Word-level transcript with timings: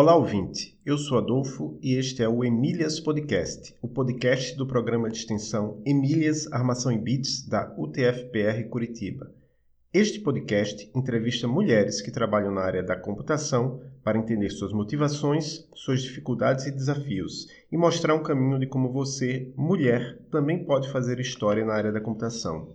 Olá, 0.00 0.14
ouvinte. 0.14 0.78
Eu 0.86 0.96
sou 0.96 1.18
Adolfo 1.18 1.76
e 1.82 1.96
este 1.96 2.22
é 2.22 2.28
o 2.28 2.44
Emílias 2.44 3.00
Podcast, 3.00 3.74
o 3.82 3.88
podcast 3.88 4.56
do 4.56 4.64
programa 4.64 5.10
de 5.10 5.18
extensão 5.18 5.82
Emílias 5.84 6.46
Armação 6.52 6.92
em 6.92 6.98
Bits 7.00 7.44
da 7.48 7.74
UTFPR 7.76 8.68
Curitiba. 8.70 9.28
Este 9.92 10.20
podcast 10.20 10.88
entrevista 10.94 11.48
mulheres 11.48 12.00
que 12.00 12.12
trabalham 12.12 12.52
na 12.52 12.60
área 12.60 12.80
da 12.80 12.94
computação 12.94 13.80
para 14.04 14.16
entender 14.16 14.50
suas 14.50 14.72
motivações, 14.72 15.68
suas 15.74 16.00
dificuldades 16.00 16.66
e 16.66 16.70
desafios 16.70 17.48
e 17.72 17.76
mostrar 17.76 18.14
um 18.14 18.22
caminho 18.22 18.60
de 18.60 18.68
como 18.68 18.92
você, 18.92 19.52
mulher, 19.56 20.16
também 20.30 20.62
pode 20.62 20.88
fazer 20.92 21.18
história 21.18 21.64
na 21.64 21.74
área 21.74 21.90
da 21.90 22.00
computação. 22.00 22.68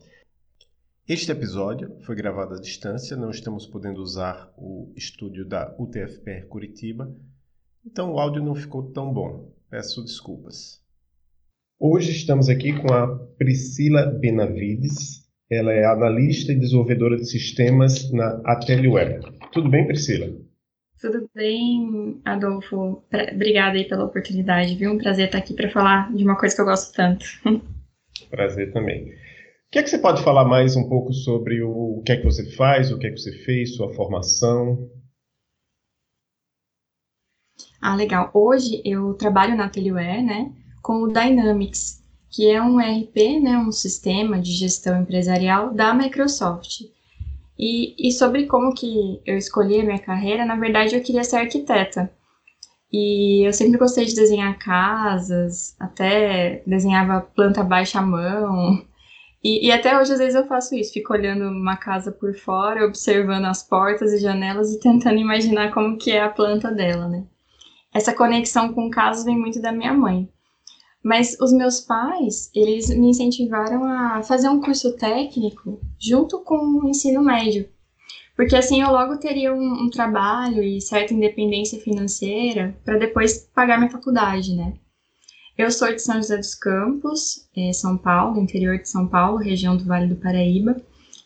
Este 1.06 1.34
episódio 1.34 1.98
foi 2.06 2.16
gravado 2.16 2.54
à 2.54 2.58
distância, 2.58 3.18
não 3.18 3.30
estamos 3.30 3.68
podendo 3.68 4.02
usar 4.02 4.50
o 4.58 4.90
estúdio 4.96 5.44
da 5.44 5.76
UTFPR 5.78 6.46
Curitiba, 6.48 7.14
então 7.86 8.14
o 8.14 8.20
áudio 8.20 8.42
não 8.42 8.56
ficou 8.56 8.90
tão 8.94 9.12
bom. 9.12 9.54
Peço 9.70 10.02
desculpas. 10.02 10.82
Hoje 11.78 12.12
estamos 12.12 12.48
aqui 12.48 12.72
com 12.72 12.94
a 12.94 13.20
Priscila 13.38 14.06
Benavides. 14.06 15.30
Ela 15.52 15.74
é 15.74 15.84
analista 15.84 16.54
e 16.54 16.60
desenvolvedora 16.60 17.18
de 17.18 17.26
sistemas 17.26 18.10
na 18.14 18.42
Ateliware. 18.46 19.20
Tudo 19.52 19.70
bem, 19.70 19.86
Priscila? 19.86 20.34
Tudo 21.02 21.30
bem, 21.36 22.22
Adolfo. 22.24 23.04
Obrigada 23.34 23.78
aí 23.78 23.84
pela 23.90 24.06
oportunidade, 24.06 24.76
viu? 24.76 24.94
Um 24.94 24.98
prazer 24.98 25.26
estar 25.26 25.40
aqui 25.40 25.54
para 25.54 25.70
falar 25.70 26.14
de 26.16 26.24
uma 26.24 26.38
coisa 26.38 26.56
que 26.56 26.62
eu 26.62 26.66
gosto 26.66 26.96
tanto. 26.96 27.26
Prazer 28.30 28.72
também 28.72 29.22
que 29.74 29.80
é 29.80 29.84
que 29.84 29.90
você 29.90 29.98
pode 29.98 30.24
falar 30.24 30.46
mais 30.46 30.76
um 30.76 30.88
pouco 30.88 31.12
sobre 31.12 31.64
o, 31.64 31.98
o 31.98 32.04
que 32.04 32.12
é 32.12 32.18
que 32.18 32.24
você 32.24 32.46
faz, 32.52 32.92
o 32.92 33.00
que 33.00 33.08
é 33.08 33.10
que 33.10 33.18
você 33.18 33.32
fez, 33.40 33.76
sua 33.76 33.92
formação? 33.96 34.88
Ah, 37.82 37.96
legal. 37.96 38.30
Hoje 38.36 38.84
eu 38.86 39.16
trabalho 39.16 39.58
na 39.58 39.66
Atelier, 39.66 40.24
né, 40.24 40.54
com 40.84 41.02
o 41.02 41.08
Dynamics, 41.08 42.04
que 42.30 42.48
é 42.52 42.62
um 42.62 42.80
ERP, 42.80 43.42
né, 43.42 43.58
um 43.58 43.72
sistema 43.72 44.40
de 44.40 44.52
gestão 44.52 45.02
empresarial 45.02 45.74
da 45.74 45.92
Microsoft. 45.92 46.82
E, 47.58 47.96
e 47.98 48.12
sobre 48.12 48.46
como 48.46 48.76
que 48.76 49.20
eu 49.26 49.36
escolhi 49.40 49.82
a 49.82 49.84
minha 49.84 50.00
carreira, 50.00 50.46
na 50.46 50.56
verdade 50.56 50.96
eu 50.96 51.02
queria 51.02 51.24
ser 51.24 51.38
arquiteta. 51.38 52.12
E 52.92 53.48
eu 53.48 53.52
sempre 53.52 53.80
gostei 53.80 54.06
de 54.06 54.14
desenhar 54.14 54.56
casas, 54.60 55.76
até 55.80 56.62
desenhava 56.68 57.22
planta 57.22 57.64
baixa 57.64 57.98
à 57.98 58.04
mão, 58.04 58.86
e, 59.44 59.68
e, 59.68 59.72
até 59.72 60.00
hoje, 60.00 60.14
às 60.14 60.20
vezes, 60.20 60.36
eu 60.36 60.48
faço 60.48 60.74
isso, 60.74 60.94
fico 60.94 61.12
olhando 61.12 61.46
uma 61.50 61.76
casa 61.76 62.12
por 62.12 62.34
fora, 62.34 62.86
observando 62.86 63.46
as 63.46 63.62
portas 63.62 64.14
e 64.14 64.20
janelas 64.20 64.72
e 64.74 64.80
tentando 64.80 65.18
imaginar 65.18 65.74
como 65.74 65.98
que 65.98 66.12
é 66.12 66.22
a 66.22 66.30
planta 66.30 66.72
dela, 66.72 67.10
né? 67.10 67.26
Essa 67.94 68.14
conexão 68.14 68.74
com 68.74 68.90
casas 68.90 69.26
vem 69.26 69.38
muito 69.38 69.62
da 69.62 69.72
minha 69.72 69.94
mãe. 69.94 70.30
Mas 71.04 71.38
os 71.42 71.52
meus 71.52 71.82
pais, 71.82 72.50
eles 72.56 72.88
me 72.90 73.10
incentivaram 73.10 73.84
a 73.84 74.24
fazer 74.24 74.48
um 74.48 74.62
curso 74.62 74.96
técnico 74.96 75.82
junto 76.00 76.40
com 76.40 76.56
o 76.56 76.88
ensino 76.88 77.22
médio. 77.22 77.68
Porque 78.38 78.56
assim 78.56 78.82
eu 78.82 78.90
logo 78.90 79.18
teria 79.18 79.54
um, 79.54 79.84
um 79.84 79.90
trabalho 79.90 80.64
e 80.64 80.80
certa 80.80 81.14
independência 81.14 81.80
financeira 81.80 82.76
para 82.86 82.98
depois 82.98 83.50
pagar 83.54 83.78
minha 83.78 83.92
faculdade, 83.92 84.56
né? 84.56 84.74
Eu 85.56 85.70
sou 85.70 85.94
de 85.94 86.02
São 86.02 86.16
José 86.16 86.38
dos 86.38 86.56
Campos, 86.56 87.48
é, 87.56 87.72
São 87.72 87.96
Paulo, 87.96 88.42
interior 88.42 88.80
de 88.80 88.90
São 88.90 89.08
Paulo, 89.08 89.38
região 89.38 89.78
do 89.78 89.86
Vale 89.86 90.08
do 90.08 90.16
Paraíba. 90.16 90.76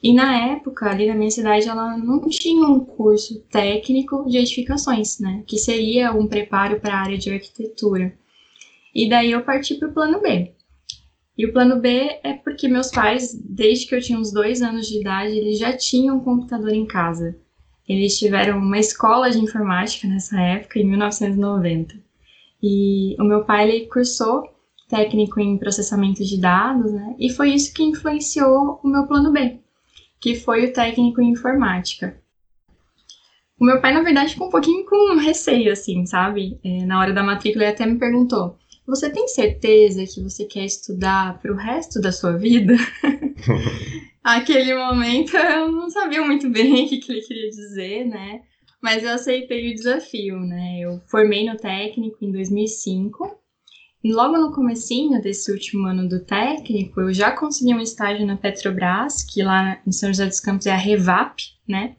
E 0.04 0.14
na 0.14 0.52
época, 0.52 0.90
ali 0.90 1.08
na 1.08 1.16
minha 1.16 1.32
cidade, 1.32 1.68
ela 1.68 1.98
não 1.98 2.28
tinha 2.28 2.68
um 2.68 2.82
curso 2.82 3.40
técnico 3.50 4.30
de 4.30 4.38
edificações, 4.38 5.20
né? 5.20 5.44
Que 5.48 5.58
seria 5.58 6.12
um 6.12 6.28
preparo 6.28 6.80
para 6.80 6.94
a 6.94 7.00
área 7.00 7.18
de 7.18 7.32
arquitetura. 7.32 8.14
E 8.94 9.08
daí 9.08 9.32
eu 9.32 9.44
parti 9.44 9.76
para 9.76 9.88
o 9.88 9.94
plano 9.94 10.22
B. 10.22 10.52
E 11.38 11.46
o 11.46 11.54
plano 11.54 11.80
B 11.80 12.20
é 12.22 12.34
porque 12.34 12.68
meus 12.68 12.92
pais, 12.92 13.34
desde 13.34 13.88
que 13.88 13.96
eu 13.96 14.02
tinha 14.02 14.20
uns 14.20 14.32
dois 14.32 14.62
anos 14.62 14.88
de 14.88 15.00
idade, 15.00 15.38
eles 15.38 15.58
já 15.58 15.72
tinham 15.76 16.18
um 16.18 16.24
computador 16.24 16.74
em 16.74 16.86
casa. 16.86 17.38
Eles 17.88 18.20
tiveram 18.20 18.58
uma 18.58 18.78
escola 18.78 19.32
de 19.32 19.40
informática 19.40 20.06
nessa 20.06 20.38
época, 20.42 20.80
em 20.80 20.86
1990. 20.86 22.07
E 22.62 23.16
o 23.20 23.24
meu 23.24 23.44
pai 23.44 23.70
ele 23.70 23.88
cursou 23.88 24.44
técnico 24.88 25.40
em 25.40 25.58
processamento 25.58 26.24
de 26.24 26.40
dados, 26.40 26.92
né? 26.92 27.16
E 27.20 27.30
foi 27.30 27.54
isso 27.54 27.74
que 27.74 27.84
influenciou 27.84 28.80
o 28.84 28.88
meu 28.88 29.06
plano 29.06 29.32
B, 29.32 29.60
que 30.20 30.36
foi 30.36 30.66
o 30.66 30.74
técnico 30.74 31.22
em 31.22 31.32
informática. 31.32 32.18
O 33.60 33.66
meu 33.66 33.82
pai, 33.82 33.94
na 33.94 34.04
verdade, 34.04 34.34
ficou 34.34 34.48
um 34.48 34.52
pouquinho 34.52 34.86
com 34.86 35.18
receio, 35.18 35.72
assim, 35.72 36.06
sabe? 36.06 36.60
É, 36.64 36.86
na 36.86 37.00
hora 37.00 37.12
da 37.12 37.24
matrícula, 37.24 37.64
ele 37.64 37.74
até 37.74 37.86
me 37.86 37.98
perguntou: 37.98 38.58
Você 38.86 39.10
tem 39.10 39.28
certeza 39.28 40.06
que 40.06 40.22
você 40.22 40.46
quer 40.46 40.66
estudar 40.66 41.40
para 41.40 41.52
o 41.52 41.56
resto 41.56 42.00
da 42.00 42.12
sua 42.12 42.34
vida? 42.38 42.76
Aquele 44.24 44.76
momento 44.76 45.36
eu 45.36 45.72
não 45.72 45.90
sabia 45.90 46.24
muito 46.24 46.50
bem 46.50 46.86
o 46.86 46.90
que, 46.90 46.98
que 46.98 47.12
ele 47.12 47.22
queria 47.22 47.50
dizer, 47.50 48.06
né? 48.06 48.42
Mas 48.82 49.04
eu 49.04 49.12
aceitei 49.12 49.72
o 49.72 49.76
desafio, 49.76 50.40
né? 50.40 50.80
Eu 50.80 51.02
formei 51.08 51.46
no 51.50 51.58
técnico 51.58 52.18
em 52.22 52.32
2005. 52.32 53.38
E 54.04 54.14
logo 54.14 54.38
no 54.38 54.54
comecinho 54.54 55.22
desse 55.22 55.52
último 55.52 55.88
ano 55.88 56.08
do 56.08 56.24
técnico, 56.24 57.02
eu 57.02 57.14
já 57.14 57.32
consegui 57.32 57.74
um 57.74 57.82
estágio 57.82 58.26
na 58.26 58.38
Petrobras, 58.38 59.24
que 59.24 59.42
lá 59.44 59.82
em 59.86 59.92
São 59.92 60.10
José 60.10 60.28
dos 60.28 60.40
Campos 60.40 60.68
é 60.68 60.72
a 60.72 60.78
Revap, 60.78 61.42
né? 61.68 61.96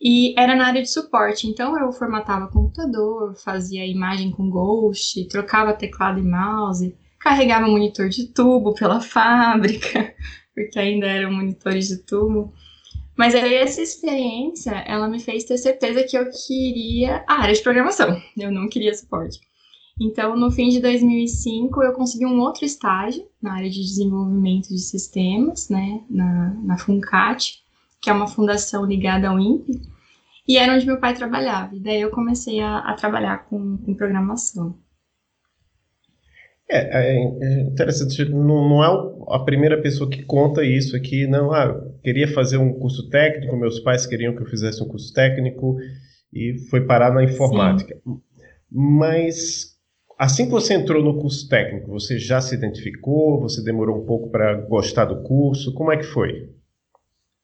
E 0.00 0.34
era 0.38 0.56
na 0.56 0.66
área 0.66 0.80
de 0.80 0.90
suporte, 0.90 1.46
então 1.46 1.78
eu 1.78 1.92
formatava 1.92 2.48
computador, 2.48 3.36
fazia 3.36 3.86
imagem 3.86 4.30
com 4.30 4.48
Ghost, 4.48 5.28
trocava 5.28 5.74
teclado 5.74 6.18
e 6.18 6.22
mouse, 6.22 6.96
carregava 7.18 7.68
monitor 7.68 8.08
de 8.08 8.28
tubo 8.32 8.72
pela 8.72 8.98
fábrica, 9.02 10.14
porque 10.54 10.78
ainda 10.78 11.06
eram 11.06 11.32
monitores 11.32 11.88
de 11.88 11.98
tubo. 11.98 12.54
Mas 13.20 13.34
aí 13.34 13.52
essa 13.52 13.82
experiência, 13.82 14.70
ela 14.86 15.06
me 15.06 15.20
fez 15.20 15.44
ter 15.44 15.58
certeza 15.58 16.04
que 16.04 16.16
eu 16.16 16.24
queria 16.30 17.22
a 17.28 17.42
área 17.42 17.52
de 17.52 17.60
programação. 17.60 18.18
Eu 18.34 18.50
não 18.50 18.66
queria 18.66 18.94
suporte. 18.94 19.38
Então, 20.00 20.34
no 20.34 20.50
fim 20.50 20.70
de 20.70 20.80
2005, 20.80 21.82
eu 21.82 21.92
consegui 21.92 22.24
um 22.24 22.40
outro 22.40 22.64
estágio 22.64 23.22
na 23.42 23.56
área 23.56 23.68
de 23.68 23.78
desenvolvimento 23.78 24.68
de 24.68 24.78
sistemas, 24.78 25.68
né, 25.68 26.00
na, 26.08 26.54
na 26.64 26.78
Funcat, 26.78 27.62
que 28.00 28.08
é 28.08 28.12
uma 28.14 28.26
fundação 28.26 28.86
ligada 28.86 29.28
ao 29.28 29.38
INPE, 29.38 29.82
e 30.48 30.56
era 30.56 30.74
onde 30.74 30.86
meu 30.86 30.98
pai 30.98 31.12
trabalhava. 31.12 31.76
E 31.76 31.78
daí 31.78 32.00
eu 32.00 32.10
comecei 32.10 32.58
a, 32.60 32.78
a 32.78 32.94
trabalhar 32.94 33.44
com, 33.50 33.76
com 33.76 33.94
programação. 33.94 34.78
É, 36.70 36.78
é, 36.78 37.16
é 37.18 37.60
interessante, 37.64 38.24
não, 38.24 38.66
não, 38.66 38.82
é 38.82 39.36
a 39.36 39.40
primeira 39.40 39.82
pessoa 39.82 40.08
que 40.08 40.22
conta 40.22 40.64
isso 40.64 40.96
aqui, 40.96 41.26
não, 41.26 41.52
ah, 41.52 41.78
queria 42.02 42.28
fazer 42.32 42.56
um 42.56 42.72
curso 42.72 43.08
técnico, 43.08 43.56
meus 43.56 43.80
pais 43.80 44.06
queriam 44.06 44.34
que 44.34 44.42
eu 44.42 44.46
fizesse 44.46 44.82
um 44.82 44.88
curso 44.88 45.12
técnico 45.12 45.76
e 46.32 46.58
foi 46.70 46.82
parar 46.82 47.12
na 47.12 47.24
informática. 47.24 47.94
Sim. 48.04 48.20
Mas 48.70 49.76
assim 50.18 50.44
que 50.44 50.50
você 50.50 50.74
entrou 50.74 51.02
no 51.02 51.18
curso 51.18 51.48
técnico, 51.48 51.90
você 51.90 52.18
já 52.18 52.40
se 52.40 52.54
identificou, 52.54 53.40
você 53.40 53.62
demorou 53.62 53.98
um 54.02 54.06
pouco 54.06 54.30
para 54.30 54.54
gostar 54.54 55.06
do 55.06 55.22
curso, 55.22 55.74
como 55.74 55.92
é 55.92 55.96
que 55.96 56.04
foi? 56.04 56.50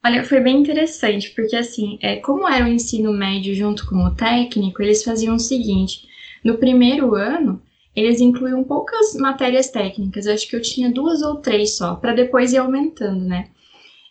Olha, 0.05 0.23
foi 0.23 0.39
bem 0.39 0.61
interessante, 0.61 1.31
porque 1.31 1.55
assim, 1.55 1.97
é, 2.01 2.17
como 2.17 2.47
era 2.47 2.63
o 2.63 2.67
ensino 2.67 3.11
médio 3.11 3.53
junto 3.53 3.85
com 3.87 3.95
o 3.97 4.15
técnico, 4.15 4.81
eles 4.81 5.03
faziam 5.03 5.35
o 5.35 5.39
seguinte, 5.39 6.07
no 6.43 6.57
primeiro 6.57 7.13
ano, 7.15 7.61
eles 7.95 8.21
incluíam 8.21 8.63
poucas 8.63 9.15
matérias 9.15 9.69
técnicas, 9.69 10.27
acho 10.27 10.47
que 10.47 10.55
eu 10.55 10.61
tinha 10.61 10.91
duas 10.91 11.21
ou 11.23 11.37
três 11.37 11.75
só, 11.75 11.95
para 11.95 12.13
depois 12.13 12.53
ir 12.53 12.57
aumentando, 12.57 13.25
né? 13.25 13.49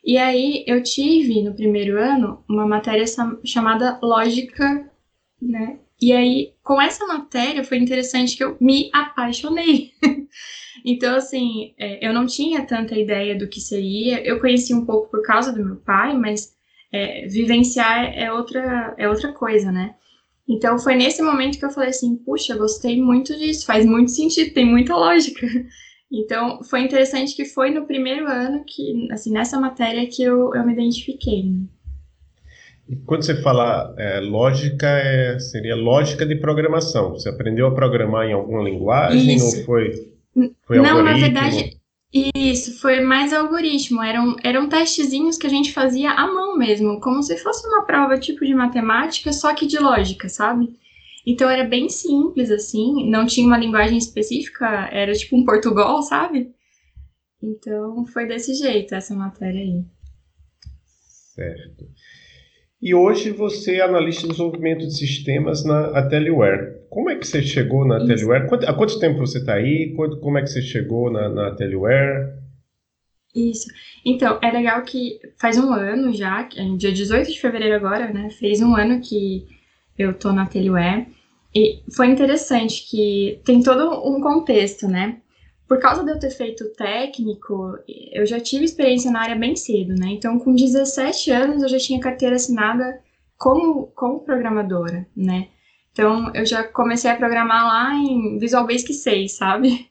E 0.07 0.17
aí 0.19 0.63
eu 0.69 0.81
tive 0.85 1.43
no 1.43 1.53
primeiro 1.53 1.99
ano 2.01 2.45
uma 2.49 2.65
matéria 2.65 3.05
chamada 3.45 3.99
lógica, 4.01 4.89
né? 5.43 5.81
E 6.01 6.13
aí 6.13 6.55
com 6.63 6.81
essa 6.81 7.05
matéria 7.07 7.65
foi 7.65 7.79
interessante 7.79 8.37
que 8.37 8.45
eu 8.45 8.57
me 8.61 8.89
apaixonei. 8.93 9.91
então 10.87 11.17
assim, 11.17 11.75
é, 11.77 12.07
eu 12.07 12.15
não 12.15 12.25
tinha 12.25 12.65
tanta 12.65 12.97
ideia 12.97 13.37
do 13.37 13.49
que 13.49 13.61
seria, 13.61 14.25
eu 14.25 14.39
conheci 14.39 14.73
um 14.73 14.87
pouco 14.87 15.11
por 15.11 15.23
causa 15.23 15.53
do 15.53 15.65
meu 15.65 15.77
pai, 15.77 16.17
mas 16.17 16.55
é, 16.93 17.27
vivenciar 17.27 18.17
é 18.17 18.33
outra 18.33 18.95
é 18.97 19.09
outra 19.09 19.33
coisa, 19.33 19.73
né? 19.73 19.97
Então 20.49 20.79
foi 20.79 20.95
nesse 20.95 21.21
momento 21.21 21.59
que 21.59 21.65
eu 21.65 21.71
falei 21.71 21.91
assim, 21.91 22.15
puxa, 22.19 22.57
gostei 22.57 23.03
muito 23.03 23.37
disso, 23.37 23.67
faz 23.67 23.85
muito 23.85 24.13
sentido, 24.13 24.55
tem 24.55 24.65
muita 24.65 24.95
lógica. 24.95 25.45
Então 26.19 26.63
foi 26.63 26.81
interessante 26.81 27.35
que 27.35 27.45
foi 27.45 27.71
no 27.71 27.87
primeiro 27.87 28.27
ano 28.27 28.65
que, 28.67 29.09
assim, 29.13 29.33
nessa 29.33 29.59
matéria 29.61 30.07
que 30.07 30.23
eu, 30.23 30.55
eu 30.55 30.67
me 30.67 30.73
identifiquei. 30.73 31.45
Né? 31.45 31.67
E 32.89 32.97
quando 32.97 33.25
você 33.25 33.35
fala 33.43 33.95
é, 33.99 34.21
lógica, 34.21 34.87
é, 34.87 35.39
seria 35.39 35.75
lógica 35.75 36.25
de 36.25 36.37
programação. 36.37 37.11
Você 37.11 37.29
aprendeu 37.29 37.67
a 37.67 37.75
programar 37.75 38.27
em 38.27 38.33
alguma 38.33 38.63
linguagem 38.63 39.35
Isso. 39.35 39.59
ou 39.59 39.65
foi, 39.65 39.91
foi 40.67 40.79
Não, 40.79 40.99
algoritmo? 40.99 41.03
na 41.03 41.15
verdade, 41.15 41.77
isso, 42.13 42.81
foi 42.81 43.01
mais 43.01 43.33
algoritmo. 43.33 44.03
Eram, 44.03 44.37
eram 44.43 44.69
testezinhos 44.69 45.37
que 45.37 45.47
a 45.47 45.51
gente 45.51 45.73
fazia 45.73 46.13
à 46.13 46.27
mão 46.27 46.57
mesmo, 46.57 47.01
como 47.01 47.23
se 47.23 47.37
fosse 47.39 47.67
uma 47.67 47.83
prova 47.83 48.19
tipo 48.19 48.45
de 48.45 48.55
matemática, 48.55 49.33
só 49.33 49.53
que 49.55 49.67
de 49.67 49.79
lógica, 49.79 50.29
sabe? 50.29 50.77
Então 51.27 51.51
era 51.51 51.65
bem 51.65 51.89
simples, 51.89 52.51
assim, 52.51 53.11
não 53.11 53.27
tinha 53.27 53.47
uma 53.47 53.59
linguagem 53.59 53.99
específica, 53.99 54.89
era 54.93 55.13
tipo 55.13 55.37
um 55.37 55.45
Portugal, 55.45 56.01
sabe? 56.03 56.55
Então 57.43 58.07
foi 58.07 58.27
desse 58.27 58.55
jeito 58.55 58.95
essa 58.95 59.15
matéria 59.15 59.61
aí. 59.61 59.85
Certo. 61.35 61.87
E 62.81 62.95
hoje 62.95 63.31
você 63.31 63.77
é 63.77 63.83
analista 63.83 64.23
de 64.23 64.29
desenvolvimento 64.29 64.87
de 64.87 64.97
sistemas 64.97 65.65
na 65.65 65.99
Ateliware. 65.99 66.87
Como 66.89 67.11
é 67.11 67.17
que 67.17 67.27
você 67.27 67.43
chegou 67.43 67.87
na 67.87 67.97
Ateliware? 67.97 68.47
Há 68.67 68.75
quanto 68.75 68.99
tempo 68.99 69.19
você 69.19 69.39
está 69.39 69.55
aí? 69.55 69.95
Como 69.95 70.39
é 70.39 70.43
que 70.43 70.49
você 70.49 70.63
chegou 70.63 71.11
na, 71.11 71.29
na 71.29 71.49
Ateliware? 71.49 72.37
Isso. 73.35 73.69
Então, 74.05 74.39
é 74.43 74.51
legal 74.51 74.83
que 74.83 75.19
faz 75.39 75.59
um 75.59 75.73
ano 75.73 76.13
já, 76.13 76.43
dia 76.79 76.93
18 76.93 77.31
de 77.31 77.41
fevereiro 77.41 77.75
agora, 77.75 78.13
né? 78.13 78.31
Fez 78.31 78.63
um 78.63 78.75
ano 78.75 79.01
que 79.01 79.47
eu 79.99 80.15
tô 80.15 80.33
na 80.33 80.45
Ateliware. 80.45 81.07
E 81.57 81.83
foi 81.91 82.09
interessante 82.09 82.87
que 82.87 83.41
tem 83.43 83.63
todo 83.63 84.07
um 84.07 84.21
contexto, 84.21 84.87
né? 84.87 85.23
Por 85.67 85.81
causa 85.81 86.05
de 86.05 86.11
eu 86.11 86.19
ter 86.19 86.29
feito 86.29 86.71
técnico, 86.75 87.79
eu 88.13 88.27
já 88.27 88.39
tive 88.39 88.67
experiência 88.67 89.11
na 89.11 89.23
área 89.23 89.37
bem 89.37 89.57
cedo, 89.57 89.95
né? 89.95 90.09
Então, 90.11 90.39
com 90.39 90.55
17 90.55 91.31
anos, 91.31 91.63
eu 91.63 91.69
já 91.71 91.79
tinha 91.79 91.99
carteira 91.99 92.37
assinada 92.37 93.01
como, 93.39 93.87
como 93.95 94.21
programadora, 94.21 95.07
né? 95.17 95.49
Então, 95.93 96.31
eu 96.35 96.45
já 96.45 96.63
comecei 96.63 97.11
a 97.11 97.17
programar 97.17 97.67
lá 97.67 97.95
em 97.95 98.39
Visual 98.39 98.67
Basic 98.67 98.93
6, 98.93 99.33
sabe? 99.33 99.89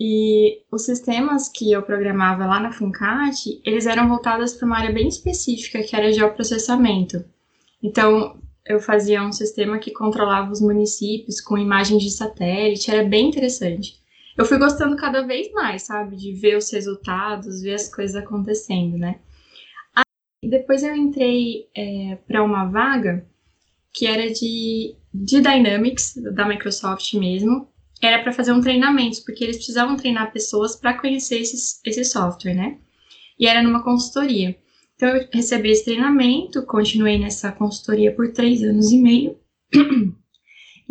E 0.00 0.62
os 0.72 0.86
sistemas 0.86 1.50
que 1.50 1.70
eu 1.70 1.82
programava 1.82 2.46
lá 2.46 2.58
na 2.58 2.72
Funcat, 2.72 3.60
eles 3.66 3.84
eram 3.84 4.08
voltados 4.08 4.54
para 4.54 4.66
uma 4.66 4.78
área 4.78 4.94
bem 4.94 5.08
específica, 5.08 5.82
que 5.82 5.94
era 5.94 6.10
geoprocessamento. 6.10 7.22
Então, 7.82 8.40
eu 8.66 8.80
fazia 8.80 9.22
um 9.22 9.32
sistema 9.32 9.78
que 9.78 9.90
controlava 9.90 10.50
os 10.50 10.60
municípios 10.60 11.40
com 11.40 11.58
imagens 11.58 12.02
de 12.02 12.10
satélite, 12.10 12.90
era 12.90 13.06
bem 13.06 13.28
interessante. 13.28 14.00
Eu 14.36 14.44
fui 14.44 14.58
gostando 14.58 14.96
cada 14.96 15.26
vez 15.26 15.52
mais, 15.52 15.82
sabe, 15.82 16.16
de 16.16 16.32
ver 16.32 16.56
os 16.56 16.70
resultados, 16.72 17.62
ver 17.62 17.74
as 17.74 17.92
coisas 17.92 18.16
acontecendo, 18.16 18.96
né? 18.96 19.20
Aí, 19.94 20.48
depois 20.48 20.82
eu 20.82 20.94
entrei 20.94 21.68
é, 21.76 22.16
para 22.26 22.42
uma 22.42 22.64
vaga 22.66 23.26
que 23.92 24.06
era 24.06 24.30
de, 24.30 24.94
de 25.12 25.40
Dynamics, 25.40 26.14
da 26.34 26.46
Microsoft 26.46 27.12
mesmo, 27.14 27.68
era 28.00 28.22
para 28.22 28.32
fazer 28.32 28.52
um 28.52 28.60
treinamento, 28.60 29.22
porque 29.24 29.44
eles 29.44 29.56
precisavam 29.56 29.96
treinar 29.96 30.32
pessoas 30.32 30.76
para 30.76 30.98
conhecer 30.98 31.40
esse, 31.40 31.80
esse 31.84 32.04
software, 32.04 32.54
né? 32.54 32.78
E 33.38 33.46
era 33.46 33.62
numa 33.62 33.82
consultoria. 33.82 34.56
Então, 35.00 35.16
eu 35.16 35.26
recebi 35.32 35.70
esse 35.70 35.86
treinamento, 35.86 36.66
continuei 36.66 37.18
nessa 37.18 37.50
consultoria 37.50 38.14
por 38.14 38.34
três 38.34 38.62
anos 38.62 38.92
e 38.92 38.98
meio. 38.98 39.38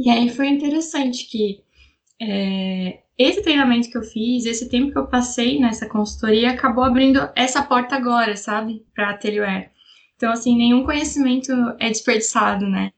E 0.02 0.10
aí 0.10 0.30
foi 0.30 0.48
interessante 0.48 1.28
que 1.30 1.60
é, 2.22 3.02
esse 3.18 3.44
treinamento 3.44 3.92
que 3.92 3.98
eu 3.98 4.02
fiz, 4.02 4.46
esse 4.46 4.70
tempo 4.70 4.94
que 4.94 4.98
eu 4.98 5.08
passei 5.08 5.60
nessa 5.60 5.90
consultoria, 5.90 6.52
acabou 6.52 6.86
abrindo 6.86 7.30
essa 7.36 7.62
porta 7.62 7.98
agora, 7.98 8.38
sabe? 8.38 8.86
Para 8.96 9.10
Atelier. 9.10 9.74
Então, 10.16 10.32
assim, 10.32 10.58
nenhum 10.58 10.86
conhecimento 10.86 11.52
é 11.80 11.90
desperdiçado, 11.90 12.66
né? 12.66 12.94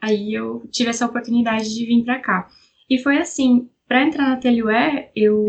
Aí 0.00 0.32
eu 0.32 0.66
tive 0.70 0.90
essa 0.90 1.04
oportunidade 1.04 1.74
de 1.74 1.84
vir 1.84 2.04
para 2.04 2.20
cá. 2.20 2.48
E 2.88 2.96
foi 2.98 3.18
assim, 3.18 3.68
para 3.88 4.04
entrar 4.04 4.28
na 4.28 4.34
Atelier, 4.34 5.10
eu 5.16 5.44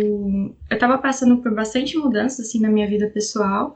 eu 0.67 0.77
tava 0.79 0.97
passando 0.97 1.37
por 1.43 1.53
bastante 1.53 1.95
mudanças 1.95 2.47
assim 2.47 2.59
na 2.59 2.69
minha 2.69 2.87
vida 2.87 3.07
pessoal, 3.11 3.75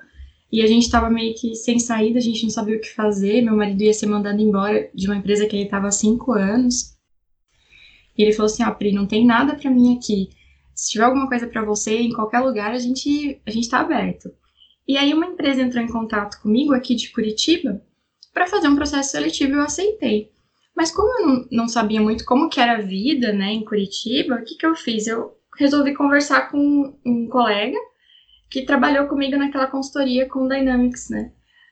e 0.52 0.62
a 0.62 0.68
gente 0.68 0.84
estava 0.84 1.10
meio 1.10 1.36
que 1.36 1.54
sem 1.56 1.78
saída, 1.78 2.18
a 2.18 2.22
gente 2.22 2.44
não 2.44 2.50
sabia 2.50 2.78
o 2.78 2.82
que 2.82 2.94
fazer. 2.94 3.42
Meu 3.42 3.56
marido 3.56 3.84
ia 3.84 3.94
ser 3.94 4.08
mandado 4.08 4.42
embora 4.42 4.90
de 4.94 5.08
uma 5.08 5.16
empresa 5.16 5.46
que 5.46 5.56
ele 5.56 5.66
estava 5.66 5.88
há 5.88 5.92
cinco 5.92 6.32
anos. 6.32 6.98
E 8.18 8.24
ele 8.24 8.34
falou 8.34 8.48
assim: 8.48 8.64
"Ah, 8.64 8.72
Pri, 8.72 8.92
não 8.92 9.06
tem 9.06 9.26
nada 9.26 9.56
para 9.56 9.70
mim 9.70 9.96
aqui. 9.96 10.30
Se 10.74 10.92
tiver 10.92 11.04
alguma 11.06 11.28
coisa 11.28 11.46
para 11.46 11.64
você 11.64 12.00
em 12.00 12.14
qualquer 12.14 12.40
lugar, 12.40 12.72
a 12.72 12.80
gente 12.80 13.40
a 13.46 13.52
gente 13.52 13.66
está 13.66 13.80
aberto". 13.80 14.32
E 14.88 14.98
aí 14.98 15.14
uma 15.14 15.28
empresa 15.28 15.62
entrou 15.62 15.84
em 15.84 15.88
contato 15.88 16.42
comigo 16.42 16.74
aqui 16.74 16.96
de 16.96 17.12
Curitiba 17.12 17.80
para 18.34 18.48
fazer 18.48 18.68
um 18.68 18.76
processo 18.76 19.12
seletivo 19.12 19.54
e 19.54 19.56
eu 19.56 19.62
aceitei. 19.62 20.32
Mas 20.76 20.92
como 20.92 21.10
eu 21.20 21.28
não, 21.28 21.48
não 21.52 21.68
sabia 21.68 22.02
muito 22.02 22.26
como 22.26 22.50
que 22.50 22.60
era 22.60 22.78
a 22.78 22.82
vida, 22.82 23.34
né, 23.34 23.52
em 23.52 23.64
Curitiba, 23.66 24.36
o 24.36 24.44
que 24.44 24.56
que 24.56 24.66
eu 24.66 24.76
fiz? 24.76 25.08
Eu 25.08 25.36
resolvi 25.58 25.94
conversar 25.94 26.50
com 26.50 26.96
um 27.06 27.28
colega 27.28 27.78
que 28.50 28.64
trabalhou 28.64 29.08
comigo 29.08 29.38
naquela 29.38 29.68
consultoria 29.68 30.28
com 30.28 30.48
Dynamics, 30.48 31.10
né? 31.10 31.32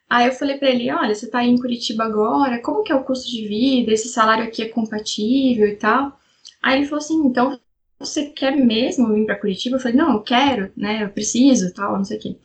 Aí 0.10 0.28
eu 0.28 0.32
falei 0.32 0.58
para 0.58 0.70
ele, 0.70 0.92
olha, 0.92 1.14
você 1.14 1.30
tá 1.30 1.40
aí 1.40 1.50
em 1.50 1.58
Curitiba 1.58 2.06
agora, 2.06 2.62
como 2.62 2.84
que 2.84 2.92
é 2.92 2.96
o 2.96 3.04
custo 3.04 3.30
de 3.30 3.48
vida? 3.48 3.92
Esse 3.92 4.08
salário 4.08 4.46
aqui 4.46 4.62
é 4.62 4.70
compatível 4.70 5.68
e 5.68 5.76
tal? 5.76 6.18
Aí 6.62 6.78
ele 6.78 6.86
falou 6.86 7.04
assim, 7.04 7.26
então 7.26 7.60
você 8.00 8.28
quer 8.28 8.56
mesmo 8.56 9.14
vir 9.14 9.26
para 9.26 9.40
Curitiba? 9.40 9.76
Eu 9.76 9.80
falei, 9.82 9.98
não, 9.98 10.14
eu 10.14 10.22
quero, 10.22 10.72
né? 10.78 11.04
Eu 11.04 11.10
preciso, 11.10 11.74
tal, 11.74 11.98
não 11.98 12.06
sei 12.06 12.18
o 12.18 12.22
quê. 12.22 12.38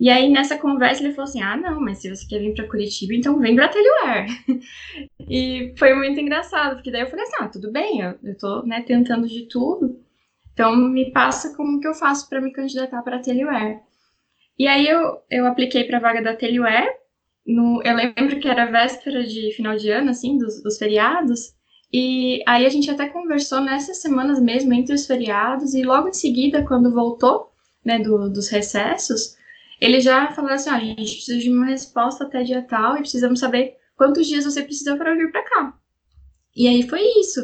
E 0.00 0.08
aí, 0.08 0.30
nessa 0.30 0.56
conversa, 0.56 1.02
ele 1.04 1.12
falou 1.12 1.28
assim: 1.28 1.42
Ah, 1.42 1.56
não, 1.58 1.78
mas 1.78 1.98
se 1.98 2.08
você 2.08 2.26
quer 2.26 2.38
vir 2.38 2.54
para 2.54 2.66
Curitiba, 2.66 3.14
então 3.14 3.38
vem 3.38 3.54
para 3.54 3.66
Atelier. 3.66 4.26
e 5.28 5.74
foi 5.76 5.94
muito 5.94 6.18
engraçado, 6.18 6.76
porque 6.76 6.90
daí 6.90 7.02
eu 7.02 7.10
falei 7.10 7.26
assim: 7.26 7.36
Ah, 7.38 7.48
tudo 7.48 7.70
bem, 7.70 8.00
eu, 8.00 8.14
eu 8.24 8.38
tô 8.38 8.62
né, 8.62 8.80
tentando 8.80 9.28
de 9.28 9.42
tudo. 9.42 10.00
Então, 10.52 10.76
me 10.76 11.10
passa 11.12 11.54
como 11.56 11.80
que 11.80 11.88
eu 11.88 11.94
faço 11.94 12.28
para 12.28 12.40
me 12.40 12.52
candidatar 12.52 13.02
para 13.02 13.16
Atelier. 13.16 13.80
E 14.58 14.66
aí, 14.66 14.86
eu, 14.86 15.22
eu 15.30 15.46
apliquei 15.46 15.84
para 15.84 15.98
a 15.98 16.00
vaga 16.00 16.22
da 16.22 16.30
Atelier. 16.32 16.98
No, 17.46 17.82
eu 17.82 17.94
lembro 17.94 18.38
que 18.38 18.48
era 18.48 18.70
véspera 18.70 19.24
de 19.24 19.52
final 19.54 19.76
de 19.76 19.90
ano, 19.90 20.10
assim, 20.10 20.36
dos, 20.38 20.62
dos 20.62 20.78
feriados. 20.78 21.54
E 21.92 22.42
aí 22.46 22.64
a 22.64 22.68
gente 22.68 22.90
até 22.90 23.08
conversou 23.08 23.60
nessas 23.60 24.00
semanas 24.00 24.40
mesmo, 24.40 24.72
entre 24.72 24.94
os 24.94 25.06
feriados, 25.06 25.74
e 25.74 25.82
logo 25.82 26.08
em 26.08 26.12
seguida, 26.12 26.64
quando 26.64 26.92
voltou, 26.92 27.50
né, 27.84 27.98
do, 27.98 28.30
dos 28.30 28.48
recessos, 28.48 29.36
ele 29.80 30.00
já 30.00 30.30
falou 30.32 30.52
assim: 30.52 30.70
ah, 30.70 30.76
a 30.76 30.80
gente 30.80 31.14
precisa 31.14 31.38
de 31.38 31.50
uma 31.50 31.66
resposta 31.66 32.24
até 32.24 32.42
dia 32.42 32.62
tal 32.62 32.96
e 32.96 33.00
precisamos 33.00 33.40
saber 33.40 33.76
quantos 33.96 34.26
dias 34.26 34.44
você 34.44 34.62
precisa 34.62 34.96
para 34.96 35.14
vir 35.14 35.32
para 35.32 35.42
cá. 35.42 35.74
E 36.54 36.68
aí 36.68 36.88
foi 36.88 37.00
isso. 37.20 37.40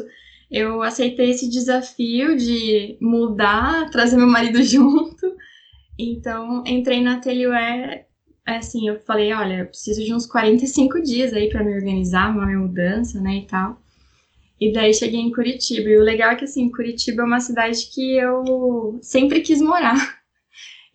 Eu 0.49 0.81
aceitei 0.81 1.31
esse 1.31 1.49
desafio 1.49 2.37
de 2.37 2.97
mudar, 3.01 3.89
trazer 3.89 4.15
meu 4.15 4.27
marido 4.27 4.61
junto. 4.63 5.35
Então, 5.99 6.63
entrei 6.65 7.01
na 7.01 7.15
Atelier, 7.15 8.07
assim, 8.45 8.87
eu 8.87 8.99
falei, 9.01 9.33
olha, 9.33 9.59
eu 9.59 9.65
preciso 9.65 10.03
de 10.03 10.13
uns 10.13 10.25
45 10.25 11.01
dias 11.01 11.33
aí 11.33 11.49
para 11.49 11.63
me 11.63 11.73
organizar, 11.73 12.29
uma 12.29 12.45
mudança, 12.45 13.19
né, 13.19 13.37
e 13.37 13.45
tal. 13.45 13.81
E 14.59 14.71
daí 14.71 14.93
cheguei 14.93 15.19
em 15.19 15.31
Curitiba. 15.31 15.89
E 15.89 15.97
o 15.97 16.03
legal 16.03 16.31
é 16.31 16.35
que, 16.35 16.45
assim, 16.45 16.71
Curitiba 16.71 17.21
é 17.21 17.25
uma 17.25 17.39
cidade 17.39 17.89
que 17.93 18.17
eu 18.17 18.99
sempre 19.01 19.41
quis 19.41 19.61
morar. 19.61 19.95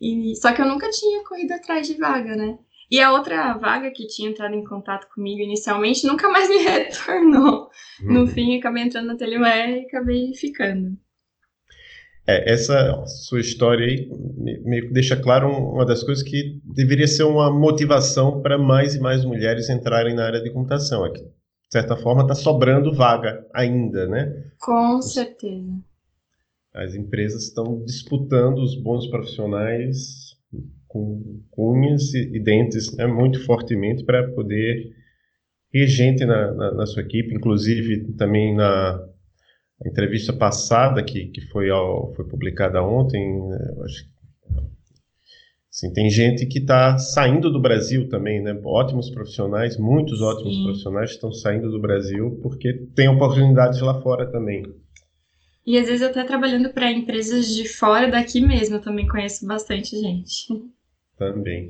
E, 0.01 0.35
só 0.35 0.51
que 0.51 0.61
eu 0.61 0.67
nunca 0.67 0.89
tinha 0.89 1.23
corrido 1.23 1.53
atrás 1.53 1.87
de 1.87 1.93
vaga, 1.93 2.35
né? 2.35 2.57
E 2.93 3.01
a 3.01 3.11
outra 3.11 3.57
vaga 3.57 3.89
que 3.89 4.05
tinha 4.05 4.29
entrado 4.29 4.53
em 4.53 4.63
contato 4.63 5.07
comigo 5.11 5.41
inicialmente 5.41 6.05
nunca 6.05 6.29
mais 6.29 6.47
me 6.47 6.57
retornou. 6.61 7.67
Hum. 7.99 8.13
No 8.13 8.19
uhum. 8.19 8.27
fim, 8.27 8.55
acabei 8.55 8.83
entrando 8.83 9.07
na 9.07 9.17
Telemar 9.17 9.67
e 9.67 9.87
acabei 9.87 10.31
ficando. 10.35 10.95
É, 12.27 12.53
essa 12.53 13.03
sua 13.07 13.39
história 13.39 13.87
aí 13.87 14.07
me, 14.37 14.91
deixa 14.91 15.15
claro 15.15 15.49
uma 15.49 15.83
das 15.83 16.03
coisas 16.03 16.23
que 16.23 16.61
deveria 16.63 17.07
ser 17.07 17.23
uma 17.23 17.51
motivação 17.51 18.43
para 18.43 18.59
mais 18.59 18.93
e 18.93 18.99
mais 18.99 19.25
mulheres 19.25 19.71
entrarem 19.71 20.13
na 20.13 20.27
área 20.27 20.43
de 20.43 20.51
computação. 20.51 21.03
É 21.03 21.09
que, 21.09 21.19
de 21.19 21.71
certa 21.71 21.97
forma, 21.97 22.21
está 22.21 22.35
sobrando 22.35 22.93
vaga 22.93 23.43
ainda, 23.55 24.05
né? 24.05 24.51
Com 24.59 25.01
certeza. 25.01 25.83
As 26.71 26.93
empresas 26.93 27.45
estão 27.45 27.83
disputando 27.83 28.59
os 28.59 28.75
bons 28.75 29.07
profissionais 29.07 30.22
com 30.93 31.71
unhas 31.73 32.13
e 32.13 32.39
dentes 32.39 32.95
né, 32.95 33.07
muito 33.07 33.43
fortemente 33.43 34.03
para 34.03 34.29
poder 34.31 34.91
ter 35.71 35.87
gente 35.87 36.23
na, 36.23 36.53
na, 36.53 36.71
na, 36.73 36.85
sua 36.85 37.01
equipe, 37.01 37.33
inclusive 37.33 38.13
também 38.13 38.55
na 38.55 39.03
entrevista 39.83 40.31
passada 40.31 41.03
que, 41.03 41.25
que 41.27 41.41
foi, 41.47 41.69
ao, 41.71 42.13
foi 42.13 42.25
publicada 42.27 42.83
ontem, 42.83 43.41
né, 43.47 43.57
acho 43.83 44.13
assim, 45.73 45.91
tem 45.91 46.07
gente 46.11 46.45
que 46.45 46.59
está 46.59 46.99
saindo 46.99 47.51
do 47.51 47.59
Brasil 47.59 48.07
também, 48.07 48.39
né? 48.39 48.55
Ótimos 48.63 49.09
profissionais, 49.09 49.75
muitos 49.75 50.21
ótimos 50.21 50.55
Sim. 50.55 50.63
profissionais 50.65 51.09
estão 51.09 51.31
saindo 51.31 51.71
do 51.71 51.81
Brasil 51.81 52.39
porque 52.43 52.71
tem 52.95 53.09
oportunidades 53.09 53.81
lá 53.81 53.99
fora 53.99 54.31
também. 54.31 54.63
E 55.65 55.77
às 55.77 55.87
vezes 55.87 56.03
até 56.03 56.23
trabalhando 56.23 56.69
para 56.69 56.91
empresas 56.91 57.47
de 57.47 57.67
fora 57.67 58.11
daqui 58.11 58.41
mesmo, 58.41 58.75
eu 58.75 58.81
também 58.81 59.07
conheço 59.07 59.47
bastante 59.47 59.99
gente. 59.99 60.47
Também. 61.31 61.69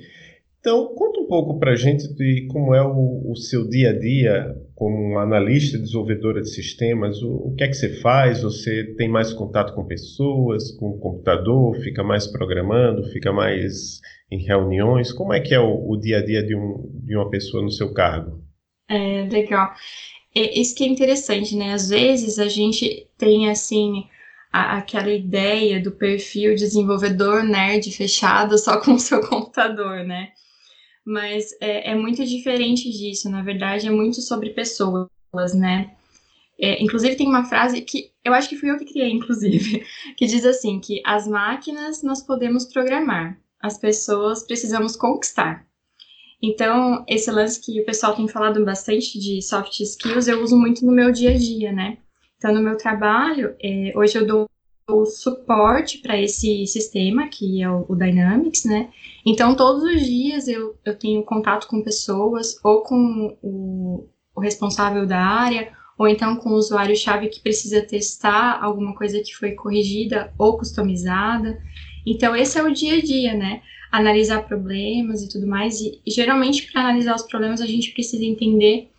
Então, 0.64 0.96
conta 0.96 1.20
um 1.20 1.28
pouco 1.28 1.60
para 1.60 1.72
a 1.72 1.76
gente 1.76 2.08
de 2.16 2.48
como 2.48 2.74
é 2.74 2.82
o, 2.82 3.30
o, 3.30 3.36
seu 3.36 3.68
dia 3.68 3.90
a 3.90 4.00
dia 4.00 4.56
como 4.74 5.20
analista 5.20 5.78
desenvolvedora 5.78 6.42
de 6.42 6.50
sistemas. 6.50 7.22
O, 7.22 7.50
o, 7.50 7.56
que 7.58 7.66
é 7.66 7.68
que 7.68 7.74
você 7.74 8.00
faz? 8.00 8.44
Você 8.44 8.96
tem 8.96 9.10
mais 9.10 9.34
contato 9.34 9.76
com 9.76 9.86
pessoas, 9.86 10.72
com 10.78 10.92
o 10.92 10.98
computador? 11.00 11.76
Fica 11.82 12.02
mais 12.02 12.28
programando? 12.28 13.04
Fica 13.12 13.34
mais 13.34 14.00
em 14.32 14.42
reuniões? 14.42 15.12
Como 15.12 15.34
é 15.34 15.42
que 15.42 15.54
é 15.54 15.60
o, 15.60 15.86
o 15.86 15.98
dia 15.98 16.20
a 16.20 16.26
dia 16.26 16.42
de, 16.42 16.56
um, 16.56 16.90
de 17.04 17.14
uma 17.18 17.30
pessoa 17.30 17.62
no 17.62 17.70
seu 17.70 17.94
cargo? 17.94 18.42
É, 18.90 19.28
legal. 19.30 19.74
é, 20.34 20.58
isso 20.58 20.78
que 20.78 20.86
é 20.86 20.88
interessante, 20.88 21.58
né? 21.58 21.74
Às 21.74 21.90
vezes 21.90 22.40
a 22.40 22.48
gente 22.48 23.06
tem 23.18 23.50
assim 23.50 24.06
a, 24.54 24.78
aquela 24.78 25.10
ideia 25.10 25.82
do 25.82 25.92
perfil 25.92 26.54
desenvolvedor 26.54 27.44
nerd 27.44 27.92
fechado 27.92 28.56
só 28.60 28.80
com 28.80 28.94
o 28.94 29.00
seu 29.00 29.20
computador, 29.28 30.06
né? 30.06 30.32
Mas 31.04 31.52
é, 31.60 31.92
é 31.92 31.96
muito 31.96 32.24
diferente 32.24 32.90
disso. 32.92 33.30
Na 33.32 33.42
verdade, 33.42 33.88
é 33.88 33.92
muito 33.92 34.22
sobre 34.22 34.52
pessoas, 34.52 35.10
né? 35.56 35.96
É, 36.60 36.82
inclusive 36.82 37.16
tem 37.16 37.28
uma 37.28 37.46
frase 37.46 37.82
que 37.82 38.12
eu 38.24 38.32
acho 38.32 38.48
que 38.48 38.56
fui 38.56 38.70
eu 38.70 38.78
que 38.78 38.86
criei, 38.86 39.12
inclusive, 39.12 39.84
que 40.16 40.28
diz 40.28 40.46
assim 40.46 40.80
que 40.80 41.02
as 41.04 41.28
máquinas 41.28 42.04
nós 42.04 42.22
podemos 42.22 42.66
programar, 42.66 43.38
as 43.60 43.78
pessoas 43.78 44.44
precisamos 44.44 44.96
conquistar. 44.96 45.66
Então, 46.42 47.04
esse 47.08 47.32
lance 47.32 47.60
que 47.60 47.82
o 47.82 47.86
pessoal 47.86 48.16
tem 48.16 48.28
falado 48.28 48.64
bastante 48.64 49.18
de 49.18 49.42
soft 49.42 49.80
skills, 49.80 50.28
eu 50.28 50.44
uso 50.44 50.58
muito 50.58 50.86
no 50.86 50.92
meu 50.92 51.12
dia 51.12 51.32
a 51.32 51.38
dia, 51.38 51.72
né? 51.72 51.98
Então, 52.44 52.56
no 52.56 52.62
meu 52.62 52.76
trabalho, 52.76 53.56
é, 53.64 53.94
hoje 53.96 54.18
eu 54.18 54.28
dou 54.28 54.50
o 54.90 55.06
suporte 55.06 56.00
para 56.00 56.20
esse 56.20 56.68
sistema, 56.68 57.30
que 57.30 57.64
é 57.64 57.70
o, 57.70 57.86
o, 57.88 57.96
Dynamics, 57.96 58.66
né? 58.66 58.90
Então, 59.26 59.56
todos 59.56 59.82
os 59.82 60.06
dias 60.06 60.50
eu, 60.50 60.78
eu 60.84 60.94
tenho 60.94 61.24
contato 61.24 61.68
com 61.68 61.82
pessoas, 61.82 62.60
ou 62.62 62.82
com 62.82 63.38
o, 63.42 64.10
o 64.36 64.42
responsável 64.42 65.08
da 65.08 65.22
área, 65.22 65.72
ou 65.98 66.06
então 66.06 66.36
com 66.36 66.50
o 66.50 66.58
usuário-chave 66.58 67.30
que 67.30 67.40
precisa 67.40 67.82
testar 67.82 68.62
alguma 68.62 68.94
coisa 68.94 69.22
que 69.22 69.34
foi 69.34 69.54
corrigida 69.54 70.34
ou 70.38 70.58
customizada. 70.58 71.58
Então, 72.06 72.36
esse 72.36 72.60
é 72.60 72.64
o 72.64 72.74
dia 72.74 72.98
a 72.98 73.02
dia, 73.02 73.34
né? 73.34 73.62
Analisar 73.90 74.46
problemas 74.46 75.22
e 75.22 75.30
tudo 75.30 75.48
mais. 75.48 75.80
E, 75.80 76.02
geralmente, 76.08 76.70
para 76.70 76.82
analisar 76.82 77.16
os 77.16 77.24
problemas, 77.24 77.62
a 77.62 77.66
gente 77.66 77.92
precisa 77.92 78.26
entender 78.26 78.90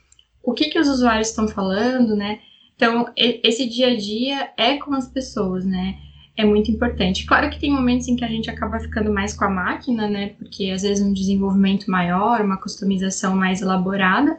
o 0.43 0.55
que, 0.55 0.71
que 0.71 0.79
os 0.79 0.89
usuários 0.89 1.29
estão 1.29 1.47
falando, 1.47 2.17
né? 2.17 2.41
Então, 2.77 3.07
esse 3.17 3.67
dia 3.69 3.89
a 3.89 3.97
dia 3.97 4.53
é 4.57 4.77
com 4.77 4.95
as 4.95 5.09
pessoas, 5.09 5.65
né? 5.65 5.97
É 6.37 6.45
muito 6.45 6.71
importante. 6.71 7.25
Claro 7.25 7.49
que 7.49 7.61
tem 7.61 7.71
momentos 7.71 8.09
em 8.09 8.17
que 8.17 8.25
a 8.25 8.29
gente 8.29 8.51
acaba 8.51 8.81
ficando 8.81 9.13
mais 9.13 9.33
com 9.35 9.45
a 9.45 9.51
máquina, 9.51 10.09
né? 10.09 10.31
Porque 10.31 10.71
às 10.71 10.83
vezes 10.83 11.05
um 11.05 11.13
desenvolvimento 11.13 11.89
maior, 11.89 12.41
uma 12.41 12.61
customização 12.61 13.37
mais 13.37 13.63
elaborada, 13.63 14.37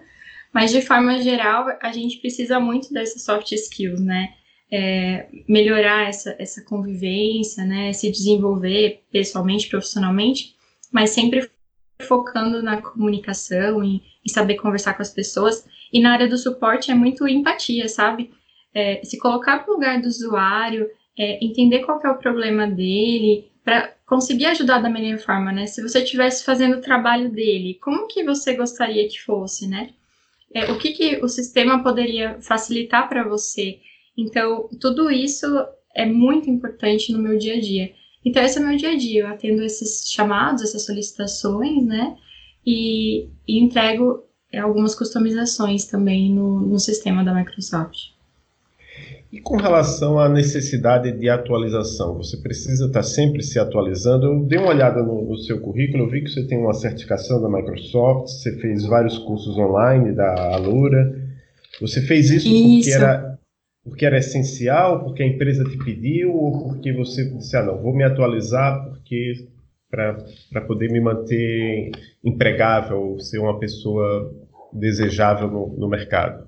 mas 0.54 0.72
de 0.72 0.82
forma 0.82 1.22
geral, 1.22 1.68
a 1.82 1.92
gente 1.94 2.18
precisa 2.18 2.60
muito 2.60 2.94
dessas 2.94 3.24
soft 3.24 3.52
skills, 3.54 4.02
né? 4.02 4.34
É, 4.70 5.28
melhorar 5.48 6.10
essa, 6.10 6.36
essa 6.38 6.62
convivência, 6.66 7.64
né? 7.64 7.94
Se 7.94 8.12
desenvolver 8.12 9.04
pessoalmente, 9.12 9.70
profissionalmente, 9.70 10.56
mas 10.92 11.12
sempre 11.12 11.50
focando 12.02 12.62
na 12.62 12.82
comunicação, 12.82 13.82
em, 13.82 14.02
em 14.26 14.30
saber 14.30 14.56
conversar 14.56 14.96
com 14.96 15.02
as 15.02 15.10
pessoas 15.10 15.66
e 15.96 16.02
na 16.02 16.12
área 16.12 16.28
do 16.28 16.38
suporte 16.38 16.92
é 16.92 16.94
muito 16.94 17.26
empatia, 17.26 17.88
sabe? 17.88 18.30
É, 18.74 19.00
se 19.06 19.18
colocar 19.18 19.66
no 19.66 19.76
lugar 19.76 20.02
do 20.02 20.10
usuário, 20.10 20.90
é, 21.18 21.40
entender 21.42 21.86
qual 21.86 22.02
é 22.04 22.10
o 22.10 22.18
problema 22.18 22.68
dele, 22.68 23.50
para 23.64 23.96
conseguir 24.06 24.48
ajudar 24.48 24.80
da 24.80 24.90
melhor 24.90 25.18
forma, 25.20 25.54
né? 25.54 25.66
Se 25.68 25.82
você 25.82 26.04
estivesse 26.04 26.44
fazendo 26.44 26.76
o 26.76 26.82
trabalho 26.82 27.32
dele, 27.32 27.80
como 27.82 28.08
que 28.08 28.26
você 28.26 28.56
gostaria 28.56 29.08
que 29.08 29.22
fosse, 29.22 29.70
né? 29.70 29.92
É, 30.54 30.70
o 30.70 30.78
que, 30.78 30.92
que 30.92 31.24
o 31.24 31.30
sistema 31.30 31.82
poderia 31.82 32.42
facilitar 32.42 33.08
para 33.08 33.26
você? 33.26 33.80
Então, 34.18 34.68
tudo 34.82 35.10
isso 35.10 35.48
é 35.96 36.06
muito 36.06 36.50
importante 36.50 37.14
no 37.14 37.20
meu 37.20 37.38
dia 37.38 37.56
a 37.56 37.60
dia. 37.62 37.94
Então, 38.26 38.44
esse 38.44 38.58
é 38.58 38.62
o 38.62 38.68
meu 38.68 38.76
dia 38.76 38.90
a 38.90 38.98
dia. 38.98 39.22
Eu 39.22 39.28
atendo 39.28 39.64
esses 39.64 40.12
chamados, 40.12 40.62
essas 40.62 40.86
solicitações, 40.86 41.86
né? 41.86 42.18
E, 42.66 43.30
e 43.48 43.60
entrego 43.60 44.26
algumas 44.60 44.96
customizações 44.96 45.86
também 45.86 46.34
no, 46.34 46.60
no 46.62 46.80
sistema 46.80 47.24
da 47.24 47.34
Microsoft. 47.34 48.16
E 49.32 49.42
com 49.42 49.58
relação 49.58 50.18
à 50.18 50.30
necessidade 50.30 51.12
de 51.12 51.28
atualização, 51.28 52.16
você 52.16 52.38
precisa 52.38 52.86
estar 52.86 53.04
sempre 53.04 53.44
se 53.44 53.60
atualizando. 53.60 54.28
Eu 54.28 54.44
dei 54.46 54.58
uma 54.58 54.70
olhada 54.70 55.04
no, 55.04 55.26
no, 55.26 55.38
seu 55.38 55.60
currículo, 55.60 56.04
eu 56.04 56.10
vi 56.10 56.22
que 56.24 56.30
você 56.30 56.48
tem 56.48 56.58
uma 56.58 56.74
certificação 56.74 57.42
da 57.42 57.50
Microsoft, 57.50 58.28
você 58.28 58.58
fez 58.60 58.86
vários 58.86 59.18
cursos 59.18 59.58
online 59.58 60.14
da 60.14 60.54
Alura. 60.54 61.22
Você 61.82 62.02
fez 62.02 62.30
isso, 62.30 62.48
isso. 62.48 62.90
porque 62.90 62.92
era 62.92 63.36
porque 63.84 64.06
era 64.06 64.18
essencial, 64.18 65.04
porque 65.04 65.22
a 65.22 65.28
empresa 65.28 65.64
te 65.64 65.78
pediu 65.78 66.34
ou 66.34 66.70
porque 66.70 66.92
você 66.92 67.30
disse, 67.30 67.56
ah, 67.56 67.64
não, 67.64 67.82
vou 67.82 67.94
me 67.94 68.04
atualizar 68.04 68.84
porque 68.86 69.48
para 69.92 70.62
poder 70.66 70.90
me 70.90 71.00
manter 71.00 71.92
empregável, 72.24 73.20
ser 73.20 73.38
uma 73.40 73.60
pessoa 73.60 74.34
desejável 74.78 75.50
no, 75.50 75.76
no 75.78 75.88
mercado. 75.88 76.48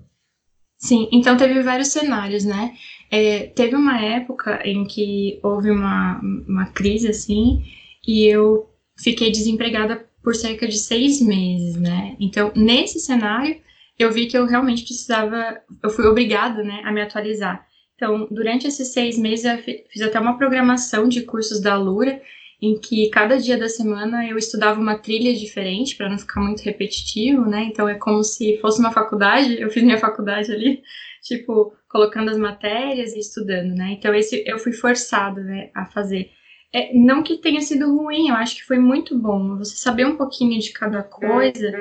Sim, 0.77 1.09
então 1.11 1.35
teve 1.35 1.61
vários 1.63 1.87
cenários, 1.87 2.45
né? 2.45 2.73
É, 3.09 3.47
teve 3.47 3.75
uma 3.75 3.99
época 3.99 4.61
em 4.63 4.85
que 4.85 5.39
houve 5.41 5.71
uma, 5.71 6.19
uma 6.47 6.67
crise, 6.67 7.07
assim, 7.07 7.63
e 8.07 8.25
eu 8.25 8.69
fiquei 8.99 9.31
desempregada 9.31 10.05
por 10.23 10.35
cerca 10.35 10.67
de 10.67 10.77
seis 10.77 11.21
meses, 11.21 11.75
né? 11.77 12.15
Então, 12.19 12.51
nesse 12.55 12.99
cenário, 12.99 13.59
eu 13.97 14.11
vi 14.11 14.27
que 14.27 14.37
eu 14.37 14.45
realmente 14.45 14.83
precisava, 14.83 15.57
eu 15.81 15.89
fui 15.89 16.05
obrigada, 16.05 16.63
né, 16.63 16.81
a 16.83 16.91
me 16.91 17.01
atualizar. 17.01 17.65
Então, 17.95 18.27
durante 18.29 18.67
esses 18.67 18.89
seis 18.89 19.17
meses, 19.17 19.45
eu 19.45 19.57
fiz 19.57 20.01
até 20.03 20.19
uma 20.19 20.37
programação 20.37 21.07
de 21.07 21.23
cursos 21.23 21.59
da 21.59 21.75
Lura, 21.75 22.21
em 22.61 22.79
que 22.79 23.09
cada 23.09 23.37
dia 23.37 23.57
da 23.57 23.69
semana 23.69 24.27
eu 24.27 24.37
estudava 24.37 24.79
uma 24.79 24.97
trilha 24.97 25.33
diferente 25.33 25.95
para 25.95 26.09
não 26.09 26.17
ficar 26.17 26.41
muito 26.41 26.61
repetitivo, 26.61 27.45
né? 27.45 27.63
Então 27.65 27.87
é 27.87 27.95
como 27.95 28.23
se 28.23 28.57
fosse 28.57 28.79
uma 28.79 28.91
faculdade, 28.91 29.61
eu 29.61 29.69
fiz 29.69 29.83
minha 29.83 29.99
faculdade 29.99 30.51
ali, 30.51 30.81
tipo, 31.21 31.73
colocando 31.87 32.31
as 32.31 32.37
matérias 32.37 33.13
e 33.13 33.19
estudando, 33.19 33.75
né? 33.75 33.91
Então 33.91 34.13
esse 34.13 34.43
eu 34.47 34.57
fui 34.57 34.73
forçado, 34.73 35.41
né, 35.41 35.69
a 35.75 35.85
fazer. 35.85 36.31
É, 36.73 36.93
não 36.93 37.23
que 37.23 37.37
tenha 37.37 37.61
sido 37.61 37.95
ruim, 37.95 38.29
eu 38.29 38.35
acho 38.35 38.55
que 38.57 38.63
foi 38.63 38.79
muito 38.79 39.17
bom. 39.17 39.57
Você 39.57 39.77
saber 39.77 40.05
um 40.05 40.17
pouquinho 40.17 40.59
de 40.59 40.71
cada 40.73 41.01
coisa 41.03 41.71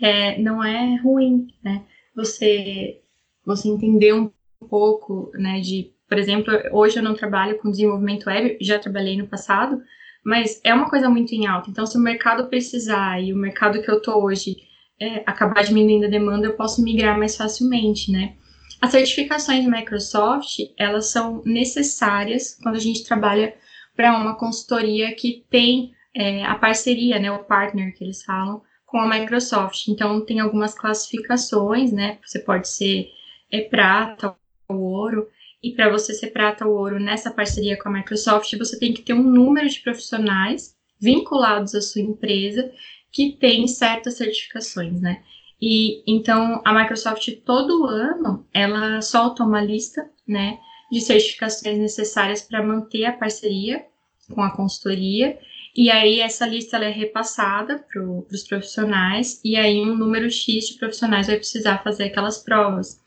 é, 0.00 0.38
não 0.38 0.62
é 0.62 0.96
ruim, 0.96 1.48
né? 1.62 1.84
Você 2.14 3.00
você 3.44 3.68
entender 3.68 4.12
um 4.12 4.30
pouco, 4.68 5.30
né, 5.34 5.60
de, 5.60 5.92
por 6.08 6.18
exemplo, 6.18 6.52
hoje 6.72 6.98
eu 6.98 7.02
não 7.02 7.14
trabalho 7.14 7.56
com 7.58 7.70
desenvolvimento 7.70 8.26
web, 8.26 8.58
já 8.60 8.76
trabalhei 8.76 9.16
no 9.16 9.28
passado, 9.28 9.80
mas 10.26 10.60
é 10.64 10.74
uma 10.74 10.90
coisa 10.90 11.08
muito 11.08 11.32
em 11.32 11.46
alta. 11.46 11.70
Então, 11.70 11.86
se 11.86 11.96
o 11.96 12.00
mercado 12.00 12.48
precisar 12.48 13.22
e 13.22 13.32
o 13.32 13.36
mercado 13.36 13.80
que 13.80 13.88
eu 13.88 14.02
tô 14.02 14.20
hoje 14.24 14.56
é, 15.00 15.22
acabar 15.24 15.62
diminuindo 15.62 16.06
a 16.06 16.10
demanda, 16.10 16.48
eu 16.48 16.56
posso 16.56 16.82
migrar 16.82 17.16
mais 17.16 17.36
facilmente, 17.36 18.10
né? 18.10 18.34
As 18.82 18.90
certificações 18.90 19.64
Microsoft, 19.64 20.58
elas 20.76 21.12
são 21.12 21.42
necessárias 21.46 22.58
quando 22.60 22.74
a 22.74 22.80
gente 22.80 23.04
trabalha 23.04 23.54
para 23.94 24.18
uma 24.18 24.34
consultoria 24.34 25.14
que 25.14 25.44
tem 25.48 25.92
é, 26.12 26.44
a 26.44 26.56
parceria, 26.56 27.20
né, 27.20 27.30
o 27.30 27.44
partner 27.44 27.96
que 27.96 28.02
eles 28.02 28.24
falam, 28.24 28.60
com 28.84 28.98
a 28.98 29.08
Microsoft. 29.08 29.86
Então, 29.86 30.24
tem 30.24 30.40
algumas 30.40 30.74
classificações, 30.74 31.92
né? 31.92 32.18
Você 32.24 32.40
pode 32.40 32.66
ser 32.66 33.10
é, 33.52 33.60
prata 33.60 34.34
ou 34.68 34.76
ouro. 34.76 35.28
E 35.62 35.72
para 35.72 35.90
você 35.90 36.14
ser 36.14 36.28
prata 36.28 36.66
ou 36.66 36.76
ouro 36.76 37.00
nessa 37.00 37.30
parceria 37.30 37.78
com 37.78 37.88
a 37.88 37.92
Microsoft, 37.92 38.56
você 38.56 38.78
tem 38.78 38.92
que 38.92 39.02
ter 39.02 39.14
um 39.14 39.22
número 39.22 39.68
de 39.68 39.80
profissionais 39.80 40.76
vinculados 41.00 41.74
à 41.74 41.80
sua 41.80 42.02
empresa 42.02 42.70
que 43.10 43.32
tem 43.32 43.66
certas 43.66 44.16
certificações, 44.16 45.00
né? 45.00 45.22
E 45.60 46.02
então 46.06 46.60
a 46.64 46.72
Microsoft 46.72 47.30
todo 47.44 47.86
ano 47.86 48.46
ela 48.52 49.00
solta 49.00 49.42
uma 49.42 49.62
lista, 49.62 50.08
né, 50.26 50.58
de 50.90 51.00
certificações 51.00 51.78
necessárias 51.78 52.42
para 52.42 52.62
manter 52.62 53.06
a 53.06 53.12
parceria 53.12 53.86
com 54.32 54.42
a 54.42 54.54
consultoria. 54.54 55.38
E 55.74 55.90
aí 55.90 56.20
essa 56.20 56.46
lista 56.46 56.76
é 56.78 56.90
repassada 56.90 57.78
para 57.78 58.02
os 58.02 58.42
profissionais 58.44 59.40
e 59.44 59.56
aí 59.56 59.80
um 59.80 59.94
número 59.94 60.30
X 60.30 60.68
de 60.68 60.78
profissionais 60.78 61.26
vai 61.26 61.36
precisar 61.36 61.82
fazer 61.82 62.04
aquelas 62.04 62.42
provas. 62.42 63.00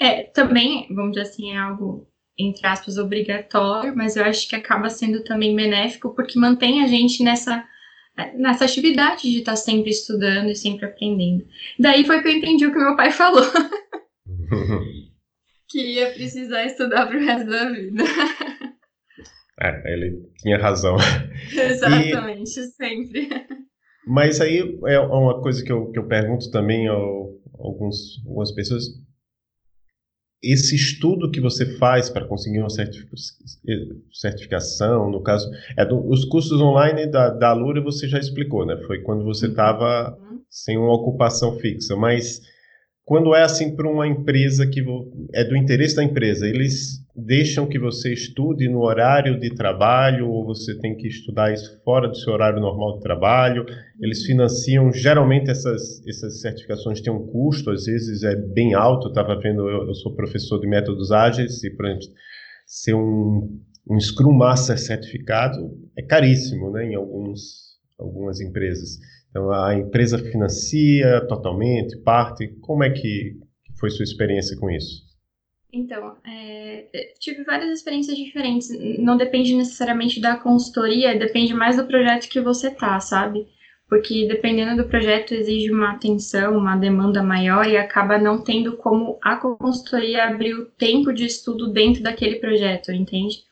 É, 0.00 0.22
também, 0.22 0.86
vamos 0.94 1.12
dizer 1.12 1.28
assim, 1.28 1.52
é 1.52 1.58
algo, 1.58 2.08
entre 2.38 2.66
aspas, 2.66 2.96
obrigatório, 2.96 3.94
mas 3.94 4.16
eu 4.16 4.24
acho 4.24 4.48
que 4.48 4.56
acaba 4.56 4.88
sendo 4.88 5.22
também 5.22 5.54
benéfico 5.54 6.14
porque 6.14 6.38
mantém 6.38 6.82
a 6.82 6.86
gente 6.86 7.22
nessa, 7.22 7.62
nessa 8.34 8.64
atividade 8.64 9.30
de 9.30 9.40
estar 9.40 9.56
sempre 9.56 9.90
estudando 9.90 10.48
e 10.48 10.56
sempre 10.56 10.86
aprendendo. 10.86 11.44
Daí 11.78 12.06
foi 12.06 12.22
que 12.22 12.28
eu 12.28 12.32
entendi 12.32 12.64
o 12.66 12.72
que 12.72 12.78
meu 12.78 12.96
pai 12.96 13.10
falou. 13.10 13.44
que 15.68 15.78
ia 15.78 16.10
precisar 16.12 16.64
estudar 16.64 17.06
para 17.06 17.18
o 17.18 17.20
resto 17.20 17.50
da 17.50 17.70
vida. 17.70 18.02
É, 19.60 19.92
ele 19.92 20.26
tinha 20.38 20.56
razão. 20.56 20.96
Exatamente, 21.52 22.58
e... 22.58 22.62
sempre. 22.62 23.28
Mas 24.06 24.40
aí 24.40 24.58
é 24.86 24.98
uma 24.98 25.42
coisa 25.42 25.62
que 25.62 25.70
eu, 25.70 25.90
que 25.90 25.98
eu 25.98 26.08
pergunto 26.08 26.50
também 26.50 26.88
a 26.88 26.92
alguns, 26.92 28.24
algumas 28.26 28.50
pessoas 28.52 28.84
esse 30.42 30.74
estudo 30.74 31.30
que 31.30 31.40
você 31.40 31.76
faz 31.76 32.08
para 32.08 32.24
conseguir 32.24 32.60
uma 32.60 32.70
certificação, 34.10 35.10
no 35.10 35.22
caso, 35.22 35.50
é 35.76 35.84
do, 35.84 36.08
os 36.08 36.24
cursos 36.24 36.60
online 36.60 37.06
da, 37.06 37.28
da 37.30 37.50
Alura 37.50 37.82
você 37.82 38.08
já 38.08 38.18
explicou, 38.18 38.64
né? 38.64 38.76
Foi 38.86 39.00
quando 39.00 39.22
você 39.24 39.48
estava 39.48 40.16
uhum. 40.18 40.40
sem 40.48 40.78
uma 40.78 40.94
ocupação 40.94 41.58
fixa, 41.58 41.94
mas 41.94 42.40
quando 43.04 43.34
é 43.34 43.42
assim 43.42 43.74
para 43.74 43.90
uma 43.90 44.06
empresa 44.06 44.66
que 44.66 44.82
é 45.34 45.44
do 45.44 45.56
interesse 45.56 45.96
da 45.96 46.04
empresa, 46.04 46.48
eles 46.48 46.99
deixam 47.14 47.66
que 47.66 47.78
você 47.78 48.12
estude 48.12 48.68
no 48.68 48.82
horário 48.82 49.38
de 49.38 49.54
trabalho 49.54 50.28
ou 50.28 50.44
você 50.44 50.78
tem 50.78 50.96
que 50.96 51.08
estudar 51.08 51.52
isso 51.52 51.80
fora 51.84 52.08
do 52.08 52.16
seu 52.16 52.32
horário 52.32 52.60
normal 52.60 52.96
de 52.96 53.00
trabalho? 53.00 53.66
Eles 54.00 54.24
financiam, 54.24 54.92
geralmente 54.92 55.50
essas, 55.50 56.06
essas 56.06 56.40
certificações 56.40 57.00
têm 57.00 57.12
um 57.12 57.26
custo, 57.26 57.70
às 57.70 57.84
vezes 57.84 58.22
é 58.22 58.34
bem 58.36 58.74
alto. 58.74 59.06
Eu 59.06 59.10
estava 59.10 59.38
vendo, 59.38 59.68
eu, 59.68 59.88
eu, 59.88 59.94
sou 59.94 60.14
professor 60.14 60.60
de 60.60 60.66
métodos 60.66 61.10
ágeis 61.10 61.62
e, 61.64 61.70
por 61.70 61.86
exemplo, 61.86 62.06
ser 62.66 62.94
um, 62.94 63.60
um 63.88 63.98
Scrum 63.98 64.32
Master 64.32 64.78
certificado 64.78 65.76
é 65.96 66.02
caríssimo 66.02 66.70
né, 66.70 66.86
em 66.86 66.94
alguns, 66.94 67.76
algumas 67.98 68.40
empresas. 68.40 68.98
Então, 69.30 69.50
a 69.50 69.74
empresa 69.74 70.18
financia 70.18 71.24
totalmente, 71.28 71.96
parte. 71.98 72.48
Como 72.60 72.84
é 72.84 72.90
que 72.90 73.36
foi 73.78 73.90
sua 73.90 74.04
experiência 74.04 74.56
com 74.56 74.70
isso? 74.70 75.09
Então, 75.72 76.16
é, 76.26 76.86
tive 77.18 77.44
várias 77.44 77.70
experiências 77.70 78.16
diferentes. 78.16 78.70
Não 78.98 79.16
depende 79.16 79.54
necessariamente 79.54 80.20
da 80.20 80.36
consultoria, 80.36 81.18
depende 81.18 81.54
mais 81.54 81.76
do 81.76 81.86
projeto 81.86 82.28
que 82.28 82.40
você 82.40 82.70
tá, 82.70 82.98
sabe? 82.98 83.46
Porque 83.88 84.26
dependendo 84.26 84.82
do 84.82 84.88
projeto 84.88 85.32
exige 85.32 85.72
uma 85.72 85.92
atenção, 85.92 86.56
uma 86.56 86.76
demanda 86.76 87.22
maior 87.22 87.66
e 87.66 87.76
acaba 87.76 88.18
não 88.18 88.42
tendo 88.42 88.76
como 88.76 89.18
a 89.22 89.36
consultoria 89.36 90.24
abrir 90.24 90.54
o 90.54 90.66
tempo 90.66 91.12
de 91.12 91.24
estudo 91.24 91.72
dentro 91.72 92.02
daquele 92.02 92.36
projeto, 92.36 92.92
entende? 92.92 93.44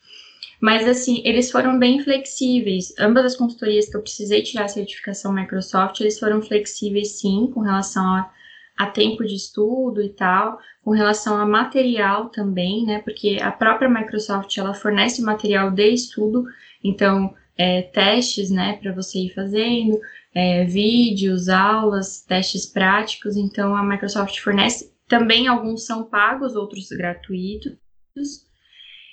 Mas, 0.61 0.89
assim, 0.89 1.23
eles 1.25 1.51
foram 1.53 1.79
bem 1.79 2.03
flexíveis. 2.03 2.93
Ambas 2.99 3.27
as 3.27 3.37
consultorias 3.37 3.89
que 3.89 3.97
eu 3.97 4.03
precisei 4.03 4.43
tirar 4.43 4.65
a 4.65 4.69
certificação 4.69 5.33
Microsoft, 5.33 6.01
eles 6.01 6.19
foram 6.19 6.43
flexíveis, 6.43 7.21
sim, 7.21 7.49
com 7.55 7.61
relação 7.61 8.05
a, 8.05 8.31
a 8.79 8.87
tempo 8.87 9.25
de 9.25 9.35
estudo 9.35 10.01
e 10.01 10.09
tal, 10.11 10.59
com 10.85 10.93
relação 10.93 11.37
a 11.37 11.45
material 11.45 12.29
também, 12.29 12.87
né? 12.87 13.01
Porque 13.01 13.39
a 13.43 13.51
própria 13.51 13.89
Microsoft, 13.89 14.57
ela 14.57 14.73
fornece 14.73 15.21
material 15.21 15.71
de 15.73 15.89
estudo, 15.89 16.45
então, 16.83 17.35
é, 17.57 17.83
testes, 17.83 18.51
né, 18.51 18.79
para 18.81 18.93
você 18.93 19.19
ir 19.19 19.35
fazendo, 19.35 19.99
é, 20.33 20.65
vídeos, 20.65 21.49
aulas, 21.49 22.23
testes 22.23 22.67
práticos. 22.67 23.37
Então, 23.37 23.75
a 23.75 23.83
Microsoft 23.83 24.39
fornece 24.39 24.93
também 25.09 25.49
alguns 25.49 25.85
são 25.85 26.05
pagos, 26.05 26.55
outros 26.55 26.89
gratuitos. 26.89 27.77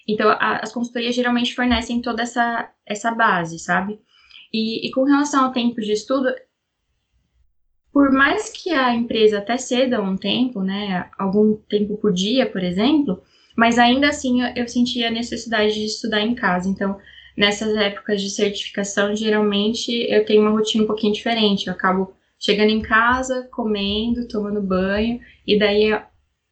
Então, 0.08 0.30
a, 0.30 0.60
as 0.62 0.72
consultorias 0.72 1.16
geralmente 1.16 1.56
fornecem 1.56 2.02
toda 2.02 2.22
essa, 2.22 2.72
essa 2.86 3.12
base, 3.12 3.58
sabe? 3.58 4.00
E, 4.54 4.88
e, 4.88 4.92
com 4.92 5.04
relação 5.04 5.46
ao 5.46 5.52
tempo 5.52 5.82
de 5.82 5.92
estudo, 5.92 6.30
por 7.96 8.12
mais 8.12 8.50
que 8.50 8.72
a 8.72 8.94
empresa 8.94 9.38
até 9.38 9.56
ceda 9.56 10.02
um 10.02 10.18
tempo, 10.18 10.62
né, 10.62 11.10
algum 11.18 11.56
tempo 11.56 11.96
por 11.96 12.12
dia, 12.12 12.46
por 12.46 12.62
exemplo, 12.62 13.24
mas 13.56 13.80
ainda 13.80 14.10
assim 14.10 14.42
eu, 14.54 14.68
sentia 14.68 15.08
a 15.08 15.12
necessidade 15.12 15.76
de 15.76 15.86
estudar 15.86 16.20
em 16.20 16.36
casa. 16.36 16.68
Então, 16.68 17.00
nessas 17.38 17.74
épocas 17.74 18.22
de 18.22 18.30
certificação, 18.30 19.16
geralmente 19.16 19.94
eu 20.12 20.26
tenho 20.26 20.42
uma 20.42 20.52
rotina 20.52 20.84
um 20.84 20.88
pouquinho 20.88 21.14
diferente. 21.14 21.68
Eu 21.68 21.74
acabo 21.74 22.14
chegando 22.38 22.72
em 22.72 22.82
casa, 22.82 23.48
comendo, 23.50 24.28
tomando 24.28 24.62
banho, 24.62 25.22
e 25.48 25.58
daí 25.58 25.98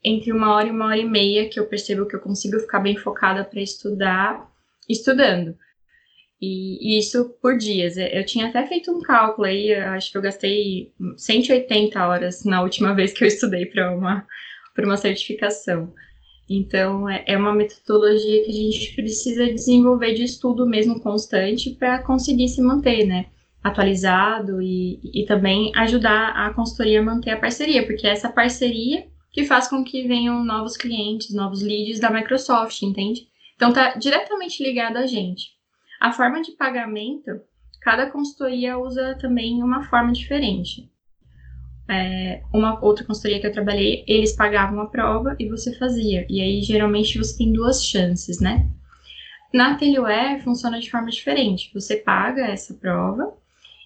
entre 0.01 0.31
uma 0.31 0.55
hora 0.55 0.69
e 0.69 0.71
uma 0.71 0.85
hora 0.85 0.97
e 0.97 1.03
meia 1.03 1.50
que 1.50 1.59
eu 1.59 1.67
percebo 1.67 2.05
que 2.05 2.15
eu 2.15 2.21
consigo 2.21 2.57
ficar 2.57 2.79
bem 2.79 2.95
focada 2.95 3.43
para 3.43 3.59
estudar, 3.59 4.50
estudando. 4.89 5.57
E, 6.45 6.95
e, 6.95 7.00
isso 7.00 7.29
por 7.41 7.57
dias. 7.57 7.95
Eu 7.95 8.25
tinha 8.25 8.47
até 8.47 8.67
feito 8.67 8.91
um 8.91 9.01
cálculo 9.01 9.47
aí, 9.47 9.73
acho 9.73 10.12
que 10.12 10.17
eu 10.17 10.21
gastei 10.21 10.91
180 11.15 12.05
horas 12.05 12.43
na 12.43 12.62
última 12.62 12.93
vez 12.93 13.13
que 13.13 13.23
eu 13.23 13.27
estudei 13.29 13.65
para 13.65 13.95
uma, 13.95 14.27
uma 14.77 14.97
certificação. 14.97 15.93
Então, 16.50 17.09
é, 17.09 17.23
é 17.25 17.38
uma 17.38 17.53
metodologia 17.53 18.43
que 18.43 18.50
a 18.50 18.53
gente 18.53 18.93
precisa 18.93 19.45
desenvolver 19.45 20.15
de 20.15 20.23
estudo 20.23 20.67
mesmo 20.67 20.99
constante 20.99 21.69
para 21.75 22.03
conseguir 22.03 22.49
se 22.49 22.62
manter, 22.62 23.06
né? 23.06 23.27
Atualizado 23.63 24.62
e, 24.62 24.99
e 25.13 25.25
também 25.25 25.71
ajudar 25.77 26.32
a 26.36 26.53
consultoria 26.53 26.99
a 26.99 27.03
manter 27.03 27.32
a 27.32 27.39
parceria, 27.39 27.86
porque 27.86 28.06
essa 28.06 28.29
parceria 28.29 29.08
que 29.32 29.45
faz 29.45 29.69
com 29.69 29.82
que 29.82 30.06
venham 30.06 30.43
novos 30.43 30.75
clientes, 30.75 31.34
novos 31.34 31.62
leads 31.62 32.01
da 32.01 32.12
Microsoft, 32.12 32.82
entende? 32.82 33.27
Então 33.56 33.71
tá 33.71 33.95
diretamente 33.95 34.62
ligado 34.62 34.97
a 34.97 35.08
gente. 35.08 35.53
A 36.04 36.12
forma 36.12 36.42
de 36.42 36.52
pagamento, 36.52 37.39
cada 37.80 38.12
consultoria 38.12 38.78
usa 38.78 39.18
também 39.22 39.63
uma 39.63 39.86
forma 39.86 40.12
diferente. 40.12 40.92
É, 41.88 42.44
uma 42.54 42.78
outra 42.84 43.06
consultoria 43.06 43.39
que 43.39 43.48
eu 43.48 43.54
trabalhei, 43.54 44.04
eles 44.06 44.34
pagavam 44.36 44.82
a 44.82 44.88
prova 44.88 45.34
e 45.39 45.48
você 45.48 45.74
fazia. 45.80 46.28
E 46.30 46.42
aí, 46.42 46.62
geralmente, 46.62 47.18
você 47.18 47.38
tem 47.38 47.54
duas 47.54 47.86
chances, 47.86 48.42
né? 48.42 48.70
Na 49.54 49.72
Atelier 49.72 50.44
funciona 50.44 50.78
de 50.78 50.92
forma 50.92 51.10
diferente. 51.10 51.72
Você 51.74 51.96
paga 51.96 52.48
essa 52.48 52.74
prova 52.74 53.34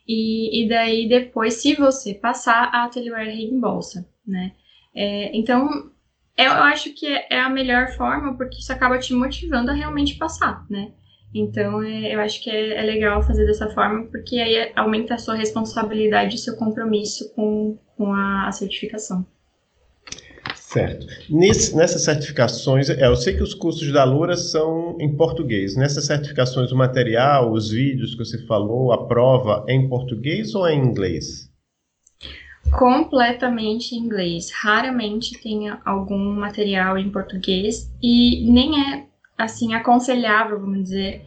e, 0.08 0.64
e 0.64 0.68
daí 0.68 1.08
depois, 1.08 1.62
se 1.62 1.76
você 1.76 2.16
passar, 2.16 2.72
a 2.74 2.86
Atelier 2.86 3.28
reembolsa, 3.28 4.10
né? 4.26 4.54
É, 4.96 5.38
então, 5.38 5.92
eu 6.36 6.52
acho 6.52 6.96
que 6.96 7.06
é 7.06 7.40
a 7.40 7.50
melhor 7.50 7.90
forma, 7.90 8.36
porque 8.36 8.58
isso 8.58 8.74
acaba 8.74 8.98
te 8.98 9.14
motivando 9.14 9.70
a 9.70 9.76
realmente 9.76 10.16
passar, 10.16 10.66
né? 10.68 10.94
Então, 11.34 11.84
é, 11.84 12.16
eu 12.16 12.20
acho 12.20 12.42
que 12.42 12.50
é, 12.50 12.78
é, 12.78 12.82
legal 12.82 13.22
fazer 13.22 13.46
dessa 13.46 13.70
forma, 13.70 14.06
porque 14.06 14.40
aí 14.40 14.72
aumenta 14.76 15.16
a 15.16 15.18
sua 15.18 15.36
responsabilidade 15.36 16.36
e 16.36 16.40
seu 16.40 16.56
compromisso 16.56 17.34
com, 17.34 17.78
com 17.96 18.14
a, 18.14 18.48
a 18.48 18.52
certificação. 18.52 19.26
Certo. 20.56 21.08
Nesse, 21.30 21.76
nessas 21.76 22.04
certificações, 22.04 22.90
é, 22.90 23.06
eu 23.06 23.16
sei 23.16 23.36
que 23.36 23.44
os 23.44 23.54
cursos 23.54 23.92
da 23.92 24.04
Lura 24.04 24.36
são 24.36 24.98
em 25.00 25.16
português. 25.16 25.76
Nessas 25.76 26.06
certificações, 26.06 26.72
o 26.72 26.76
material, 26.76 27.52
os 27.52 27.72
vídeos 27.72 28.12
que 28.12 28.20
você 28.20 28.46
falou, 28.46 28.92
a 28.92 29.08
prova, 29.08 29.66
é 29.68 29.74
em 29.74 29.88
português 29.88 30.56
ou 30.56 30.68
é 30.68 30.74
em 30.74 30.84
inglês? 30.84 31.48
completamente 32.72 33.96
em 33.96 34.00
inglês. 34.00 34.52
Raramente 34.52 35.40
tem 35.42 35.70
algum 35.86 36.34
material 36.36 36.98
em 36.98 37.10
português 37.10 37.92
e 38.02 38.46
nem 38.52 38.94
é 38.94 39.07
assim 39.38 39.74
aconselhável, 39.74 40.60
vamos 40.60 40.84
dizer, 40.84 41.24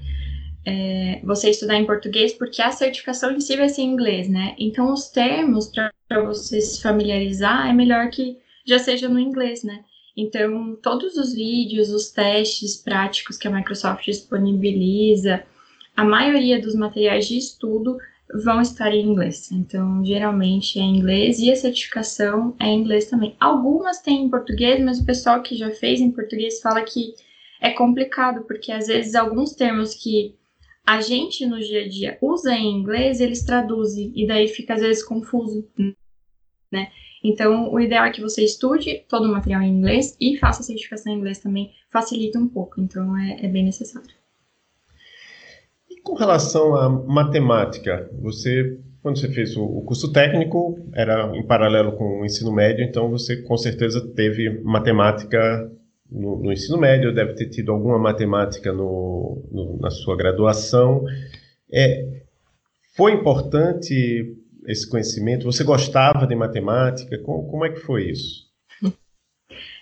é, 0.64 1.20
você 1.24 1.50
estudar 1.50 1.76
em 1.76 1.86
português, 1.86 2.32
porque 2.32 2.60
a 2.60 2.70
certificação 2.70 3.32
em 3.32 3.40
si 3.40 3.56
vai 3.56 3.68
ser 3.68 3.82
em 3.82 3.92
inglês, 3.92 4.28
né? 4.28 4.54
Então 4.58 4.92
os 4.92 5.08
termos 5.08 5.70
para 6.08 6.22
você 6.22 6.60
se 6.60 6.82
familiarizar 6.82 7.68
é 7.68 7.72
melhor 7.72 8.10
que 8.10 8.36
já 8.66 8.78
seja 8.78 9.08
no 9.08 9.18
inglês, 9.18 9.62
né? 9.62 9.84
Então 10.16 10.76
todos 10.82 11.16
os 11.16 11.32
vídeos, 11.32 11.90
os 11.90 12.10
testes 12.10 12.76
práticos 12.76 13.38
que 13.38 13.48
a 13.48 13.50
Microsoft 13.50 14.04
disponibiliza, 14.04 15.42
a 15.96 16.04
maioria 16.04 16.60
dos 16.60 16.74
materiais 16.74 17.26
de 17.26 17.38
estudo 17.38 17.98
vão 18.44 18.60
estar 18.60 18.92
em 18.92 19.04
inglês. 19.04 19.50
Então, 19.50 20.04
geralmente 20.04 20.78
é 20.78 20.82
em 20.82 20.98
inglês 20.98 21.40
e 21.40 21.50
a 21.50 21.56
certificação 21.56 22.54
é 22.58 22.66
em 22.66 22.80
inglês 22.80 23.06
também. 23.06 23.34
Algumas 23.40 24.00
têm 24.00 24.24
em 24.24 24.30
português, 24.30 24.82
mas 24.82 25.00
o 25.00 25.04
pessoal 25.04 25.42
que 25.42 25.56
já 25.56 25.70
fez 25.70 26.00
em 26.00 26.10
português 26.10 26.60
fala 26.60 26.82
que 26.82 27.14
é 27.60 27.70
complicado, 27.70 28.44
porque 28.46 28.72
às 28.72 28.86
vezes 28.86 29.14
alguns 29.14 29.52
termos 29.54 29.94
que 29.94 30.36
a 30.86 31.00
gente 31.00 31.46
no 31.46 31.58
dia 31.58 31.84
a 31.84 31.88
dia 31.88 32.18
usa 32.20 32.54
em 32.54 32.78
inglês, 32.78 33.20
eles 33.20 33.44
traduzem 33.44 34.12
e 34.14 34.26
daí 34.26 34.48
fica 34.48 34.74
às 34.74 34.80
vezes 34.80 35.04
confuso, 35.04 35.68
né? 36.72 36.90
Então, 37.22 37.70
o 37.70 37.78
ideal 37.78 38.06
é 38.06 38.10
que 38.10 38.22
você 38.22 38.42
estude 38.42 39.04
todo 39.06 39.26
o 39.26 39.32
material 39.32 39.60
em 39.60 39.76
inglês 39.76 40.16
e 40.18 40.38
faça 40.38 40.62
a 40.62 40.64
certificação 40.64 41.12
em 41.12 41.16
inglês 41.16 41.38
também, 41.38 41.70
facilita 41.90 42.38
um 42.38 42.48
pouco, 42.48 42.80
então 42.80 43.16
é, 43.18 43.44
é 43.44 43.48
bem 43.48 43.62
necessário 43.62 44.20
com 46.02 46.14
relação 46.14 46.74
à 46.74 46.88
matemática, 46.88 48.10
você, 48.20 48.78
quando 49.02 49.18
você 49.18 49.28
fez 49.28 49.56
o, 49.56 49.64
o, 49.64 49.82
curso 49.82 50.12
técnico, 50.12 50.78
era 50.94 51.30
em 51.36 51.46
paralelo 51.46 51.92
com 51.92 52.20
o 52.20 52.24
ensino 52.24 52.52
médio, 52.52 52.84
então 52.84 53.10
você 53.10 53.42
com 53.42 53.56
certeza 53.56 54.00
teve 54.14 54.60
matemática 54.62 55.70
no, 56.10 56.42
no 56.42 56.52
ensino 56.52 56.78
médio, 56.78 57.14
deve 57.14 57.34
ter 57.34 57.48
tido 57.48 57.72
alguma 57.72 57.98
matemática 57.98 58.72
no, 58.72 59.42
no, 59.50 59.78
na 59.80 59.90
sua 59.90 60.16
graduação. 60.16 61.04
É, 61.72 62.22
foi 62.96 63.12
importante 63.12 64.36
esse 64.66 64.88
conhecimento? 64.88 65.44
Você 65.44 65.64
gostava 65.64 66.26
de 66.26 66.34
matemática? 66.34 67.18
Como, 67.18 67.48
como 67.48 67.64
é 67.64 67.70
que 67.70 67.80
foi 67.80 68.10
isso? 68.10 68.48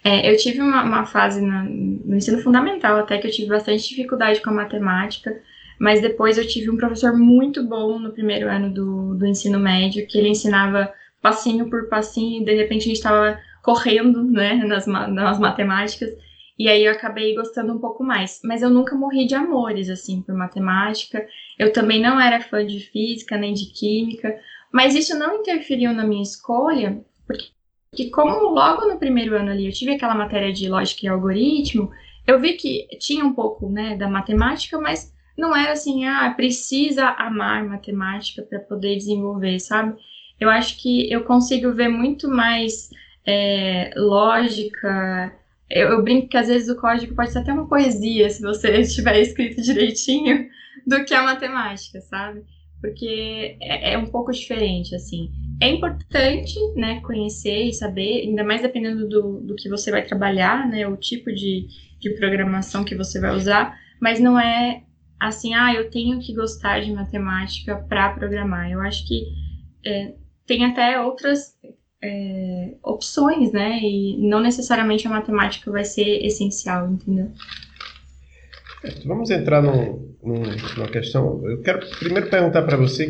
É, 0.04 0.30
eu 0.30 0.36
tive 0.36 0.60
uma, 0.60 0.84
uma 0.84 1.04
fase 1.04 1.40
na, 1.40 1.64
no 1.64 2.16
ensino 2.16 2.38
fundamental 2.38 2.98
até 2.98 3.18
que 3.18 3.26
eu 3.26 3.30
tive 3.30 3.48
bastante 3.48 3.88
dificuldade 3.88 4.40
com 4.40 4.50
a 4.50 4.54
matemática. 4.54 5.40
Mas 5.78 6.00
depois 6.00 6.36
eu 6.36 6.46
tive 6.46 6.70
um 6.70 6.76
professor 6.76 7.16
muito 7.16 7.64
bom 7.64 7.98
no 7.98 8.12
primeiro 8.12 8.48
ano 8.48 8.72
do, 8.72 9.14
do 9.14 9.26
ensino 9.26 9.60
médio, 9.60 10.06
que 10.06 10.18
ele 10.18 10.28
ensinava 10.28 10.92
passinho 11.22 11.70
por 11.70 11.88
passinho, 11.88 12.42
e 12.42 12.44
de 12.44 12.54
repente 12.54 12.82
a 12.82 12.86
gente 12.86 12.96
estava 12.96 13.38
correndo, 13.68 14.24
né, 14.24 14.54
nas, 14.64 14.86
nas 14.86 15.38
matemáticas, 15.38 16.08
e 16.58 16.70
aí 16.70 16.86
eu 16.86 16.92
acabei 16.92 17.34
gostando 17.34 17.74
um 17.74 17.78
pouco 17.78 18.02
mais. 18.02 18.40
Mas 18.42 18.62
eu 18.62 18.70
nunca 18.70 18.96
morri 18.96 19.26
de 19.26 19.34
amores, 19.34 19.90
assim, 19.90 20.22
por 20.22 20.34
matemática. 20.34 21.28
Eu 21.58 21.70
também 21.70 22.00
não 22.00 22.18
era 22.18 22.40
fã 22.40 22.66
de 22.66 22.80
física 22.80 23.36
nem 23.36 23.52
de 23.52 23.66
química, 23.66 24.34
mas 24.72 24.94
isso 24.94 25.18
não 25.18 25.40
interferiu 25.40 25.92
na 25.92 26.06
minha 26.06 26.22
escolha, 26.22 27.04
porque 27.26 27.48
que 27.94 28.08
como 28.08 28.48
logo 28.48 28.86
no 28.86 28.98
primeiro 28.98 29.36
ano 29.36 29.50
ali 29.50 29.66
eu 29.66 29.72
tive 29.72 29.92
aquela 29.92 30.14
matéria 30.14 30.50
de 30.52 30.66
lógica 30.66 31.04
e 31.04 31.08
algoritmo, 31.08 31.90
eu 32.26 32.40
vi 32.40 32.54
que 32.54 32.86
tinha 32.98 33.24
um 33.24 33.34
pouco, 33.34 33.68
né, 33.68 33.96
da 33.96 34.08
matemática, 34.08 34.78
mas 34.78 35.12
não 35.36 35.54
era 35.54 35.72
assim, 35.72 36.06
ah, 36.06 36.32
precisa 36.34 37.06
amar 37.18 37.64
matemática 37.66 38.42
para 38.42 38.60
poder 38.60 38.96
desenvolver, 38.96 39.58
sabe? 39.58 39.94
Eu 40.40 40.48
acho 40.48 40.80
que 40.80 41.10
eu 41.12 41.24
consigo 41.24 41.72
ver 41.72 41.88
muito 41.88 42.28
mais 42.28 42.90
é, 43.28 43.90
lógica. 43.94 45.34
Eu, 45.68 45.90
eu, 45.90 46.02
brinco 46.02 46.28
que 46.28 46.36
às 46.38 46.48
vezes 46.48 46.70
o 46.70 46.80
código 46.80 47.14
pode 47.14 47.30
ser 47.30 47.40
até 47.40 47.52
uma 47.52 47.68
poesia, 47.68 48.30
se 48.30 48.40
você 48.40 48.82
tiver 48.88 49.20
escrito 49.20 49.60
direitinho, 49.60 50.48
do 50.86 51.04
que 51.04 51.12
a 51.12 51.22
matemática, 51.22 52.00
sabe? 52.00 52.42
Porque 52.80 53.58
é, 53.60 53.92
é 53.92 53.98
um 53.98 54.06
pouco 54.06 54.32
diferente, 54.32 54.94
assim. 54.94 55.30
É 55.60 55.68
importante, 55.68 56.54
né, 56.74 57.00
conhecer 57.00 57.64
e 57.64 57.74
saber, 57.74 58.22
ainda 58.22 58.42
mais 58.42 58.62
dependendo 58.62 59.06
do, 59.06 59.40
do 59.40 59.56
que 59.56 59.68
você 59.68 59.90
vai 59.90 60.02
trabalhar, 60.02 60.66
né, 60.66 60.86
o 60.86 60.96
tipo 60.96 61.30
de, 61.30 61.66
de 62.00 62.10
programação 62.10 62.84
que 62.84 62.94
você 62.94 63.20
vai 63.20 63.34
usar, 63.34 63.78
mas 64.00 64.20
não 64.20 64.40
é 64.40 64.84
assim, 65.20 65.52
ah, 65.52 65.74
eu 65.74 65.90
tenho 65.90 66.18
que 66.20 66.32
gostar 66.32 66.80
de 66.80 66.92
matemática 66.92 67.76
para 67.76 68.14
programar. 68.14 68.70
Eu 68.70 68.80
acho 68.80 69.06
que 69.06 69.24
é, 69.84 70.14
tem 70.46 70.64
até 70.64 71.00
outras 71.00 71.58
é, 72.02 72.74
opções, 72.82 73.52
né? 73.52 73.78
E 73.82 74.16
não 74.18 74.40
necessariamente 74.40 75.06
a 75.06 75.10
matemática 75.10 75.70
vai 75.70 75.84
ser 75.84 76.24
essencial, 76.24 76.90
entendeu? 76.90 77.30
É, 78.84 78.90
vamos 79.06 79.30
entrar 79.30 79.62
num, 79.62 80.14
num, 80.22 80.42
numa 80.76 80.88
questão. 80.88 81.42
Eu 81.48 81.60
quero 81.62 81.80
primeiro 81.98 82.30
perguntar 82.30 82.62
para 82.62 82.76
você 82.76 83.08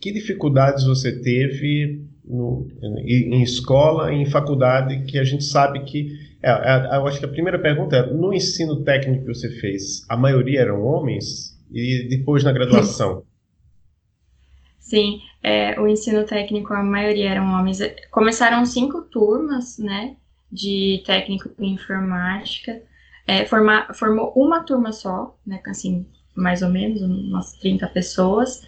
que 0.00 0.12
dificuldades 0.12 0.84
você 0.84 1.20
teve 1.20 2.02
no, 2.24 2.66
em, 2.82 3.34
em 3.34 3.42
escola, 3.42 4.12
em 4.12 4.24
faculdade, 4.26 5.04
que 5.04 5.18
a 5.18 5.24
gente 5.24 5.44
sabe 5.44 5.80
que. 5.80 6.08
É, 6.42 6.50
é, 6.50 6.96
eu 6.96 7.06
acho 7.06 7.18
que 7.18 7.24
a 7.26 7.28
primeira 7.28 7.58
pergunta 7.58 7.96
é: 7.96 8.12
no 8.12 8.32
ensino 8.32 8.82
técnico 8.82 9.26
que 9.26 9.34
você 9.34 9.50
fez, 9.50 10.04
a 10.08 10.16
maioria 10.16 10.60
eram 10.60 10.82
homens? 10.82 11.54
E 11.70 12.06
depois 12.08 12.44
na 12.44 12.52
graduação? 12.52 13.24
Sim, 14.84 15.22
é, 15.42 15.80
o 15.80 15.88
ensino 15.88 16.26
técnico, 16.26 16.74
a 16.74 16.82
maioria 16.82 17.30
eram 17.30 17.58
homens. 17.58 17.78
Começaram 18.10 18.66
cinco 18.66 19.00
turmas, 19.00 19.78
né, 19.78 20.16
de 20.52 21.02
técnico 21.06 21.50
em 21.58 21.72
informática. 21.72 22.82
É, 23.26 23.46
forma, 23.46 23.88
formou 23.94 24.30
uma 24.36 24.62
turma 24.62 24.92
só, 24.92 25.38
né, 25.46 25.58
assim, 25.66 26.06
mais 26.36 26.60
ou 26.60 26.68
menos, 26.68 27.00
umas 27.00 27.54
30 27.54 27.88
pessoas. 27.88 28.60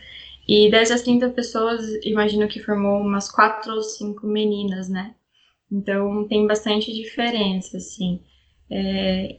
E 0.48 0.70
dessas 0.70 1.02
30 1.02 1.28
pessoas, 1.28 1.84
imagino 2.02 2.48
que 2.48 2.60
formou 2.60 2.98
umas 3.02 3.30
quatro 3.30 3.74
ou 3.74 3.82
cinco 3.82 4.26
meninas, 4.26 4.88
né? 4.88 5.14
Então, 5.70 6.26
tem 6.28 6.46
bastante 6.46 6.94
diferença, 6.94 7.76
assim, 7.76 8.22
é, 8.70 9.38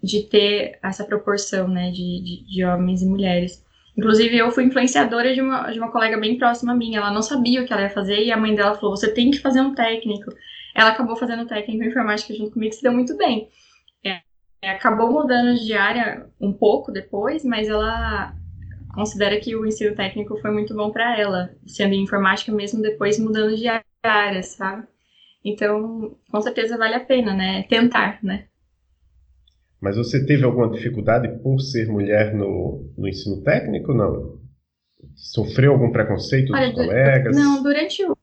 de 0.00 0.22
ter 0.22 0.78
essa 0.82 1.04
proporção, 1.04 1.66
né, 1.66 1.90
de, 1.90 2.22
de, 2.22 2.44
de 2.46 2.64
homens 2.64 3.02
e 3.02 3.06
mulheres. 3.06 3.64
Inclusive, 3.96 4.36
eu 4.36 4.50
fui 4.50 4.64
influenciadora 4.64 5.34
de 5.34 5.40
uma, 5.40 5.70
de 5.70 5.78
uma 5.78 5.90
colega 5.90 6.18
bem 6.18 6.38
próxima 6.38 6.74
minha. 6.74 6.98
Ela 6.98 7.10
não 7.10 7.22
sabia 7.22 7.62
o 7.62 7.66
que 7.66 7.72
ela 7.72 7.82
ia 7.82 7.90
fazer 7.90 8.22
e 8.22 8.32
a 8.32 8.36
mãe 8.36 8.54
dela 8.54 8.74
falou: 8.74 8.96
você 8.96 9.12
tem 9.12 9.30
que 9.30 9.38
fazer 9.38 9.60
um 9.60 9.74
técnico. 9.74 10.32
Ela 10.74 10.90
acabou 10.90 11.16
fazendo 11.16 11.46
técnico 11.46 11.84
em 11.84 11.88
informática 11.88 12.34
junto 12.34 12.52
comigo, 12.52 12.74
se 12.74 12.82
deu 12.82 12.92
muito 12.92 13.16
bem. 13.16 13.48
É, 14.64 14.70
acabou 14.70 15.10
mudando 15.10 15.58
de 15.58 15.72
área 15.74 16.26
um 16.40 16.52
pouco 16.52 16.92
depois, 16.92 17.44
mas 17.44 17.68
ela 17.68 18.32
considera 18.94 19.40
que 19.40 19.56
o 19.56 19.66
ensino 19.66 19.96
técnico 19.96 20.38
foi 20.38 20.52
muito 20.52 20.72
bom 20.72 20.92
para 20.92 21.18
ela, 21.18 21.50
sendo 21.66 21.94
em 21.94 22.02
informática 22.04 22.52
mesmo 22.52 22.80
depois 22.80 23.18
mudando 23.18 23.56
de 23.56 23.66
área, 24.04 24.42
sabe? 24.42 24.86
Então, 25.44 26.16
com 26.30 26.40
certeza 26.40 26.78
vale 26.78 26.94
a 26.94 27.00
pena, 27.00 27.34
né? 27.34 27.64
Tentar, 27.64 28.20
né? 28.22 28.46
Mas 29.82 29.96
você 29.96 30.24
teve 30.24 30.44
alguma 30.44 30.70
dificuldade 30.70 31.28
por 31.42 31.58
ser 31.58 31.88
mulher 31.88 32.32
no, 32.32 32.88
no 32.96 33.08
ensino 33.08 33.42
técnico, 33.42 33.92
não? 33.92 34.40
Sofreu 35.16 35.72
algum 35.72 35.90
preconceito 35.90 36.54
Olha, 36.54 36.68
dos 36.68 36.86
colegas? 36.86 37.36
Não, 37.36 37.60
durante 37.60 38.04
o... 38.04 38.16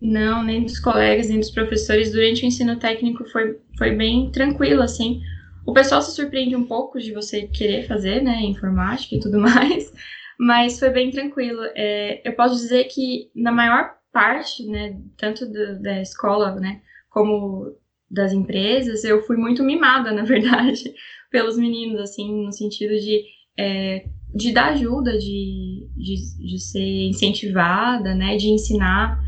Não, 0.00 0.44
nem 0.44 0.62
dos 0.62 0.78
colegas, 0.78 1.28
nem 1.28 1.40
dos 1.40 1.50
professores. 1.50 2.12
Durante 2.12 2.44
o 2.44 2.46
ensino 2.46 2.78
técnico 2.78 3.24
foi, 3.30 3.58
foi 3.76 3.96
bem 3.96 4.30
tranquilo, 4.30 4.80
assim. 4.80 5.20
O 5.66 5.72
pessoal 5.72 6.00
se 6.00 6.14
surpreende 6.14 6.54
um 6.54 6.66
pouco 6.66 7.00
de 7.00 7.12
você 7.12 7.48
querer 7.48 7.88
fazer, 7.88 8.22
né, 8.22 8.40
informática 8.42 9.16
e 9.16 9.20
tudo 9.20 9.40
mais, 9.42 9.92
mas 10.38 10.78
foi 10.78 10.90
bem 10.90 11.10
tranquilo. 11.10 11.62
É, 11.74 12.22
eu 12.24 12.32
posso 12.34 12.54
dizer 12.54 12.84
que 12.84 13.28
na 13.34 13.50
maior 13.50 13.92
parte, 14.12 14.64
né, 14.66 15.00
tanto 15.16 15.46
do, 15.46 15.82
da 15.82 16.00
escola, 16.00 16.54
né, 16.60 16.80
como 17.10 17.76
das 18.14 18.32
empresas, 18.32 19.04
eu 19.04 19.22
fui 19.22 19.36
muito 19.36 19.62
mimada, 19.62 20.12
na 20.12 20.22
verdade, 20.22 20.94
pelos 21.30 21.58
meninos, 21.58 22.00
assim, 22.00 22.44
no 22.44 22.52
sentido 22.52 22.94
de, 22.94 23.22
é, 23.58 24.04
de 24.34 24.52
dar 24.52 24.72
ajuda, 24.72 25.18
de, 25.18 25.86
de, 25.96 26.14
de 26.38 26.58
ser 26.60 27.08
incentivada, 27.08 28.14
né, 28.14 28.36
de 28.36 28.48
ensinar. 28.48 29.20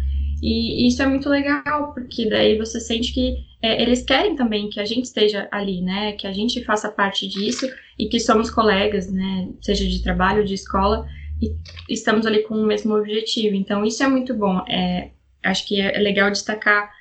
E 0.43 0.87
isso 0.87 1.03
é 1.03 1.07
muito 1.07 1.29
legal, 1.29 1.93
porque 1.93 2.29
daí 2.29 2.57
você 2.57 2.79
sente 2.79 3.13
que 3.13 3.37
é, 3.61 3.83
eles 3.83 4.03
querem 4.03 4.37
também 4.37 4.69
que 4.69 4.79
a 4.79 4.85
gente 4.85 5.07
esteja 5.07 5.49
ali, 5.51 5.83
né, 5.83 6.13
que 6.13 6.27
a 6.27 6.33
gente 6.33 6.63
faça 6.65 6.89
parte 6.89 7.27
disso 7.27 7.69
e 7.99 8.07
que 8.07 8.21
somos 8.21 8.51
colegas, 8.51 9.11
né, 9.11 9.49
seja 9.61 9.87
de 9.87 10.03
trabalho, 10.03 10.45
de 10.45 10.55
escola, 10.55 11.07
e 11.43 11.53
estamos 11.89 12.27
ali 12.27 12.43
com 12.43 12.55
o 12.55 12.67
mesmo 12.67 12.95
objetivo. 12.95 13.57
Então, 13.57 13.85
isso 13.85 14.03
é 14.03 14.09
muito 14.09 14.33
bom. 14.35 14.65
É, 14.69 15.11
acho 15.43 15.67
que 15.67 15.81
é 15.81 15.99
legal 15.99 16.31
destacar 16.31 16.96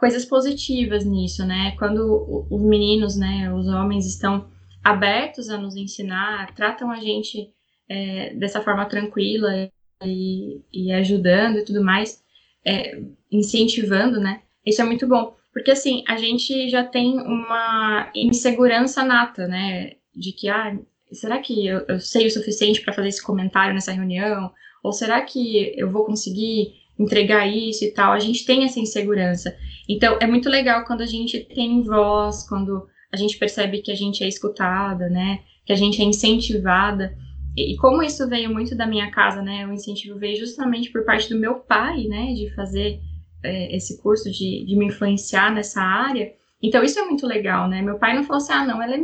coisas 0.00 0.24
positivas 0.24 1.04
nisso, 1.04 1.46
né? 1.46 1.76
Quando 1.78 2.46
os 2.50 2.62
meninos, 2.62 3.16
né, 3.16 3.52
os 3.52 3.68
homens 3.68 4.06
estão 4.06 4.48
abertos 4.82 5.50
a 5.50 5.58
nos 5.58 5.76
ensinar, 5.76 6.54
tratam 6.54 6.90
a 6.90 6.96
gente 6.96 7.52
é, 7.86 8.34
dessa 8.34 8.62
forma 8.62 8.86
tranquila 8.86 9.70
e, 10.02 10.62
e, 10.72 10.90
ajudando 10.92 11.58
e 11.58 11.64
tudo 11.64 11.84
mais, 11.84 12.24
é, 12.66 12.98
incentivando, 13.30 14.18
né? 14.18 14.40
Isso 14.64 14.80
é 14.80 14.84
muito 14.86 15.06
bom, 15.06 15.36
porque 15.52 15.70
assim 15.70 16.02
a 16.08 16.16
gente 16.16 16.70
já 16.70 16.82
tem 16.82 17.20
uma 17.20 18.10
insegurança 18.14 19.04
nata, 19.04 19.46
né? 19.46 19.96
De 20.16 20.32
que 20.32 20.48
ah, 20.48 20.78
será 21.12 21.40
que 21.40 21.66
eu, 21.66 21.84
eu 21.86 22.00
sei 22.00 22.26
o 22.26 22.30
suficiente 22.30 22.80
para 22.80 22.94
fazer 22.94 23.08
esse 23.08 23.22
comentário 23.22 23.74
nessa 23.74 23.92
reunião? 23.92 24.50
Ou 24.82 24.92
será 24.92 25.20
que 25.20 25.74
eu 25.76 25.90
vou 25.90 26.06
conseguir 26.06 26.79
entregar 27.02 27.46
isso 27.46 27.84
e 27.84 27.90
tal? 27.92 28.12
A 28.12 28.18
gente 28.18 28.44
tem 28.44 28.64
essa 28.64 28.78
insegurança. 28.78 29.56
Então, 29.88 30.18
é 30.20 30.26
muito 30.26 30.48
legal 30.48 30.84
quando 30.84 31.00
a 31.00 31.06
gente 31.06 31.40
tem 31.40 31.82
voz, 31.82 32.46
quando 32.48 32.86
a 33.12 33.16
gente 33.16 33.38
percebe 33.38 33.80
que 33.80 33.90
a 33.90 33.94
gente 33.94 34.22
é 34.22 34.28
escutada, 34.28 35.08
né? 35.08 35.40
Que 35.64 35.72
a 35.72 35.76
gente 35.76 36.00
é 36.00 36.04
incentivada. 36.04 37.16
E, 37.56 37.76
como 37.76 38.02
isso 38.02 38.28
veio 38.28 38.52
muito 38.52 38.76
da 38.76 38.86
minha 38.86 39.10
casa, 39.10 39.42
né? 39.42 39.66
O 39.66 39.72
incentivo 39.72 40.18
veio 40.18 40.36
justamente 40.36 40.90
por 40.90 41.04
parte 41.04 41.28
do 41.28 41.38
meu 41.38 41.56
pai, 41.56 42.04
né? 42.04 42.32
De 42.34 42.54
fazer 42.54 43.00
é, 43.42 43.74
esse 43.74 44.00
curso, 44.00 44.30
de, 44.30 44.64
de 44.64 44.76
me 44.76 44.86
influenciar 44.86 45.52
nessa 45.52 45.80
área. 45.80 46.32
Então, 46.62 46.84
isso 46.84 46.98
é 46.98 47.04
muito 47.04 47.26
legal, 47.26 47.68
né? 47.68 47.82
Meu 47.82 47.98
pai 47.98 48.14
não 48.14 48.22
falou 48.22 48.42
assim, 48.42 48.52
ah, 48.52 48.64
não, 48.64 48.82
ela 48.82 48.94
é 48.94 49.02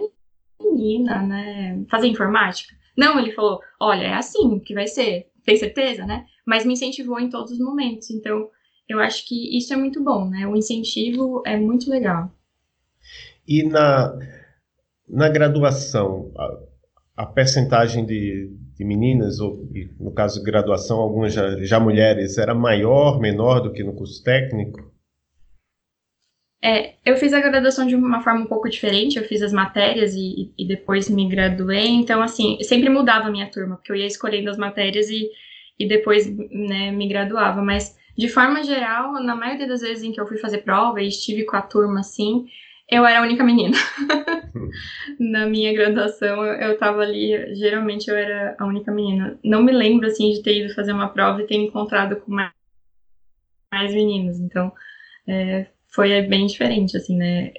menina, 0.62 1.22
né? 1.22 1.82
Fazer 1.90 2.06
informática. 2.06 2.74
Não, 2.96 3.18
ele 3.18 3.32
falou, 3.32 3.60
olha, 3.80 4.04
é 4.04 4.14
assim 4.14 4.58
que 4.58 4.74
vai 4.74 4.86
ser. 4.86 5.26
Tem 5.46 5.56
certeza, 5.56 6.04
né? 6.04 6.26
Mas 6.44 6.66
me 6.66 6.72
incentivou 6.72 7.20
em 7.20 7.30
todos 7.30 7.52
os 7.52 7.58
momentos. 7.58 8.10
Então, 8.10 8.50
eu 8.88 8.98
acho 8.98 9.26
que 9.26 9.56
isso 9.56 9.72
é 9.72 9.76
muito 9.76 10.02
bom, 10.02 10.28
né? 10.28 10.46
O 10.46 10.56
incentivo 10.56 11.42
é 11.46 11.56
muito 11.56 11.88
legal. 11.88 12.30
E 13.46 13.62
na, 13.62 14.18
na 15.08 15.28
graduação, 15.28 16.32
a, 16.36 17.22
a 17.22 17.26
percentagem 17.26 18.04
de, 18.04 18.52
de 18.74 18.84
meninas, 18.84 19.38
ou 19.38 19.68
no 20.00 20.10
caso 20.10 20.40
de 20.40 20.44
graduação, 20.44 20.98
algumas 20.98 21.32
já, 21.32 21.56
já 21.64 21.78
mulheres, 21.78 22.38
era 22.38 22.54
maior, 22.54 23.20
menor 23.20 23.60
do 23.60 23.72
que 23.72 23.84
no 23.84 23.94
curso 23.94 24.22
técnico? 24.24 24.95
É, 26.66 26.94
eu 27.04 27.16
fiz 27.16 27.32
a 27.32 27.38
graduação 27.38 27.86
de 27.86 27.94
uma 27.94 28.20
forma 28.20 28.40
um 28.40 28.46
pouco 28.46 28.68
diferente, 28.68 29.16
eu 29.16 29.22
fiz 29.22 29.40
as 29.40 29.52
matérias 29.52 30.14
e, 30.16 30.52
e 30.58 30.66
depois 30.66 31.08
me 31.08 31.28
graduei, 31.28 31.86
então, 31.86 32.20
assim, 32.20 32.58
sempre 32.60 32.88
mudava 32.88 33.28
a 33.28 33.30
minha 33.30 33.48
turma, 33.48 33.76
porque 33.76 33.92
eu 33.92 33.94
ia 33.94 34.06
escolhendo 34.06 34.50
as 34.50 34.58
matérias 34.58 35.08
e, 35.08 35.30
e 35.78 35.86
depois, 35.86 36.26
né, 36.50 36.90
me 36.90 37.06
graduava, 37.06 37.62
mas 37.62 37.96
de 38.18 38.28
forma 38.28 38.64
geral, 38.64 39.12
na 39.22 39.36
maioria 39.36 39.68
das 39.68 39.80
vezes 39.80 40.02
em 40.02 40.10
que 40.10 40.20
eu 40.20 40.26
fui 40.26 40.38
fazer 40.38 40.58
prova 40.58 41.00
e 41.00 41.06
estive 41.06 41.44
com 41.44 41.54
a 41.54 41.62
turma 41.62 42.00
assim, 42.00 42.46
eu 42.90 43.06
era 43.06 43.20
a 43.20 43.22
única 43.22 43.44
menina. 43.44 43.76
na 45.20 45.46
minha 45.46 45.72
graduação, 45.72 46.44
eu, 46.44 46.70
eu 46.70 46.78
tava 46.78 47.02
ali, 47.02 47.54
geralmente 47.54 48.08
eu 48.08 48.16
era 48.16 48.56
a 48.58 48.66
única 48.66 48.90
menina. 48.90 49.38
Não 49.44 49.62
me 49.62 49.70
lembro, 49.70 50.08
assim, 50.08 50.32
de 50.32 50.42
ter 50.42 50.64
ido 50.64 50.74
fazer 50.74 50.92
uma 50.92 51.10
prova 51.10 51.42
e 51.42 51.46
ter 51.46 51.54
encontrado 51.54 52.16
com 52.16 52.32
mais, 52.32 52.52
mais 53.72 53.94
meninos. 53.94 54.40
Então, 54.40 54.72
é, 55.28 55.66
foi 55.96 56.22
bem 56.22 56.46
diferente, 56.46 56.96
assim, 56.96 57.16
né? 57.16 57.52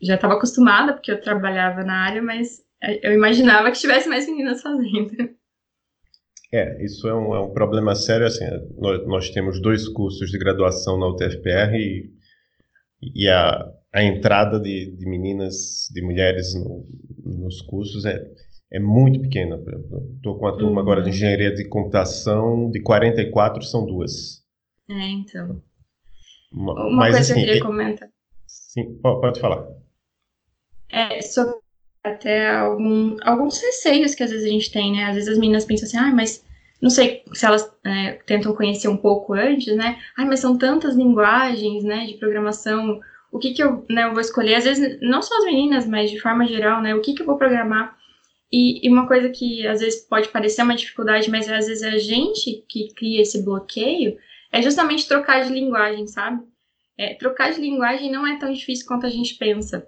Já 0.00 0.14
estava 0.14 0.34
acostumada, 0.34 0.94
porque 0.94 1.10
eu 1.10 1.20
trabalhava 1.20 1.84
na 1.84 2.06
área, 2.06 2.22
mas 2.22 2.62
eu 3.02 3.12
imaginava 3.12 3.70
que 3.70 3.78
tivesse 3.78 4.08
mais 4.08 4.26
meninas 4.26 4.62
fazendo. 4.62 5.10
É, 6.52 6.82
isso 6.84 7.06
é 7.06 7.14
um, 7.14 7.34
é 7.34 7.40
um 7.40 7.52
problema 7.52 7.94
sério. 7.94 8.26
Assim, 8.26 8.44
nós, 8.78 9.06
nós, 9.06 9.30
temos 9.30 9.60
dois 9.60 9.86
cursos 9.86 10.30
de 10.30 10.38
graduação 10.38 10.98
na 10.98 11.06
UTFPR 11.06 11.76
e 11.76 12.10
e 13.02 13.28
a, 13.28 13.66
a 13.92 14.02
entrada 14.02 14.60
de, 14.60 14.94
de 14.94 15.08
meninas, 15.08 15.88
de 15.92 16.02
mulheres 16.02 16.54
no, 16.54 16.86
nos 17.24 17.62
cursos 17.62 18.04
é, 18.04 18.22
é 18.72 18.78
muito 18.78 19.20
pequena. 19.20 19.58
Estou 20.16 20.38
com 20.38 20.46
a 20.46 20.56
turma 20.56 20.76
uhum. 20.76 20.80
agora 20.80 21.02
de 21.02 21.08
engenharia 21.08 21.52
de 21.54 21.66
computação, 21.68 22.70
de 22.70 22.80
44 22.82 23.62
são 23.62 23.86
duas. 23.86 24.44
É, 24.88 25.08
então. 25.08 25.62
Uma, 26.52 26.90
Mas, 26.90 27.14
coisa 27.14 27.32
assim, 27.32 27.34
que 27.34 27.40
eu 27.40 27.46
queria 27.46 27.62
comentar. 27.62 28.08
Sim, 28.46 28.98
pode 29.02 29.40
falar. 29.40 29.66
É, 30.88 31.20
sobre 31.22 31.54
até 32.02 32.50
algum, 32.50 33.16
alguns 33.22 33.60
receios 33.60 34.14
que 34.14 34.22
às 34.22 34.30
vezes 34.30 34.46
a 34.46 34.50
gente 34.50 34.72
tem, 34.72 34.92
né? 34.92 35.04
Às 35.04 35.14
vezes 35.14 35.30
as 35.30 35.38
meninas 35.38 35.64
pensam 35.64 35.86
assim, 35.86 35.98
ah, 35.98 36.14
mas 36.14 36.44
não 36.80 36.90
sei 36.90 37.22
se 37.32 37.44
elas 37.44 37.70
é, 37.84 38.12
tentam 38.26 38.54
conhecer 38.54 38.88
um 38.88 38.96
pouco 38.96 39.34
antes, 39.34 39.76
né? 39.76 39.98
Ai, 40.16 40.24
mas 40.24 40.40
são 40.40 40.56
tantas 40.56 40.96
linguagens, 40.96 41.84
né, 41.84 42.06
de 42.06 42.14
programação. 42.14 43.00
O 43.30 43.38
que 43.38 43.52
que 43.52 43.62
eu, 43.62 43.84
né, 43.88 44.04
eu 44.04 44.12
vou 44.12 44.20
escolher? 44.20 44.54
Às 44.56 44.64
vezes, 44.64 44.98
não 45.02 45.22
só 45.22 45.36
as 45.38 45.44
meninas, 45.44 45.86
mas 45.86 46.10
de 46.10 46.18
forma 46.18 46.46
geral, 46.46 46.82
né? 46.82 46.94
O 46.94 47.00
que 47.00 47.14
que 47.14 47.22
eu 47.22 47.26
vou 47.26 47.36
programar? 47.36 47.96
E, 48.52 48.84
e 48.84 48.90
uma 48.90 49.06
coisa 49.06 49.28
que 49.28 49.64
às 49.66 49.80
vezes 49.80 50.00
pode 50.00 50.28
parecer 50.28 50.62
uma 50.62 50.74
dificuldade, 50.74 51.30
mas 51.30 51.48
às 51.48 51.66
vezes 51.66 51.82
é 51.82 51.90
a 51.90 51.98
gente 51.98 52.64
que 52.68 52.92
cria 52.94 53.22
esse 53.22 53.44
bloqueio, 53.44 54.16
é 54.52 54.62
justamente 54.62 55.06
trocar 55.06 55.44
de 55.44 55.52
linguagem, 55.52 56.06
sabe? 56.06 56.42
É, 56.98 57.14
trocar 57.14 57.52
de 57.52 57.60
linguagem 57.60 58.10
não 58.10 58.26
é 58.26 58.38
tão 58.38 58.52
difícil 58.52 58.86
quanto 58.86 59.06
a 59.06 59.10
gente 59.10 59.36
pensa. 59.36 59.86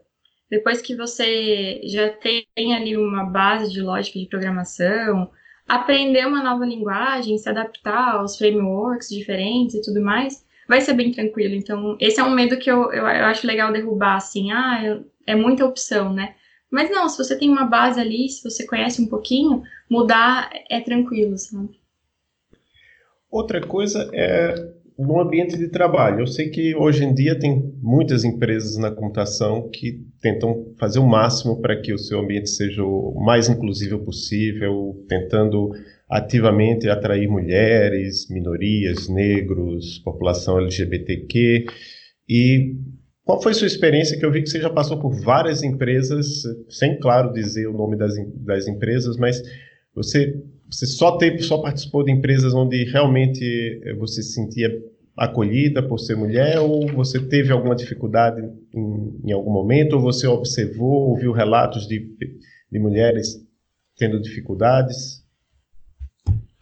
Depois 0.50 0.80
que 0.82 0.94
você 0.94 1.80
já 1.84 2.10
tem 2.10 2.46
ali 2.74 2.96
uma 2.96 3.24
base 3.24 3.72
de 3.72 3.80
lógica 3.80 4.18
de 4.18 4.26
programação, 4.26 5.30
aprender 5.66 6.26
uma 6.26 6.42
nova 6.42 6.64
linguagem, 6.66 7.38
se 7.38 7.48
adaptar 7.48 8.16
aos 8.16 8.36
frameworks 8.36 9.08
diferentes 9.08 9.74
e 9.74 9.82
tudo 9.82 10.00
mais, 10.00 10.44
vai 10.68 10.80
ser 10.80 10.94
bem 10.94 11.10
tranquilo. 11.10 11.54
Então, 11.54 11.96
esse 12.00 12.20
é 12.20 12.24
um 12.24 12.34
medo 12.34 12.58
que 12.58 12.70
eu, 12.70 12.92
eu, 12.92 13.06
eu 13.06 13.24
acho 13.26 13.46
legal 13.46 13.72
derrubar, 13.72 14.16
assim, 14.16 14.52
ah, 14.52 15.00
é 15.26 15.34
muita 15.34 15.64
opção, 15.64 16.12
né? 16.12 16.34
Mas 16.70 16.90
não, 16.90 17.08
se 17.08 17.18
você 17.18 17.38
tem 17.38 17.50
uma 17.50 17.64
base 17.64 18.00
ali, 18.00 18.28
se 18.28 18.42
você 18.42 18.66
conhece 18.66 19.02
um 19.02 19.06
pouquinho, 19.06 19.62
mudar 19.90 20.50
é 20.70 20.80
tranquilo, 20.80 21.36
sabe? 21.36 21.81
Outra 23.32 23.62
coisa 23.62 24.10
é 24.12 24.54
no 24.98 25.18
ambiente 25.18 25.56
de 25.56 25.68
trabalho. 25.68 26.20
Eu 26.20 26.26
sei 26.26 26.50
que 26.50 26.76
hoje 26.76 27.02
em 27.02 27.14
dia 27.14 27.38
tem 27.38 27.74
muitas 27.80 28.24
empresas 28.24 28.76
na 28.76 28.90
computação 28.90 29.70
que 29.70 30.04
tentam 30.20 30.66
fazer 30.78 30.98
o 30.98 31.08
máximo 31.08 31.58
para 31.58 31.80
que 31.80 31.94
o 31.94 31.98
seu 31.98 32.20
ambiente 32.20 32.50
seja 32.50 32.84
o 32.84 33.18
mais 33.24 33.48
inclusivo 33.48 33.98
possível, 34.00 35.02
tentando 35.08 35.70
ativamente 36.10 36.90
atrair 36.90 37.26
mulheres, 37.26 38.28
minorias, 38.28 39.08
negros, 39.08 39.98
população 40.00 40.58
LGBTQ. 40.58 41.64
E 42.28 42.76
qual 43.24 43.40
foi 43.40 43.54
sua 43.54 43.66
experiência? 43.66 44.18
Que 44.18 44.26
eu 44.26 44.30
vi 44.30 44.42
que 44.42 44.50
você 44.50 44.60
já 44.60 44.68
passou 44.68 45.00
por 45.00 45.18
várias 45.22 45.62
empresas, 45.62 46.42
sem 46.68 46.98
claro 46.98 47.32
dizer 47.32 47.66
o 47.66 47.72
nome 47.72 47.96
das, 47.96 48.12
das 48.44 48.68
empresas, 48.68 49.16
mas 49.16 49.42
você 49.94 50.34
você 50.72 50.86
só 50.86 51.18
teve, 51.18 51.42
só 51.42 51.58
participou 51.58 52.02
de 52.02 52.10
empresas 52.10 52.54
onde 52.54 52.82
realmente 52.84 53.44
eh, 53.84 53.94
você 53.94 54.22
se 54.22 54.32
sentia 54.32 54.70
acolhida 55.14 55.82
por 55.82 55.98
ser 55.98 56.16
mulher 56.16 56.58
ou 56.58 56.88
você 56.88 57.20
teve 57.20 57.52
alguma 57.52 57.76
dificuldade 57.76 58.40
em, 58.74 59.20
em 59.22 59.32
algum 59.32 59.52
momento 59.52 59.92
ou 59.94 60.00
você 60.00 60.26
observou, 60.26 61.10
ouviu 61.10 61.30
relatos 61.32 61.86
de, 61.86 62.08
de 62.70 62.78
mulheres 62.78 63.46
tendo 63.98 64.20
dificuldades? 64.20 65.22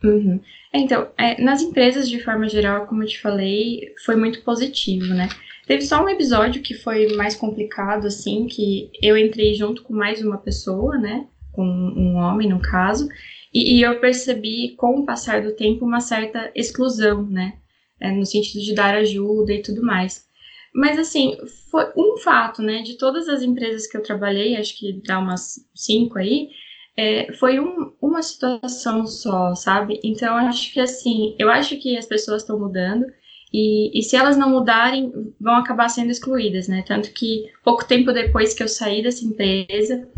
Uhum. 0.02 0.40
Então, 0.74 1.08
é, 1.16 1.40
nas 1.40 1.62
empresas 1.62 2.08
de 2.08 2.18
forma 2.20 2.48
geral, 2.48 2.86
como 2.86 3.04
eu 3.04 3.08
te 3.08 3.20
falei, 3.20 3.94
foi 4.04 4.16
muito 4.16 4.42
positivo, 4.42 5.14
né? 5.14 5.28
Teve 5.66 5.82
só 5.82 6.04
um 6.04 6.08
episódio 6.08 6.62
que 6.62 6.74
foi 6.74 7.14
mais 7.14 7.36
complicado, 7.36 8.06
assim, 8.06 8.48
que 8.48 8.90
eu 9.00 9.16
entrei 9.16 9.54
junto 9.54 9.84
com 9.84 9.94
mais 9.94 10.20
uma 10.20 10.38
pessoa, 10.38 10.98
né? 10.98 11.26
Com 11.52 11.64
um 11.64 12.16
homem, 12.16 12.48
no 12.48 12.60
caso, 12.60 13.08
e, 13.52 13.78
e, 13.78 13.82
eu 13.82 13.98
percebi, 14.00 14.74
com 14.76 15.00
o 15.00 15.04
passar 15.04 15.42
do 15.42 15.52
tempo, 15.52 15.84
uma 15.84 16.00
certa 16.00 16.50
exclusão, 16.54 17.26
né? 17.26 17.54
É, 18.00 18.10
no 18.10 18.24
sentido 18.24 18.62
de 18.62 18.74
dar 18.74 18.94
ajuda 18.94 19.52
e 19.52 19.62
tudo 19.62 19.82
mais. 19.82 20.26
Mas, 20.74 20.98
assim, 20.98 21.36
foi 21.70 21.86
um 21.96 22.16
fato, 22.18 22.62
né? 22.62 22.82
De 22.82 22.96
todas 22.96 23.28
as 23.28 23.42
empresas 23.42 23.86
que 23.86 23.96
eu 23.96 24.02
trabalhei, 24.02 24.56
acho 24.56 24.78
que 24.78 25.00
dá 25.04 25.18
umas 25.18 25.66
cinco 25.74 26.18
aí, 26.18 26.48
é, 26.96 27.32
foi 27.34 27.58
um, 27.58 27.92
uma 28.00 28.22
situação 28.22 29.06
só, 29.06 29.54
sabe? 29.54 29.98
Então, 30.04 30.36
acho 30.36 30.72
que, 30.72 30.80
assim, 30.80 31.34
eu 31.38 31.50
acho 31.50 31.76
que 31.78 31.96
as 31.96 32.06
pessoas 32.06 32.42
estão 32.42 32.58
mudando. 32.58 33.04
E, 33.52 33.98
e, 33.98 34.02
se 34.02 34.16
elas 34.16 34.36
não 34.36 34.50
mudarem, 34.50 35.12
vão 35.40 35.56
acabar 35.56 35.88
sendo 35.88 36.10
excluídas, 36.10 36.68
né? 36.68 36.84
Tanto 36.86 37.12
que 37.12 37.46
pouco 37.64 37.84
tempo 37.84 38.12
depois 38.12 38.54
que 38.54 38.62
eu 38.62 38.68
saí 38.68 39.02
dessa 39.02 39.24
empresa, 39.24 40.08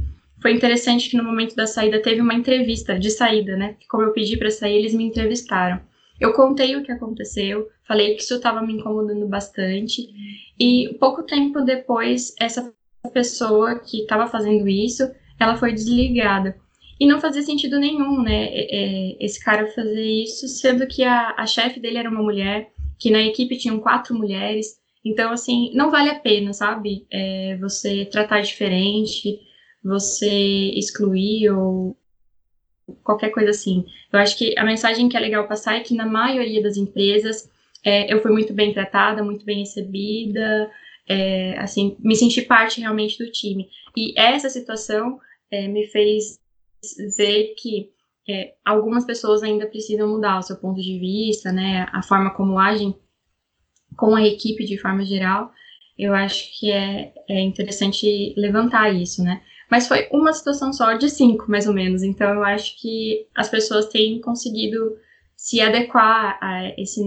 foi 0.43 0.53
interessante 0.53 1.09
que 1.09 1.17
no 1.17 1.23
momento 1.23 1.55
da 1.55 1.69
saída 1.69 2.03
teve 2.03 2.21
uma 2.21 2.35
entrevista 2.35 2.99
de 2.99 3.11
saída, 3.11 3.57
né? 3.57 3.77
Como 3.89 4.03
eu 4.03 4.13
pedi 4.13 4.37
para 4.37 4.51
sair, 4.51 4.77
eles 4.77 4.93
me 4.93 5.05
entrevistaram. 5.05 5.81
Eu 6.21 6.33
contei 6.33 6.77
o 6.77 6.83
que 6.83 6.91
aconteceu, 6.91 7.69
falei 7.87 8.15
que 8.15 8.23
isso 8.23 8.35
estava 8.35 8.61
me 8.61 8.75
incomodando 8.75 9.27
bastante, 9.27 10.09
e 10.59 10.97
pouco 11.01 11.23
tempo 11.23 11.61
depois, 11.63 12.35
essa 12.39 12.73
pessoa 13.13 13.79
que 13.79 14.03
estava 14.03 14.27
fazendo 14.27 14.69
isso, 14.69 15.09
ela 15.39 15.57
foi 15.57 15.73
desligada. 15.73 16.57
E 17.01 17.07
não 17.07 17.21
fazia 17.21 17.43
sentido 17.43 17.79
nenhum, 17.79 18.23
né? 18.23 18.45
É, 18.47 18.67
é, 18.71 19.17
esse 19.25 19.43
cara 19.43 19.67
fazer 19.69 20.05
isso, 20.05 20.47
sendo 20.49 20.87
que 20.87 21.05
a, 21.05 21.35
a 21.37 21.47
chefe 21.47 21.81
dele 21.81 21.99
era 21.99 22.11
uma 22.11 22.23
mulher, 22.23 22.71
que 22.99 23.11
na 23.11 23.23
equipe 23.23 23.57
tinham 23.57 23.81
quatro 23.81 24.15
mulheres. 24.15 24.81
Então, 25.05 25.33
assim, 25.33 25.73
não 25.75 25.91
vale 25.91 26.11
a 26.11 26.19
pena, 26.19 26.53
sabe? 26.53 27.07
É, 27.11 27.57
você 27.61 28.05
tratar 28.05 28.41
diferente 28.41 29.41
você 29.83 30.29
excluir 30.75 31.51
ou 31.51 31.97
qualquer 33.03 33.31
coisa 33.31 33.51
assim. 33.51 33.85
Eu 34.13 34.19
acho 34.19 34.37
que 34.37 34.59
a 34.59 34.65
mensagem 34.65 35.09
que 35.09 35.17
é 35.17 35.21
legal 35.21 35.47
passar 35.49 35.77
é 35.77 35.81
que 35.81 35.95
na 35.95 36.07
maioria 36.07 36.63
das 36.63 36.77
empresas 36.77 37.51
é, 37.85 38.13
eu 38.13 38.21
fui 38.23 38.31
muito 38.31 38.53
bem 38.53 38.73
tratada, 38.73 39.25
muito 39.25 39.45
bem 39.45 39.61
recebida, 39.61 40.71
é, 41.09 41.59
assim, 41.59 41.97
me 42.01 42.15
senti 42.15 42.43
parte 42.43 42.81
realmente 42.81 43.19
do 43.19 43.31
time. 43.31 43.69
E 43.97 44.19
essa 44.19 44.49
situação 44.49 45.19
é, 45.51 45.67
me 45.67 45.87
fez 45.87 46.39
ver 47.17 47.55
que 47.59 47.91
é, 48.29 48.55
algumas 48.65 49.05
pessoas 49.05 49.43
ainda 49.43 49.67
precisam 49.67 50.09
mudar 50.09 50.39
o 50.39 50.43
seu 50.43 50.57
ponto 50.57 50.81
de 50.81 50.99
vista, 50.99 51.51
né, 51.53 51.87
a 51.93 52.03
forma 52.03 52.33
como 52.35 52.59
agem 52.59 52.95
com 53.97 54.15
a 54.15 54.25
equipe 54.25 54.65
de 54.65 54.79
forma 54.79 55.05
geral. 55.05 55.53
Eu 55.99 56.15
acho 56.15 56.59
que 56.59 56.71
é, 56.71 57.13
é 57.29 57.41
interessante 57.41 58.35
levantar 58.37 58.95
isso, 58.95 59.23
né? 59.23 59.43
Mas 59.73 59.89
foi 59.89 60.07
uma 60.13 60.35
situação 60.35 60.71
só 60.71 60.93
de 60.93 61.09
cinco, 61.09 61.51
mais 61.51 61.67
ou 61.67 61.73
menos. 61.73 62.03
Então 62.03 62.29
eu 62.35 62.45
acho 62.45 62.79
que 62.79 63.27
as 63.35 63.49
pessoas 63.49 63.87
têm 63.87 64.21
conseguido 64.21 64.99
se 65.35 65.63
adequar 65.63 66.39
a 66.43 66.75
esse 66.77 67.01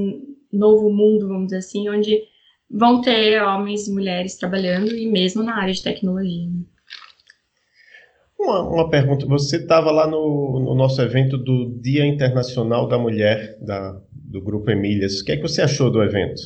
novo 0.52 0.90
mundo, 0.90 1.28
vamos 1.28 1.46
dizer 1.46 1.58
assim, 1.58 1.88
onde 1.88 2.24
vão 2.68 3.02
ter 3.02 3.40
homens 3.40 3.88
e 3.88 3.94
mulheres 3.94 4.36
trabalhando 4.36 4.96
e 4.96 5.06
mesmo 5.06 5.44
na 5.44 5.62
área 5.62 5.76
de 5.76 5.84
tecnologia. 5.84 6.48
Né? 6.48 6.64
Uma, 8.40 8.62
uma, 8.68 8.90
pergunta, 8.90 9.28
você 9.28 9.58
estava 9.58 9.92
lá 9.92 10.08
no, 10.08 10.60
no, 10.60 10.74
nosso 10.74 11.00
evento 11.04 11.38
do 11.38 11.70
Dia 11.80 12.04
Internacional 12.04 12.88
da 12.88 12.98
Mulher, 12.98 13.60
da, 13.62 14.02
do 14.12 14.42
Grupo 14.42 14.72
Emílias. 14.72 15.22
O 15.22 15.24
que 15.24 15.34
é 15.34 15.36
que 15.36 15.44
você 15.44 15.62
achou 15.62 15.92
do 15.92 16.02
evento? 16.02 16.42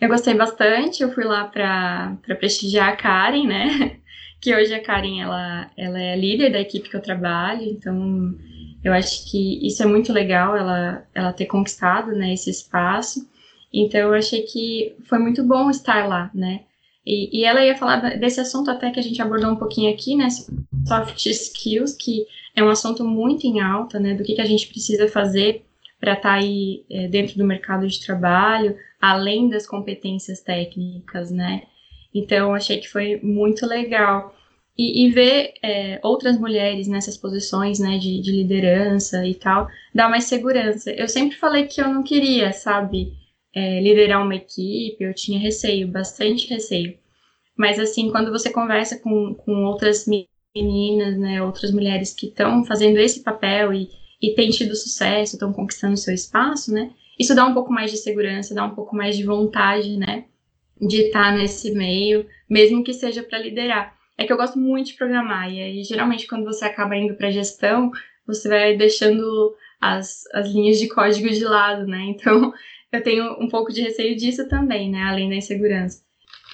Eu 0.00 0.08
gostei 0.08 0.32
bastante, 0.32 1.02
eu 1.02 1.12
fui 1.12 1.24
lá 1.24 1.44
para 1.44 2.16
prestigiar 2.38 2.88
a 2.88 2.96
Karen, 2.96 3.46
né? 3.46 3.97
Que 4.40 4.54
hoje 4.54 4.72
a 4.72 4.82
Karen 4.82 5.20
ela, 5.20 5.70
ela 5.76 6.00
é 6.00 6.16
líder 6.16 6.50
da 6.50 6.60
equipe 6.60 6.88
que 6.88 6.96
eu 6.96 7.02
trabalho, 7.02 7.62
então 7.62 8.34
eu 8.82 8.92
acho 8.92 9.30
que 9.30 9.66
isso 9.66 9.82
é 9.82 9.86
muito 9.86 10.12
legal 10.12 10.56
ela, 10.56 11.06
ela 11.14 11.32
ter 11.32 11.46
conquistado 11.46 12.12
né, 12.12 12.32
esse 12.32 12.50
espaço. 12.50 13.28
Então 13.72 14.00
eu 14.00 14.14
achei 14.14 14.42
que 14.42 14.94
foi 15.04 15.18
muito 15.18 15.44
bom 15.44 15.68
estar 15.68 16.06
lá, 16.08 16.30
né? 16.32 16.62
E, 17.04 17.40
e 17.40 17.44
ela 17.44 17.64
ia 17.64 17.76
falar 17.76 18.18
desse 18.18 18.40
assunto 18.40 18.70
até 18.70 18.90
que 18.90 19.00
a 19.00 19.02
gente 19.02 19.20
abordou 19.20 19.50
um 19.50 19.56
pouquinho 19.56 19.92
aqui, 19.92 20.14
né? 20.14 20.28
Soft 20.86 21.26
skills, 21.26 21.94
que 21.94 22.26
é 22.54 22.62
um 22.62 22.68
assunto 22.68 23.04
muito 23.04 23.46
em 23.46 23.60
alta, 23.60 23.98
né? 23.98 24.14
Do 24.14 24.22
que, 24.22 24.34
que 24.34 24.40
a 24.40 24.46
gente 24.46 24.68
precisa 24.68 25.08
fazer 25.08 25.64
para 26.00 26.12
estar 26.12 26.30
tá 26.30 26.34
aí 26.34 26.84
é, 26.90 27.08
dentro 27.08 27.36
do 27.36 27.44
mercado 27.44 27.86
de 27.86 28.04
trabalho, 28.04 28.76
além 29.00 29.48
das 29.48 29.66
competências 29.66 30.40
técnicas, 30.40 31.30
né? 31.30 31.62
Então, 32.14 32.54
achei 32.54 32.78
que 32.78 32.88
foi 32.88 33.20
muito 33.22 33.66
legal. 33.66 34.34
E, 34.76 35.06
e 35.06 35.10
ver 35.10 35.54
é, 35.60 35.98
outras 36.04 36.38
mulheres 36.38 36.86
nessas 36.86 37.16
posições 37.16 37.80
né, 37.80 37.98
de, 37.98 38.20
de, 38.20 38.30
liderança 38.30 39.26
e 39.26 39.34
tal, 39.34 39.66
dá 39.92 40.08
mais 40.08 40.24
segurança. 40.24 40.92
Eu 40.92 41.08
sempre 41.08 41.36
falei 41.36 41.66
que 41.66 41.80
eu 41.80 41.88
não 41.88 42.04
queria, 42.04 42.52
sabe, 42.52 43.12
é, 43.52 43.80
liderar 43.80 44.22
uma 44.22 44.36
equipe, 44.36 44.96
eu 45.00 45.12
tinha 45.12 45.40
receio, 45.40 45.88
bastante 45.88 46.48
receio. 46.48 46.96
Mas, 47.56 47.80
assim, 47.80 48.08
quando 48.12 48.30
você 48.30 48.50
conversa 48.50 49.00
com, 49.00 49.34
com 49.34 49.64
outras 49.64 50.06
meninas, 50.54 51.18
né, 51.18 51.42
outras 51.42 51.72
mulheres 51.72 52.14
que 52.14 52.26
estão 52.26 52.64
fazendo 52.64 52.98
esse 52.98 53.24
papel 53.24 53.72
e, 53.72 53.88
e 54.22 54.34
têm 54.34 54.50
tido 54.50 54.76
sucesso, 54.76 55.34
estão 55.34 55.52
conquistando 55.52 55.96
seu 55.96 56.14
espaço, 56.14 56.72
né, 56.72 56.92
isso 57.18 57.34
dá 57.34 57.44
um 57.44 57.54
pouco 57.54 57.72
mais 57.72 57.90
de 57.90 57.96
segurança, 57.96 58.54
dá 58.54 58.64
um 58.64 58.76
pouco 58.76 58.94
mais 58.94 59.16
de 59.16 59.24
vontade, 59.24 59.96
né, 59.96 60.26
de 60.80 61.02
estar 61.02 61.36
nesse 61.36 61.72
meio, 61.72 62.26
mesmo 62.48 62.84
que 62.84 62.92
seja 62.92 63.22
para 63.22 63.38
liderar. 63.38 63.96
É 64.16 64.26
que 64.26 64.32
eu 64.32 64.36
gosto 64.36 64.58
muito 64.58 64.88
de 64.88 64.94
programar, 64.94 65.52
e 65.52 65.60
aí 65.60 65.84
geralmente 65.84 66.26
quando 66.26 66.44
você 66.44 66.64
acaba 66.64 66.96
indo 66.96 67.14
para 67.14 67.30
gestão, 67.30 67.90
você 68.26 68.48
vai 68.48 68.76
deixando 68.76 69.54
as, 69.80 70.24
as 70.34 70.50
linhas 70.50 70.78
de 70.78 70.88
código 70.88 71.28
de 71.28 71.44
lado, 71.44 71.86
né? 71.86 72.04
Então 72.08 72.52
eu 72.92 73.02
tenho 73.02 73.32
um 73.40 73.48
pouco 73.48 73.72
de 73.72 73.80
receio 73.80 74.16
disso 74.16 74.48
também, 74.48 74.90
né? 74.90 75.02
Além 75.02 75.28
da 75.28 75.36
insegurança. 75.36 76.02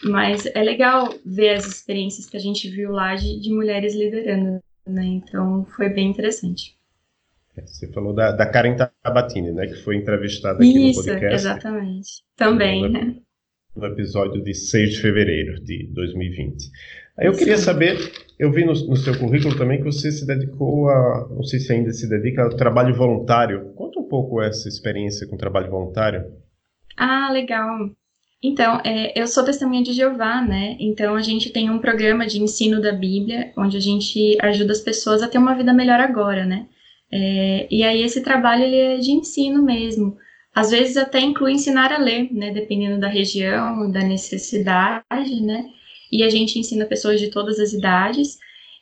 Mas 0.03 0.45
é 0.47 0.63
legal 0.63 1.15
ver 1.25 1.51
as 1.51 1.67
experiências 1.67 2.27
que 2.27 2.37
a 2.37 2.41
gente 2.41 2.69
viu 2.69 2.91
lá 2.91 3.15
de, 3.15 3.41
de 3.41 3.51
mulheres 3.51 3.95
liderando, 3.95 4.61
né? 4.87 5.05
Então 5.05 5.65
foi 5.77 5.89
bem 5.89 6.11
interessante. 6.11 6.77
É, 7.57 7.65
você 7.65 7.91
falou 7.93 8.13
da, 8.13 8.33
da 8.33 8.47
Karen 8.47 8.77
Tabatini, 9.03 9.53
né? 9.53 9.67
Que 9.67 9.77
foi 9.77 9.97
entrevistada 9.97 10.57
aqui 10.57 10.91
Isso, 10.91 11.01
no 11.01 11.07
podcast. 11.07 11.35
exatamente. 11.35 12.25
Também, 12.37 12.91
né? 12.91 13.17
No 13.77 13.87
episódio 13.87 14.43
de 14.43 14.55
6 14.55 14.91
de 14.91 15.01
fevereiro 15.01 15.61
de 15.63 15.89
2020. 15.93 16.71
Aí 17.17 17.27
eu 17.27 17.33
queria 17.33 17.57
saber, 17.57 17.97
eu 18.39 18.51
vi 18.51 18.65
no, 18.65 18.73
no, 18.73 18.97
seu 18.97 19.17
currículo 19.19 19.57
também 19.57 19.79
que 19.79 19.85
você 19.85 20.11
se 20.11 20.27
dedicou 20.27 20.89
a, 20.89 21.29
não 21.31 21.43
sei 21.45 21.61
se 21.61 21.73
ainda 21.73 21.93
se 21.93 22.09
dedica 22.09 22.43
ao 22.43 22.51
trabalho 22.51 22.95
voluntário. 22.95 23.73
Conta 23.75 24.01
um 24.01 24.09
pouco 24.09 24.43
essa 24.43 24.69
experiência 24.69 25.27
com 25.27 25.37
trabalho 25.37 25.71
voluntário. 25.71 26.25
Ah, 26.97 27.31
legal. 27.33 27.91
Então, 28.43 28.81
é, 28.85 29.19
eu 29.19 29.27
sou 29.27 29.45
testemunha 29.45 29.83
de 29.83 29.93
Jeová, 29.93 30.43
né? 30.43 30.77
Então, 30.79 31.15
a 31.15 31.23
gente 31.23 31.51
tem 31.51 31.71
um 31.71 31.79
programa 31.79 32.27
de 32.27 32.43
ensino 32.43 32.81
da 32.81 32.93
Bíblia, 32.93 33.53
onde 33.57 33.77
a 33.77 33.81
gente 33.81 34.37
ajuda 34.43 34.73
as 34.73 34.81
pessoas 34.81 35.23
a 35.23 35.29
ter 35.29 35.39
uma 35.39 35.55
vida 35.55 35.73
melhor 35.73 35.99
agora, 35.99 36.45
né? 36.45 36.67
É, 37.11 37.67
e 37.71 37.83
aí, 37.83 38.03
esse 38.03 38.23
trabalho 38.23 38.65
ele 38.65 38.77
é 38.77 38.97
de 38.99 39.13
ensino 39.13 39.63
mesmo. 39.63 40.17
Às 40.55 40.71
vezes, 40.71 40.97
até 40.97 41.21
inclui 41.21 41.53
ensinar 41.53 41.93
a 41.93 41.99
ler, 41.99 42.33
né? 42.33 42.53
Dependendo 42.53 43.01
da 43.01 43.09
região, 43.09 43.91
da 43.91 44.01
necessidade, 44.01 45.41
né? 45.43 45.65
e 46.15 46.23
a 46.23 46.31
gente 46.31 46.61
ensina 46.61 46.87
pessoas 46.87 47.21
de 47.21 47.29
todas 47.29 47.59
as 47.59 47.73
idades. 47.73 48.39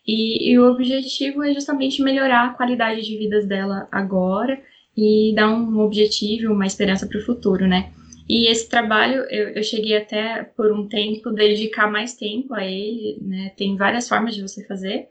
E, 0.07 0.51
e, 0.51 0.59
o 0.59 0.71
objetivo 0.71 1.43
é 1.43 1.55
justamente 1.55 2.03
melhorar 2.03 2.47
a 2.47 2.55
qualidade 2.55 3.01
de 3.01 3.17
vidas 3.17 3.47
dela 3.47 3.89
agora 3.91 4.61
e 4.95 5.33
dar 5.35 5.49
um 5.49 5.81
objetivo, 5.81 6.53
uma 6.53 6.67
esperança 6.67 7.07
para 7.07 7.19
o 7.19 7.25
futuro, 7.25 7.67
né? 7.67 7.91
E 8.29 8.51
esse 8.51 8.69
trabalho, 8.69 9.23
eu, 9.31 9.51
eu, 9.51 9.63
cheguei 9.63 9.97
até 9.97 10.43
por 10.43 10.73
um 10.73 10.87
tempo 10.89 11.31
dedicar 11.31 11.91
mais 11.91 12.15
tempo 12.15 12.53
a 12.53 12.67
ele, 12.67 13.17
né? 13.23 13.53
Tem 13.57 13.77
várias 13.77 14.09
formas 14.09 14.35
de 14.35 14.43
você 14.43 14.63
fazer, 14.67 15.09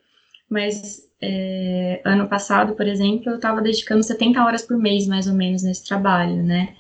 mas 0.52 1.10
é, 1.22 2.02
ano 2.04 2.28
passado, 2.28 2.76
por 2.76 2.86
exemplo, 2.86 3.30
eu 3.32 3.36
estava 3.36 3.62
dedicando 3.62 4.04
70 4.04 4.44
horas 4.44 4.64
por 4.64 4.78
mês, 4.78 5.08
mais 5.08 5.28
ou 5.28 5.34
menos, 5.34 5.64
nesse 5.64 5.86
trabalho, 5.86 6.44
né? 6.44 6.76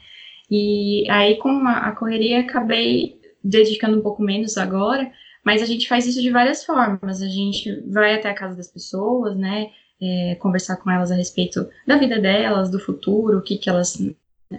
E 0.49 1.09
aí, 1.09 1.37
com 1.37 1.49
a, 1.65 1.87
a 1.87 1.91
correria, 1.95 2.41
acabei 2.41 3.17
dedicando 3.41 3.97
um 3.97 4.01
pouco 4.01 4.21
menos 4.21 4.57
agora, 4.57 5.09
mas 5.45 5.61
a 5.61 5.65
gente 5.65 5.87
faz 5.87 6.05
isso 6.05 6.21
de 6.21 6.29
várias 6.29 6.65
formas. 6.65 7.21
A 7.21 7.27
gente 7.27 7.81
vai 7.89 8.15
até 8.15 8.29
a 8.29 8.33
casa 8.33 8.57
das 8.57 8.67
pessoas, 8.67 9.37
né? 9.37 9.69
É, 10.01 10.35
conversar 10.35 10.77
com 10.77 10.89
elas 10.91 11.11
a 11.11 11.15
respeito 11.15 11.69
da 11.87 11.97
vida 11.97 12.19
delas, 12.19 12.69
do 12.69 12.79
futuro, 12.79 13.37
o 13.37 13.41
que, 13.41 13.57
que 13.57 13.69
elas. 13.69 13.97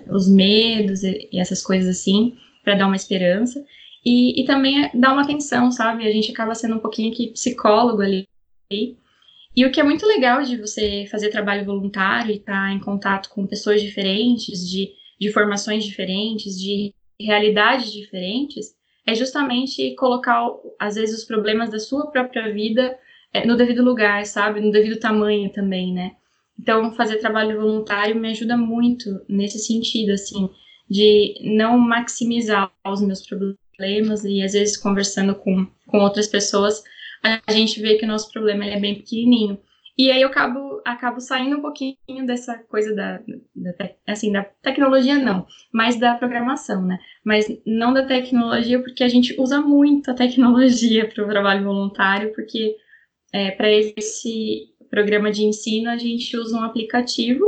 os 0.08 0.28
medos 0.28 1.02
e, 1.02 1.28
e 1.32 1.38
essas 1.38 1.62
coisas 1.62 1.98
assim, 1.98 2.36
para 2.64 2.76
dar 2.76 2.86
uma 2.86 2.96
esperança. 2.96 3.62
E, 4.04 4.40
e 4.40 4.44
também 4.46 4.90
dar 4.94 5.12
uma 5.12 5.22
atenção, 5.22 5.70
sabe? 5.70 6.06
A 6.06 6.12
gente 6.12 6.32
acaba 6.32 6.54
sendo 6.54 6.76
um 6.76 6.80
pouquinho 6.80 7.14
que 7.14 7.32
psicólogo 7.32 8.00
ali. 8.00 8.26
E 9.54 9.66
o 9.66 9.70
que 9.70 9.80
é 9.80 9.84
muito 9.84 10.06
legal 10.06 10.42
de 10.42 10.56
você 10.56 11.06
fazer 11.10 11.28
trabalho 11.28 11.64
voluntário 11.64 12.32
e 12.32 12.36
estar 12.36 12.68
tá 12.68 12.72
em 12.72 12.80
contato 12.80 13.28
com 13.30 13.46
pessoas 13.46 13.82
diferentes, 13.82 14.68
de, 14.68 14.92
de 15.20 15.30
formações 15.30 15.84
diferentes, 15.84 16.58
de 16.58 16.94
realidades 17.20 17.92
diferentes, 17.92 18.74
é 19.06 19.14
justamente 19.14 19.94
colocar, 19.96 20.46
às 20.78 20.94
vezes, 20.94 21.20
os 21.20 21.24
problemas 21.24 21.70
da 21.70 21.78
sua 21.78 22.10
própria 22.10 22.52
vida 22.52 22.96
é, 23.32 23.46
no 23.46 23.56
devido 23.56 23.82
lugar, 23.82 24.24
sabe? 24.24 24.60
No 24.60 24.70
devido 24.70 24.98
tamanho 24.98 25.50
também, 25.50 25.92
né? 25.92 26.12
Então, 26.58 26.92
fazer 26.92 27.16
trabalho 27.16 27.60
voluntário 27.60 28.18
me 28.18 28.30
ajuda 28.30 28.56
muito 28.56 29.20
nesse 29.28 29.58
sentido, 29.58 30.12
assim, 30.12 30.48
de 30.88 31.34
não 31.42 31.78
maximizar 31.78 32.70
os 32.86 33.02
meus 33.02 33.26
problemas 33.26 34.24
e, 34.24 34.42
às 34.42 34.52
vezes, 34.52 34.76
conversando 34.76 35.34
com, 35.34 35.66
com 35.86 35.98
outras 35.98 36.26
pessoas, 36.26 36.82
a 37.22 37.52
gente 37.52 37.80
vê 37.80 37.96
que 37.96 38.04
o 38.04 38.08
nosso 38.08 38.30
problema 38.32 38.64
é 38.64 38.78
bem 38.78 38.96
pequenininho. 38.96 39.58
E 39.96 40.10
aí 40.10 40.22
eu 40.22 40.28
acabo, 40.28 40.80
acabo 40.84 41.20
saindo 41.20 41.58
um 41.58 41.60
pouquinho 41.60 42.26
dessa 42.26 42.56
coisa 42.58 42.94
da, 42.94 43.18
da, 43.54 43.90
assim, 44.08 44.32
da 44.32 44.42
tecnologia 44.42 45.18
não, 45.18 45.46
mas 45.72 45.96
da 45.96 46.14
programação, 46.14 46.82
né? 46.82 46.98
Mas 47.24 47.46
não 47.66 47.92
da 47.92 48.04
tecnologia, 48.04 48.80
porque 48.82 49.04
a 49.04 49.08
gente 49.08 49.38
usa 49.38 49.60
muito 49.60 50.10
a 50.10 50.14
tecnologia 50.14 51.06
para 51.12 51.24
o 51.24 51.28
trabalho 51.28 51.64
voluntário, 51.64 52.32
porque 52.34 52.74
é, 53.32 53.50
para 53.50 53.70
esse 53.70 54.72
programa 54.90 55.30
de 55.30 55.44
ensino 55.44 55.90
a 55.90 55.98
gente 55.98 56.36
usa 56.36 56.56
um 56.56 56.64
aplicativo, 56.64 57.44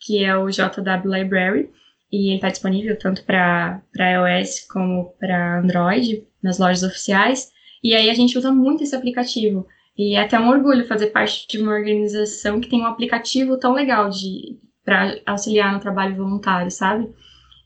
que 0.00 0.24
é 0.24 0.36
o 0.36 0.48
JW 0.50 1.02
Library, 1.04 1.70
e 2.10 2.28
ele 2.28 2.36
está 2.36 2.48
disponível 2.48 2.98
tanto 2.98 3.24
para 3.24 3.82
iOS 3.96 4.66
como 4.68 5.14
para 5.18 5.60
Android, 5.60 6.26
nas 6.42 6.58
lojas 6.58 6.82
oficiais, 6.82 7.52
e 7.82 7.94
aí 7.94 8.10
a 8.10 8.14
gente 8.14 8.36
usa 8.36 8.50
muito 8.50 8.82
esse 8.82 8.94
aplicativo. 8.94 9.66
E 9.96 10.14
é 10.14 10.20
até 10.20 10.38
um 10.38 10.48
orgulho 10.48 10.86
fazer 10.86 11.08
parte 11.08 11.46
de 11.48 11.58
uma 11.58 11.72
organização 11.72 12.60
que 12.60 12.68
tem 12.68 12.80
um 12.80 12.86
aplicativo 12.86 13.58
tão 13.58 13.72
legal 13.72 14.08
de 14.10 14.58
para 14.84 15.20
auxiliar 15.26 15.74
no 15.74 15.80
trabalho 15.80 16.16
voluntário, 16.16 16.70
sabe? 16.70 17.12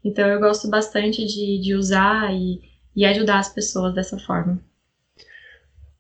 Então 0.05 0.27
eu 0.27 0.41
gosto 0.41 0.69
bastante 0.69 1.25
de, 1.25 1.61
de 1.61 1.75
usar 1.75 2.35
e, 2.35 2.61
e 2.97 3.05
ajudar 3.05 3.39
as 3.39 3.53
pessoas 3.53 3.95
dessa 3.95 4.19
forma. 4.19 4.61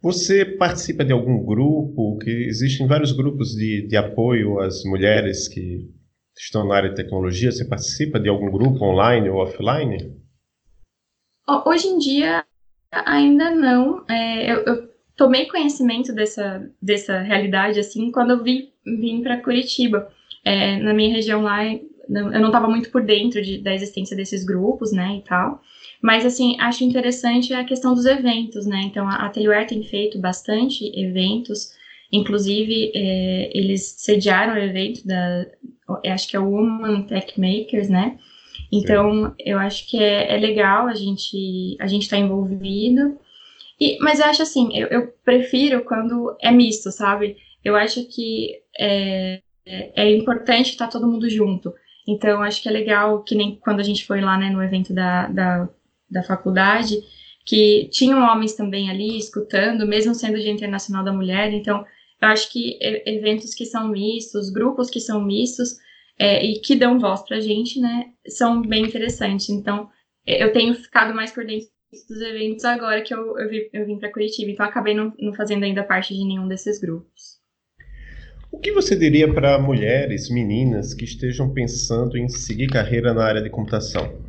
Você 0.03 0.45
participa 0.45 1.05
de 1.05 1.13
algum 1.13 1.45
grupo? 1.45 2.19
Que 2.19 2.31
existem 2.49 2.89
vários 2.89 3.13
grupos 3.13 3.51
de, 3.51 3.87
de 3.87 3.97
apoio 3.97 4.59
às 4.59 4.83
mulheres 4.85 5.47
que 5.47 5.89
estão 6.37 6.67
na 6.67 6.75
área 6.75 6.91
de 6.91 6.97
tecnologia. 6.97 7.53
Você 7.53 7.65
participa 7.65 8.19
de 8.19 8.29
algum 8.29 8.51
grupo 8.51 8.85
online 8.85 9.29
ou 9.29 9.37
offline? 9.37 10.21
Hoje 11.65 11.87
em 11.87 11.99
dia 11.99 12.45
ainda 12.93 13.51
não. 13.51 14.05
É, 14.09 14.53
eu, 14.53 14.65
eu 14.65 14.89
tomei 15.17 15.47
conhecimento 15.47 16.13
dessa, 16.13 16.71
dessa 16.81 17.21
realidade, 17.21 17.81
assim, 17.81 18.11
quando 18.13 18.31
eu 18.31 18.43
vim, 18.43 18.69
vim 18.85 19.23
para 19.23 19.41
Curitiba. 19.41 20.09
É, 20.45 20.77
na 20.79 20.93
minha 20.93 21.13
região 21.15 21.43
lá, 21.43 21.65
eu 21.65 21.81
não 22.09 22.47
estava 22.47 22.69
muito 22.69 22.91
por 22.91 23.03
dentro 23.03 23.41
de, 23.41 23.59
da 23.59 23.75
existência 23.75 24.17
desses 24.17 24.45
grupos, 24.45 24.93
né, 24.93 25.17
e 25.19 25.23
tal. 25.23 25.63
Mas, 26.03 26.27
assim, 26.27 26.57
acho 26.61 26.83
interessante 26.83 27.55
a 27.55 27.65
questão 27.65 27.95
dos 27.95 28.07
eventos, 28.07 28.67
né? 28.67 28.83
Então, 28.85 29.09
a 29.09 29.25
Atelier 29.27 29.67
tem 29.67 29.85
feito 29.85 30.19
bastante 30.19 30.91
eventos, 30.99 31.73
inclusive, 32.11 32.91
é, 32.93 33.57
eles 33.57 33.95
sediaram 33.99 34.55
o 34.55 34.59
evento 34.59 35.07
da, 35.07 35.47
acho 36.07 36.29
que 36.29 36.37
é 36.37 36.41
o 36.41 36.51
Woman 36.51 37.03
Tech 37.03 37.39
Makers, 37.39 37.89
né? 37.89 38.19
Então, 38.73 39.27
Sim. 39.27 39.35
eu 39.39 39.59
acho 39.59 39.87
que 39.89 40.03
é, 40.03 40.35
é 40.35 40.37
legal 40.39 40.87
a 40.87 40.95
gente 40.95 41.77
a 41.79 41.87
gente 41.87 42.05
estar 42.05 42.17
tá 42.17 42.23
envolvido. 42.23 43.19
E, 43.79 43.99
mas 44.01 44.19
eu 44.19 44.27
acho 44.27 44.43
assim, 44.43 44.75
eu, 44.77 44.89
eu, 44.89 45.13
prefiro 45.25 45.85
quando 45.85 46.37
é 46.41 46.51
misto, 46.51 46.91
sabe? 46.91 47.37
Eu 47.63 47.77
acho 47.77 48.05
que 48.09 48.61
é, 48.79 49.43
é, 49.67 50.11
importante 50.17 50.71
estar 50.71 50.89
todo 50.89 51.07
mundo 51.07 51.29
junto. 51.29 51.75
Então, 52.09 52.43
acho 52.43 52.63
que 52.63 52.69
é 52.69 52.73
legal, 52.73 53.23
que 53.23 53.35
nem 53.35 53.57
quando 53.57 53.81
a 53.81 53.83
gente 53.83 54.07
foi 54.07 54.21
lá 54.21 54.37
né, 54.39 54.51
no 54.51 54.63
evento 54.63 54.93
da, 54.93 55.29
da, 55.29 55.69
da 56.11 56.23
faculdade, 56.23 56.97
que 57.45 57.89
tinham 57.93 58.21
homens 58.21 58.55
também 58.55 58.91
ali 58.91 59.19
escutando, 59.19 59.87
mesmo 59.87 60.15
sendo 60.15 60.39
Dia 60.39 60.51
Internacional 60.51 61.05
da 61.05 61.13
Mulher. 61.13 61.53
Então, 61.53 61.85
eu 62.21 62.29
acho 62.29 62.51
que 62.51 62.79
eventos 62.81 63.55
que 63.55 63.67
são 63.67 63.89
mistos, 63.89 64.51
grupos 64.51 64.89
que 64.89 65.01
são 65.01 65.23
mistos 65.23 65.77
é, 66.19 66.45
e 66.45 66.61
que 66.61 66.77
dão 66.77 66.99
voz 66.99 67.23
pra 67.23 67.41
gente, 67.41 67.81
né, 67.81 68.13
são 68.29 68.63
bem 68.63 68.85
interessantes. 68.85 69.49
Então, 69.49 69.89
eu 70.27 70.53
tenho 70.53 70.75
ficado 70.75 71.15
mais 71.15 71.33
por 71.33 71.45
dentro 71.45 71.69
dos 72.09 72.21
eventos 72.21 72.65
agora 72.65 73.03
que 73.03 73.13
eu, 73.13 73.39
eu, 73.39 73.49
vi, 73.49 73.69
eu 73.73 73.87
vim 73.87 73.99
para 73.99 74.11
Curitiba, 74.11 74.51
então 74.51 74.65
acabei 74.65 74.95
não, 74.95 75.13
não 75.19 75.35
fazendo 75.35 75.65
ainda 75.65 75.85
parte 75.85 76.15
de 76.15 76.25
nenhum 76.25 76.49
desses 76.49 76.81
grupos. 76.81 77.41
O 78.51 78.59
que 78.59 78.73
você 78.73 78.95
diria 78.95 79.33
para 79.33 79.59
mulheres, 79.59 80.31
meninas 80.31 80.95
que 80.95 81.05
estejam 81.05 81.53
pensando 81.53 82.17
em 82.17 82.29
seguir 82.29 82.69
carreira 82.69 83.15
na 83.15 83.25
área 83.25 83.43
de 83.43 83.51
computação? 83.51 84.23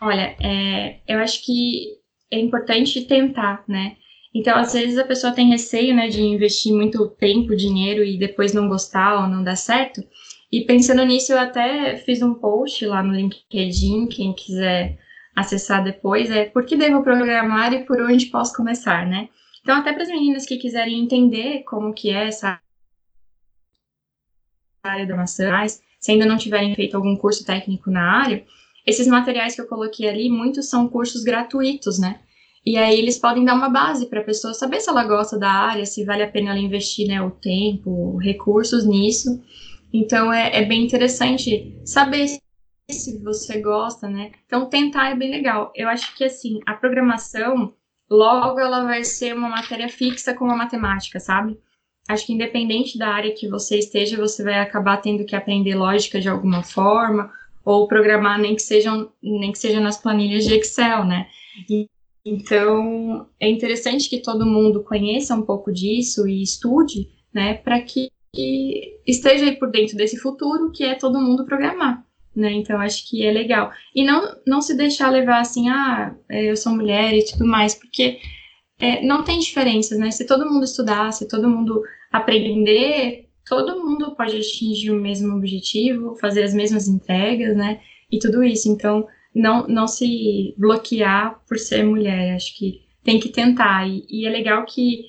Olha, 0.00 0.36
é, 0.40 1.00
eu 1.08 1.18
acho 1.18 1.44
que 1.44 1.98
é 2.30 2.38
importante 2.38 3.04
tentar, 3.06 3.64
né? 3.68 3.96
Então, 4.38 4.56
às 4.56 4.72
vezes 4.72 4.96
a 4.96 5.04
pessoa 5.04 5.32
tem 5.32 5.48
receio, 5.48 5.92
né, 5.92 6.06
de 6.06 6.22
investir 6.22 6.72
muito 6.72 7.08
tempo, 7.08 7.56
dinheiro 7.56 8.04
e 8.04 8.16
depois 8.16 8.54
não 8.54 8.68
gostar 8.68 9.20
ou 9.20 9.28
não 9.28 9.42
dar 9.42 9.56
certo. 9.56 10.00
E 10.52 10.64
pensando 10.64 11.04
nisso, 11.04 11.32
eu 11.32 11.40
até 11.40 11.96
fiz 11.96 12.22
um 12.22 12.34
post 12.34 12.86
lá 12.86 13.02
no 13.02 13.12
LinkedIn, 13.12 14.06
quem 14.06 14.32
quiser 14.32 14.96
acessar 15.34 15.82
depois 15.82 16.30
é 16.30 16.44
por 16.44 16.64
que 16.64 16.76
devo 16.76 17.02
programar 17.02 17.72
e 17.72 17.84
por 17.84 18.00
onde 18.00 18.26
posso 18.26 18.54
começar, 18.54 19.04
né? 19.08 19.28
Então, 19.60 19.74
até 19.74 19.92
para 19.92 20.04
as 20.04 20.08
meninas 20.08 20.46
que 20.46 20.56
quiserem 20.56 21.00
entender 21.02 21.64
como 21.64 21.92
que 21.92 22.10
é 22.10 22.28
essa 22.28 22.60
área 24.84 25.04
da 25.04 25.16
maçã, 25.16 25.50
se 25.98 26.12
ainda 26.12 26.26
não 26.26 26.38
tiverem 26.38 26.76
feito 26.76 26.96
algum 26.96 27.16
curso 27.16 27.44
técnico 27.44 27.90
na 27.90 28.22
área, 28.22 28.44
esses 28.86 29.08
materiais 29.08 29.56
que 29.56 29.60
eu 29.60 29.66
coloquei 29.66 30.08
ali, 30.08 30.30
muitos 30.30 30.70
são 30.70 30.88
cursos 30.88 31.24
gratuitos, 31.24 31.98
né? 31.98 32.20
E 32.64 32.76
aí 32.76 32.98
eles 32.98 33.18
podem 33.18 33.44
dar 33.44 33.54
uma 33.54 33.68
base 33.68 34.06
para 34.06 34.20
a 34.20 34.24
pessoa 34.24 34.52
saber 34.52 34.80
se 34.80 34.90
ela 34.90 35.04
gosta 35.04 35.38
da 35.38 35.50
área, 35.50 35.86
se 35.86 36.04
vale 36.04 36.22
a 36.22 36.30
pena 36.30 36.50
ela 36.50 36.58
investir 36.58 37.08
né, 37.08 37.22
o 37.22 37.30
tempo, 37.30 38.16
recursos 38.18 38.84
nisso. 38.84 39.42
Então 39.92 40.32
é, 40.32 40.58
é 40.58 40.64
bem 40.64 40.84
interessante 40.84 41.74
saber 41.84 42.38
se 42.90 43.18
você 43.22 43.60
gosta, 43.60 44.08
né? 44.08 44.32
Então 44.46 44.68
tentar 44.68 45.10
é 45.10 45.14
bem 45.14 45.30
legal. 45.30 45.72
Eu 45.74 45.88
acho 45.88 46.14
que 46.16 46.24
assim, 46.24 46.60
a 46.66 46.74
programação 46.74 47.74
logo 48.10 48.58
ela 48.58 48.84
vai 48.84 49.04
ser 49.04 49.34
uma 49.34 49.48
matéria 49.48 49.88
fixa 49.88 50.34
como 50.34 50.52
a 50.52 50.56
matemática, 50.56 51.20
sabe? 51.20 51.58
Acho 52.08 52.26
que 52.26 52.32
independente 52.32 52.98
da 52.98 53.08
área 53.08 53.34
que 53.34 53.48
você 53.48 53.78
esteja, 53.78 54.16
você 54.16 54.42
vai 54.42 54.58
acabar 54.58 54.96
tendo 54.98 55.26
que 55.26 55.36
aprender 55.36 55.74
lógica 55.74 56.18
de 56.18 56.28
alguma 56.28 56.62
forma 56.62 57.30
ou 57.62 57.86
programar 57.86 58.38
nem 58.38 58.54
que 58.54 58.62
sejam 58.62 59.12
nem 59.22 59.52
que 59.52 59.58
seja 59.58 59.78
nas 59.78 60.00
planilhas 60.00 60.44
de 60.44 60.54
Excel, 60.54 61.04
né? 61.04 61.28
E, 61.68 61.86
então 62.24 63.26
é 63.40 63.48
interessante 63.48 64.08
que 64.08 64.20
todo 64.20 64.46
mundo 64.46 64.84
conheça 64.84 65.34
um 65.34 65.42
pouco 65.42 65.72
disso 65.72 66.28
e 66.28 66.42
estude, 66.42 67.08
né, 67.32 67.54
para 67.54 67.80
que 67.80 68.10
esteja 69.06 69.46
aí 69.46 69.56
por 69.56 69.70
dentro 69.70 69.96
desse 69.96 70.18
futuro 70.18 70.70
que 70.70 70.84
é 70.84 70.94
todo 70.94 71.20
mundo 71.20 71.46
programar 71.46 72.06
né? 72.38 72.52
Então 72.52 72.80
acho 72.80 73.06
que 73.08 73.26
é 73.26 73.32
legal. 73.32 73.72
E 73.94 74.04
não, 74.04 74.36
não 74.46 74.62
se 74.62 74.76
deixar 74.76 75.10
levar 75.10 75.40
assim, 75.40 75.68
ah, 75.68 76.14
é, 76.30 76.50
eu 76.50 76.56
sou 76.56 76.72
mulher 76.72 77.12
e 77.12 77.24
tudo 77.24 77.44
mais, 77.44 77.74
porque 77.74 78.18
é, 78.78 79.04
não 79.04 79.24
tem 79.24 79.38
diferenças, 79.40 79.98
né? 79.98 80.10
Se 80.10 80.26
todo 80.26 80.48
mundo 80.48 80.64
estudar, 80.64 81.12
se 81.12 81.26
todo 81.26 81.48
mundo 81.48 81.82
aprender, 82.12 83.28
todo 83.46 83.84
mundo 83.84 84.14
pode 84.14 84.36
atingir 84.36 84.90
o 84.90 85.00
mesmo 85.00 85.36
objetivo, 85.36 86.16
fazer 86.16 86.44
as 86.44 86.54
mesmas 86.54 86.86
entregas, 86.86 87.56
né? 87.56 87.80
E 88.10 88.18
tudo 88.18 88.42
isso. 88.44 88.70
Então, 88.70 89.06
não, 89.34 89.66
não 89.66 89.86
se 89.86 90.54
bloquear 90.56 91.40
por 91.46 91.58
ser 91.58 91.84
mulher. 91.84 92.34
Acho 92.34 92.56
que 92.56 92.82
tem 93.04 93.20
que 93.20 93.28
tentar. 93.28 93.88
E, 93.88 94.04
e 94.08 94.26
é 94.26 94.30
legal 94.30 94.64
que 94.64 95.04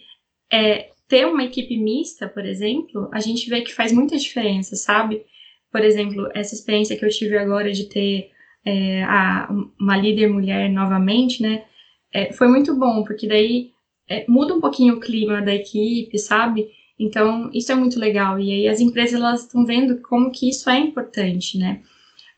é, 0.51 0.89
ter 1.07 1.25
uma 1.25 1.43
equipe 1.43 1.77
mista, 1.77 2.27
por 2.27 2.45
exemplo, 2.45 3.09
a 3.11 3.19
gente 3.19 3.49
vê 3.49 3.61
que 3.61 3.73
faz 3.73 3.91
muita 3.91 4.17
diferença, 4.17 4.75
sabe? 4.75 5.25
por 5.71 5.81
exemplo, 5.81 6.29
essa 6.33 6.55
experiência 6.55 6.97
que 6.97 7.05
eu 7.05 7.09
tive 7.09 7.37
agora 7.37 7.71
de 7.71 7.85
ter 7.85 8.31
é, 8.65 9.03
a, 9.03 9.49
uma 9.79 9.97
líder 9.97 10.27
mulher 10.27 10.69
novamente, 10.69 11.41
né, 11.41 11.63
é, 12.11 12.33
foi 12.33 12.47
muito 12.47 12.75
bom, 12.75 13.03
porque 13.03 13.27
daí 13.27 13.71
é, 14.07 14.25
muda 14.27 14.53
um 14.55 14.61
pouquinho 14.61 14.95
o 14.95 14.99
clima 14.99 15.41
da 15.41 15.53
equipe, 15.53 16.17
sabe? 16.17 16.67
Então, 16.97 17.49
isso 17.53 17.71
é 17.71 17.75
muito 17.75 17.99
legal. 17.99 18.39
E 18.39 18.51
aí 18.51 18.67
as 18.67 18.79
empresas, 18.81 19.13
elas 19.13 19.43
estão 19.43 19.65
vendo 19.65 20.01
como 20.01 20.31
que 20.31 20.49
isso 20.49 20.69
é 20.69 20.79
importante, 20.79 21.57
né? 21.57 21.81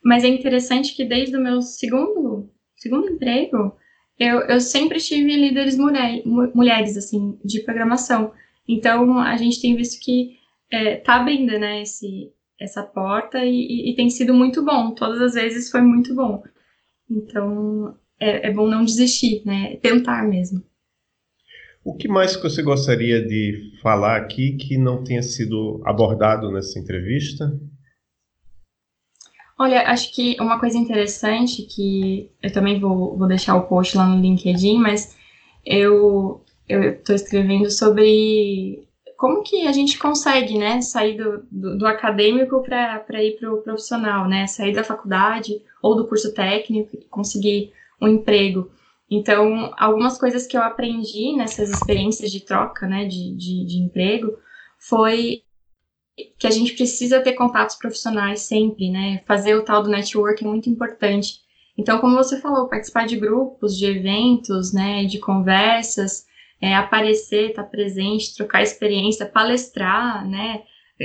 Mas 0.04 0.24
é 0.24 0.28
interessante 0.28 0.96
que 0.96 1.06
desde 1.06 1.36
o 1.36 1.42
meu 1.42 1.62
segundo, 1.62 2.50
segundo 2.76 3.10
emprego, 3.10 3.76
eu, 4.20 4.42
eu 4.42 4.60
sempre 4.60 5.00
tive 5.00 5.36
líderes 5.36 5.78
mulher, 5.78 6.22
mulheres, 6.26 6.98
assim, 6.98 7.38
de 7.44 7.62
programação. 7.62 8.34
Então, 8.68 9.20
a 9.20 9.38
gente 9.38 9.62
tem 9.62 9.76
visto 9.76 10.04
que 10.04 10.38
é, 10.72 10.96
tá 10.96 11.16
abrindo, 11.16 11.58
né, 11.60 11.82
esse, 11.82 12.32
essa 12.60 12.84
porta 12.84 13.44
e, 13.44 13.92
e, 13.92 13.96
tem 13.96 14.10
sido 14.10 14.34
muito 14.34 14.64
bom. 14.64 14.94
Todas 14.94 15.22
as 15.22 15.34
vezes 15.34 15.70
foi 15.70 15.82
muito 15.82 16.16
bom. 16.16 16.44
Então 17.10 17.96
é, 18.20 18.48
é 18.48 18.54
bom 18.54 18.70
não 18.70 18.86
desistir, 18.86 19.42
né? 19.46 19.76
Tentar 19.78 20.28
mesmo. 20.28 20.64
O 21.84 21.96
que 21.96 22.08
mais 22.08 22.36
que 22.36 22.44
você 22.44 22.62
gostaria 22.62 23.26
de 23.26 23.72
falar 23.82 24.16
aqui 24.18 24.56
que 24.56 24.78
não 24.78 25.04
tenha 25.04 25.24
sido 25.24 25.82
abordado 25.84 26.52
nessa 26.52 26.80
entrevista? 26.80 27.52
Olha, 29.62 29.84
acho 29.84 30.12
que 30.12 30.36
uma 30.40 30.60
coisa 30.60 30.76
interessante 30.76 31.62
que 31.62 32.32
eu 32.42 32.52
também 32.52 32.80
vou, 32.80 33.16
vou 33.16 33.28
deixar 33.28 33.56
o 33.56 33.68
post 33.68 33.96
lá 33.96 34.08
no 34.08 34.20
LinkedIn, 34.20 34.80
mas 34.80 35.16
eu 35.64 36.44
estou 36.68 37.14
escrevendo 37.14 37.70
sobre 37.70 38.88
como 39.16 39.44
que 39.44 39.68
a 39.68 39.72
gente 39.72 40.00
consegue, 40.00 40.58
né, 40.58 40.82
sair 40.82 41.16
do, 41.16 41.46
do, 41.52 41.78
do 41.78 41.86
acadêmico 41.86 42.64
para 42.64 43.24
ir 43.24 43.38
para 43.38 43.54
o 43.54 43.62
profissional, 43.62 44.28
né, 44.28 44.48
sair 44.48 44.74
da 44.74 44.84
faculdade 44.84 45.62
ou 45.80 45.96
do 45.96 46.08
curso 46.08 46.34
técnico 46.34 46.96
e 46.96 47.06
conseguir 47.06 47.72
um 48.02 48.08
emprego. 48.08 48.72
Então, 49.12 49.72
algumas 49.78 50.18
coisas 50.18 50.48
que 50.48 50.58
eu 50.58 50.64
aprendi 50.64 51.36
nessas 51.36 51.70
experiências 51.70 52.32
de 52.32 52.44
troca, 52.44 52.88
né, 52.88 53.06
de, 53.06 53.36
de, 53.36 53.64
de 53.64 53.78
emprego, 53.78 54.36
foi 54.80 55.44
que 56.38 56.48
a 56.48 56.52
gente 56.52 56.74
precisa 56.74 57.22
ter 57.22 57.34
contatos 57.34 57.76
profissionais 57.76 58.42
sempre, 58.42 58.90
né, 58.90 59.22
fazer 59.26 59.56
o 59.56 59.64
tal 59.64 59.84
do 59.84 59.90
network 59.90 60.44
é 60.44 60.48
muito 60.48 60.70
importante. 60.70 61.40
Então, 61.78 62.00
como 62.00 62.16
você 62.16 62.40
falou, 62.40 62.68
participar 62.68 63.08
de 63.08 63.16
grupos, 63.16 63.78
de 63.78 63.86
eventos, 63.86 64.74
né, 64.74 65.06
de 65.06 65.20
conversas, 65.20 66.26
é, 66.62 66.76
aparecer, 66.76 67.50
estar 67.50 67.64
tá 67.64 67.70
presente, 67.70 68.36
trocar 68.36 68.62
experiência, 68.62 69.26
palestrar, 69.26 70.28
né? 70.30 70.62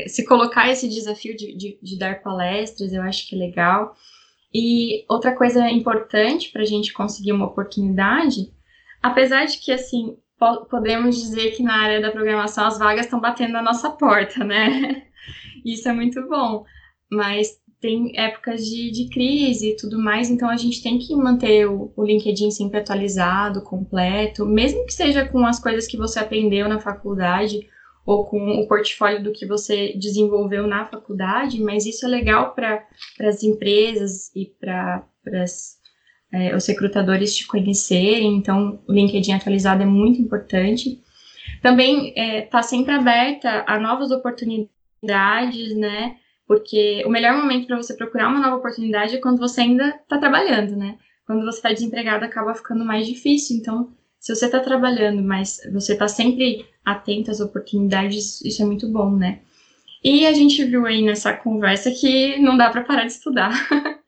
Se 0.06 0.26
colocar 0.26 0.70
esse 0.70 0.86
desafio 0.86 1.34
de, 1.34 1.56
de, 1.56 1.78
de 1.82 1.98
dar 1.98 2.22
palestras, 2.22 2.92
eu 2.92 3.00
acho 3.00 3.26
que 3.26 3.34
é 3.34 3.38
legal. 3.38 3.96
E 4.52 5.04
outra 5.08 5.34
coisa 5.34 5.68
importante 5.70 6.50
para 6.52 6.60
a 6.60 6.66
gente 6.66 6.92
conseguir 6.92 7.32
uma 7.32 7.46
oportunidade, 7.46 8.52
apesar 9.02 9.46
de 9.46 9.58
que, 9.58 9.72
assim, 9.72 10.18
podemos 10.38 11.16
dizer 11.16 11.52
que 11.52 11.62
na 11.62 11.74
área 11.74 12.00
da 12.00 12.10
programação 12.10 12.66
as 12.66 12.78
vagas 12.78 13.06
estão 13.06 13.20
batendo 13.20 13.52
na 13.52 13.62
nossa 13.62 13.90
porta, 13.90 14.44
né? 14.44 15.06
Isso 15.64 15.88
é 15.88 15.92
muito 15.92 16.26
bom. 16.28 16.64
Mas 17.10 17.60
tem 17.80 18.12
épocas 18.18 18.64
de, 18.64 18.90
de 18.90 19.08
crise 19.08 19.70
e 19.70 19.76
tudo 19.76 19.98
mais, 19.98 20.30
então 20.30 20.48
a 20.48 20.56
gente 20.56 20.82
tem 20.82 20.98
que 20.98 21.14
manter 21.14 21.68
o, 21.68 21.92
o, 21.94 22.04
LinkedIn 22.04 22.50
sempre 22.50 22.80
atualizado, 22.80 23.62
completo, 23.62 24.46
mesmo 24.46 24.84
que 24.86 24.94
seja 24.94 25.26
com 25.26 25.44
as 25.46 25.60
coisas 25.60 25.86
que 25.86 25.96
você 25.96 26.18
aprendeu 26.18 26.68
na 26.68 26.80
faculdade 26.80 27.68
ou 28.04 28.24
com 28.24 28.60
o 28.60 28.66
portfólio 28.66 29.22
do 29.22 29.32
que 29.32 29.46
você 29.46 29.92
desenvolveu 29.98 30.66
na 30.66 30.86
faculdade, 30.86 31.60
mas 31.60 31.86
isso 31.86 32.06
é 32.06 32.08
legal 32.08 32.54
para 32.54 32.84
as 33.20 33.42
empresas 33.42 34.34
e 34.34 34.46
para 34.46 35.04
é, 36.32 36.54
os 36.54 36.66
recrutadores 36.66 37.34
te 37.34 37.46
conhecerem, 37.46 38.36
então 38.36 38.80
o 38.86 38.92
LinkedIn 38.92 39.32
atualizado 39.32 39.82
é 39.82 39.86
muito 39.86 40.20
importante. 40.20 41.00
Também 41.62 42.08
está 42.08 42.20
é, 42.20 42.40
tá 42.42 42.62
sempre 42.62 42.92
aberta 42.92 43.64
a 43.66 43.78
novas 43.78 44.10
oportunidades, 44.10 45.76
né? 45.76 46.16
Porque 46.46 47.02
o 47.04 47.10
melhor 47.10 47.36
momento 47.36 47.66
para 47.66 47.76
você 47.76 47.94
procurar 47.94 48.28
uma 48.28 48.40
nova 48.40 48.56
oportunidade 48.56 49.16
é 49.16 49.20
quando 49.20 49.38
você 49.38 49.62
ainda 49.62 49.88
está 49.88 50.18
trabalhando, 50.18 50.76
né? 50.76 50.96
Quando 51.26 51.44
você 51.44 51.58
está 51.58 51.72
desempregado, 51.72 52.24
acaba 52.24 52.54
ficando 52.54 52.84
mais 52.84 53.06
difícil. 53.06 53.56
Então, 53.56 53.92
se 54.20 54.34
você 54.34 54.46
está 54.46 54.60
trabalhando, 54.60 55.22
mas 55.22 55.60
você 55.72 55.92
está 55.92 56.06
sempre 56.06 56.64
atento 56.84 57.30
às 57.30 57.40
oportunidades, 57.40 58.40
isso 58.42 58.62
é 58.62 58.64
muito 58.64 58.88
bom, 58.88 59.10
né? 59.10 59.40
E 60.04 60.24
a 60.26 60.32
gente 60.32 60.64
viu 60.64 60.86
aí 60.86 61.02
nessa 61.02 61.32
conversa 61.32 61.90
que 61.90 62.38
não 62.38 62.56
dá 62.56 62.70
para 62.70 62.84
parar 62.84 63.06
de 63.06 63.12
estudar. 63.12 63.50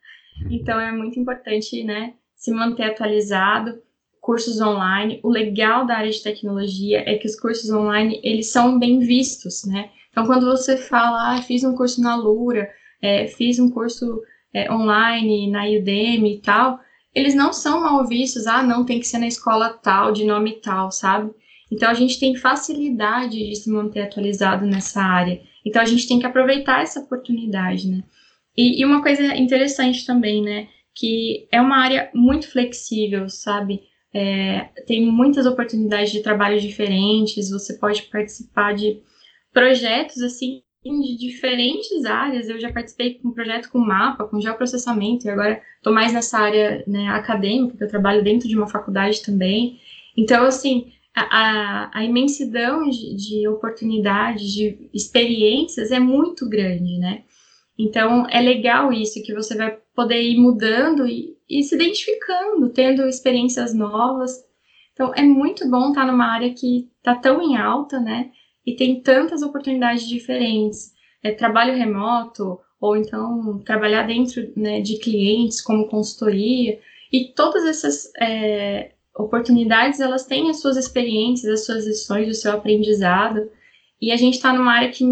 então, 0.50 0.78
é 0.78 0.92
muito 0.92 1.18
importante, 1.18 1.82
né? 1.84 2.14
Se 2.34 2.52
manter 2.52 2.84
atualizado 2.84 3.80
cursos 4.28 4.60
online. 4.60 5.20
O 5.22 5.30
legal 5.30 5.86
da 5.86 5.96
área 5.96 6.10
de 6.10 6.22
tecnologia 6.22 7.02
é 7.06 7.16
que 7.16 7.26
os 7.26 7.34
cursos 7.34 7.70
online, 7.70 8.20
eles 8.22 8.52
são 8.52 8.78
bem 8.78 8.98
vistos, 8.98 9.64
né? 9.64 9.88
Então, 10.10 10.26
quando 10.26 10.44
você 10.44 10.76
fala, 10.76 11.34
ah, 11.34 11.42
fiz 11.42 11.64
um 11.64 11.74
curso 11.74 12.02
na 12.02 12.14
Lura, 12.14 12.68
é, 13.00 13.26
fiz 13.26 13.58
um 13.58 13.70
curso 13.70 14.20
é, 14.52 14.70
online 14.70 15.50
na 15.50 15.64
Udemy 15.64 16.34
e 16.34 16.40
tal, 16.42 16.78
eles 17.14 17.34
não 17.34 17.54
são 17.54 17.80
mal 17.80 18.06
vistos, 18.06 18.46
ah, 18.46 18.62
não, 18.62 18.84
tem 18.84 19.00
que 19.00 19.06
ser 19.06 19.16
na 19.16 19.26
escola 19.26 19.70
tal, 19.70 20.12
de 20.12 20.26
nome 20.26 20.60
tal, 20.60 20.92
sabe? 20.92 21.30
Então, 21.72 21.88
a 21.88 21.94
gente 21.94 22.20
tem 22.20 22.36
facilidade 22.36 23.38
de 23.38 23.56
se 23.56 23.70
manter 23.70 24.02
atualizado 24.02 24.66
nessa 24.66 25.00
área. 25.00 25.40
Então, 25.64 25.80
a 25.80 25.86
gente 25.86 26.06
tem 26.06 26.18
que 26.18 26.26
aproveitar 26.26 26.82
essa 26.82 27.00
oportunidade, 27.00 27.88
né? 27.88 28.02
E, 28.58 28.80
e 28.80 28.84
uma 28.84 29.00
coisa 29.00 29.22
interessante 29.36 30.04
também, 30.04 30.42
né? 30.42 30.66
Que 30.92 31.46
é 31.52 31.60
uma 31.60 31.76
área 31.76 32.10
muito 32.12 32.50
flexível, 32.50 33.28
sabe? 33.28 33.82
É, 34.12 34.64
tem 34.84 35.06
muitas 35.06 35.46
oportunidades 35.46 36.10
de 36.10 36.24
trabalho 36.24 36.60
diferentes, 36.60 37.50
você 37.50 37.74
pode 37.74 38.02
participar 38.02 38.74
de 38.74 39.00
projetos 39.52 40.20
assim 40.22 40.62
de 40.84 41.16
diferentes 41.16 42.04
áreas. 42.04 42.48
Eu 42.48 42.58
já 42.58 42.72
participei 42.72 43.18
de 43.18 43.26
um 43.26 43.30
projeto 43.30 43.70
com 43.70 43.78
mapa, 43.78 44.24
com 44.24 44.40
geoprocessamento, 44.40 45.26
e 45.26 45.30
agora 45.30 45.62
estou 45.76 45.92
mais 45.92 46.12
nessa 46.12 46.38
área 46.38 46.82
né, 46.86 47.08
acadêmica, 47.10 47.76
que 47.76 47.84
eu 47.84 47.88
trabalho 47.88 48.24
dentro 48.24 48.48
de 48.48 48.56
uma 48.56 48.66
faculdade 48.66 49.22
também. 49.22 49.78
Então, 50.16 50.44
assim, 50.44 50.90
a, 51.14 51.90
a, 51.96 52.04
imensidão 52.04 52.88
de, 52.88 53.14
de 53.14 53.48
oportunidades, 53.48 54.50
de 54.52 54.88
experiências 54.92 55.92
é 55.92 56.00
muito 56.00 56.48
grande, 56.48 56.98
né? 56.98 57.22
Então, 57.78 58.26
é 58.28 58.40
legal 58.40 58.92
isso, 58.92 59.22
que 59.22 59.34
você 59.34 59.56
vai 59.56 59.78
poder 59.94 60.20
ir 60.20 60.38
mudando 60.38 61.06
e, 61.06 61.36
e 61.48 61.62
se 61.62 61.74
identificando, 61.74 62.70
tendo 62.70 63.06
experiências 63.06 63.72
novas. 63.72 64.32
Então, 64.92 65.12
é 65.14 65.22
muito 65.22 65.68
bom 65.70 65.90
estar 65.90 66.04
numa 66.06 66.26
área 66.26 66.52
que 66.52 66.88
está 66.98 67.14
tão 67.14 67.40
em 67.40 67.56
alta, 67.56 68.00
né? 68.00 68.30
e 68.68 68.76
tem 68.76 69.00
tantas 69.00 69.40
oportunidades 69.40 70.06
diferentes. 70.06 70.92
É, 71.22 71.32
trabalho 71.32 71.74
remoto, 71.74 72.60
ou 72.78 72.96
então 72.98 73.58
trabalhar 73.64 74.02
dentro 74.06 74.52
né, 74.54 74.82
de 74.82 74.98
clientes 74.98 75.62
como 75.62 75.88
consultoria. 75.88 76.78
E 77.10 77.32
todas 77.34 77.64
essas 77.64 78.12
é, 78.20 78.92
oportunidades, 79.16 80.00
elas 80.00 80.26
têm 80.26 80.50
as 80.50 80.60
suas 80.60 80.76
experiências, 80.76 81.50
as 81.50 81.64
suas 81.64 81.86
lições, 81.86 82.28
o 82.28 82.34
seu 82.34 82.52
aprendizado. 82.52 83.50
E 84.02 84.12
a 84.12 84.16
gente 84.16 84.34
está 84.34 84.52
numa 84.52 84.74
área 84.74 84.90
que 84.90 85.02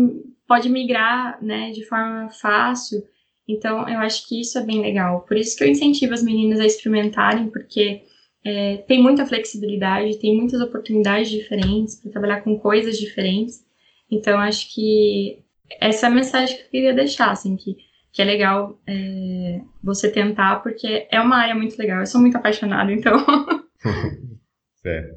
pode 0.47 0.69
migrar 0.69 1.43
né, 1.43 1.71
de 1.71 1.85
forma 1.85 2.29
fácil. 2.31 3.03
Então, 3.49 3.89
eu 3.89 3.99
acho 3.99 4.27
que 4.29 4.41
isso 4.41 4.59
é 4.59 4.65
bem 4.65 4.81
legal. 4.81 5.23
Por 5.23 5.37
isso 5.37 5.57
que 5.57 5.65
eu 5.65 5.69
incentivo 5.69 6.15
as 6.15 6.23
meninas 6.23 6.59
a 6.59 6.67
experimentarem, 6.67 7.49
porque 7.49 8.03
é, 8.45 8.79
tem 8.79 9.03
muita 9.03 9.27
flexibilidade, 9.27 10.19
tem 10.19 10.37
muitas 10.37 10.61
oportunidades 10.61 11.31
diferentes 11.31 12.01
para 12.01 12.13
trabalhar 12.13 12.41
com 12.43 12.59
coisas 12.59 12.99
diferentes. 12.99 13.65
Então, 14.11 14.39
acho 14.39 14.73
que 14.75 15.45
essa 15.81 16.07
é 16.07 16.11
a 16.11 16.15
mensagem 16.15 16.57
que 16.57 16.63
eu 16.63 16.71
queria 16.71 16.95
deixar, 16.95 17.31
assim, 17.31 17.57
que, 17.57 17.77
que 18.13 18.23
é 18.23 18.25
legal 18.25 18.81
é, 18.87 19.61
você 19.83 20.11
tentar, 20.11 20.57
porque 20.63 21.07
é 21.11 21.21
uma 21.21 21.37
área 21.37 21.55
muito 21.55 21.77
legal. 21.77 22.01
Eu 22.01 22.07
sou 22.07 22.21
muito 22.21 22.37
apaixonada, 22.37 22.93
então. 22.93 23.17
certo. 24.83 25.17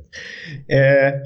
É, 0.69 1.21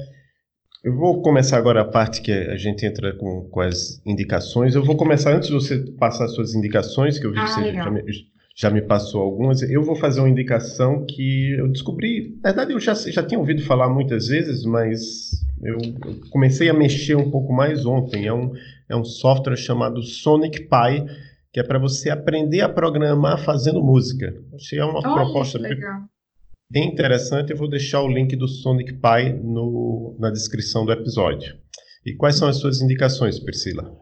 eu 0.84 0.94
vou 0.94 1.22
começar 1.22 1.56
agora 1.56 1.80
a 1.80 1.84
parte 1.84 2.20
que 2.20 2.30
a 2.30 2.58
gente 2.58 2.84
entra 2.84 3.14
com, 3.14 3.48
com 3.48 3.60
as 3.60 4.02
indicações. 4.04 4.74
Eu 4.74 4.84
vou 4.84 4.94
começar 4.94 5.34
antes 5.34 5.48
de 5.48 5.54
você 5.54 5.78
passar 5.78 6.26
as 6.26 6.34
suas 6.34 6.54
indicações, 6.54 7.18
que 7.18 7.24
eu 7.24 7.32
vi 7.32 7.38
ah, 7.38 7.44
que 7.44 7.50
você 7.52 7.72
já 7.72 7.90
me, 7.90 8.02
já 8.54 8.70
me, 8.70 8.82
passou 8.82 9.22
algumas. 9.22 9.62
Eu 9.62 9.82
vou 9.82 9.96
fazer 9.96 10.20
uma 10.20 10.28
indicação 10.28 11.06
que 11.06 11.54
eu 11.54 11.68
descobri. 11.68 12.38
Na 12.44 12.50
verdade, 12.50 12.74
eu 12.74 12.80
já, 12.80 12.92
já 12.92 13.22
tinha 13.22 13.38
ouvido 13.40 13.62
falar 13.62 13.88
muitas 13.88 14.28
vezes, 14.28 14.66
mas 14.66 15.30
eu, 15.62 15.78
eu 15.78 16.20
comecei 16.30 16.68
a 16.68 16.74
mexer 16.74 17.16
um 17.16 17.30
pouco 17.30 17.50
mais 17.50 17.86
ontem. 17.86 18.26
É 18.26 18.32
um, 18.34 18.52
é 18.86 18.94
um 18.94 19.04
software 19.04 19.56
chamado 19.56 20.02
Sonic 20.02 20.64
Pi, 20.64 21.06
que 21.50 21.60
é 21.60 21.62
para 21.62 21.78
você 21.78 22.10
aprender 22.10 22.60
a 22.60 22.68
programar 22.68 23.38
fazendo 23.38 23.82
música. 23.82 24.34
Achei 24.54 24.78
é 24.78 24.84
uma 24.84 24.98
Olha, 24.98 25.14
proposta 25.14 25.58
bem 26.74 26.88
interessante. 26.88 27.52
Eu 27.52 27.56
vou 27.56 27.68
deixar 27.70 28.02
o 28.02 28.08
link 28.08 28.34
do 28.34 28.48
Sonic 28.48 28.94
Pi 28.94 29.32
no, 29.44 30.16
na 30.18 30.28
descrição 30.28 30.84
do 30.84 30.90
episódio. 30.90 31.56
E 32.04 32.14
quais 32.16 32.36
são 32.36 32.48
as 32.48 32.58
suas 32.58 32.82
indicações, 32.82 33.38
Priscila? 33.38 33.96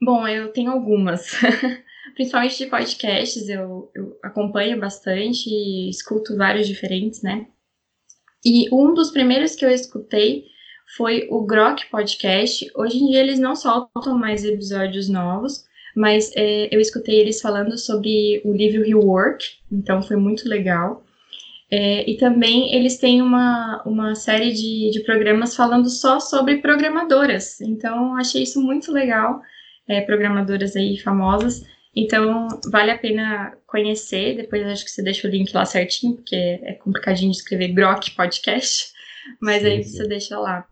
Bom, 0.00 0.26
eu 0.28 0.52
tenho 0.52 0.70
algumas. 0.70 1.32
Principalmente 2.14 2.58
de 2.58 2.66
podcasts, 2.66 3.48
eu, 3.48 3.90
eu 3.94 4.16
acompanho 4.22 4.78
bastante 4.78 5.50
e 5.50 5.90
escuto 5.90 6.36
vários 6.36 6.66
diferentes, 6.66 7.22
né? 7.22 7.46
E 8.44 8.72
um 8.72 8.94
dos 8.94 9.10
primeiros 9.10 9.56
que 9.56 9.64
eu 9.64 9.70
escutei 9.70 10.44
foi 10.96 11.26
o 11.28 11.44
Grok 11.44 11.90
Podcast. 11.90 12.70
Hoje 12.76 12.98
em 12.98 13.08
dia 13.08 13.20
eles 13.20 13.40
não 13.40 13.56
soltam 13.56 14.16
mais 14.16 14.44
episódios 14.44 15.08
novos, 15.08 15.64
mas 15.94 16.32
é, 16.36 16.74
eu 16.74 16.80
escutei 16.80 17.18
eles 17.18 17.40
falando 17.40 17.76
sobre 17.76 18.40
o 18.44 18.52
livro 18.52 18.84
Rework, 18.84 19.44
então 19.70 20.00
foi 20.00 20.16
muito 20.16 20.48
legal. 20.48 21.04
É, 21.70 22.08
e 22.10 22.16
também 22.16 22.74
eles 22.74 22.96
têm 22.98 23.20
uma, 23.20 23.82
uma 23.84 24.14
série 24.14 24.52
de, 24.52 24.90
de 24.90 25.00
programas 25.04 25.54
falando 25.54 25.90
só 25.90 26.18
sobre 26.18 26.62
programadoras, 26.62 27.60
então 27.60 28.16
achei 28.16 28.42
isso 28.42 28.62
muito 28.62 28.90
legal, 28.90 29.42
é, 29.86 30.00
programadoras 30.00 30.74
aí 30.76 30.98
famosas. 30.98 31.62
Então, 31.94 32.46
vale 32.70 32.92
a 32.92 32.98
pena 32.98 33.56
conhecer. 33.66 34.36
Depois 34.36 34.64
acho 34.66 34.84
que 34.84 34.90
você 34.90 35.02
deixa 35.02 35.26
o 35.26 35.30
link 35.30 35.52
lá 35.52 35.64
certinho, 35.64 36.14
porque 36.14 36.36
é 36.36 36.74
complicadinho 36.74 37.32
de 37.32 37.38
escrever 37.38 37.72
Grok 37.72 38.12
Podcast, 38.12 38.92
mas 39.40 39.62
sim, 39.62 39.68
aí 39.68 39.82
sim. 39.82 39.96
você 39.96 40.06
deixa 40.06 40.38
lá. 40.38 40.66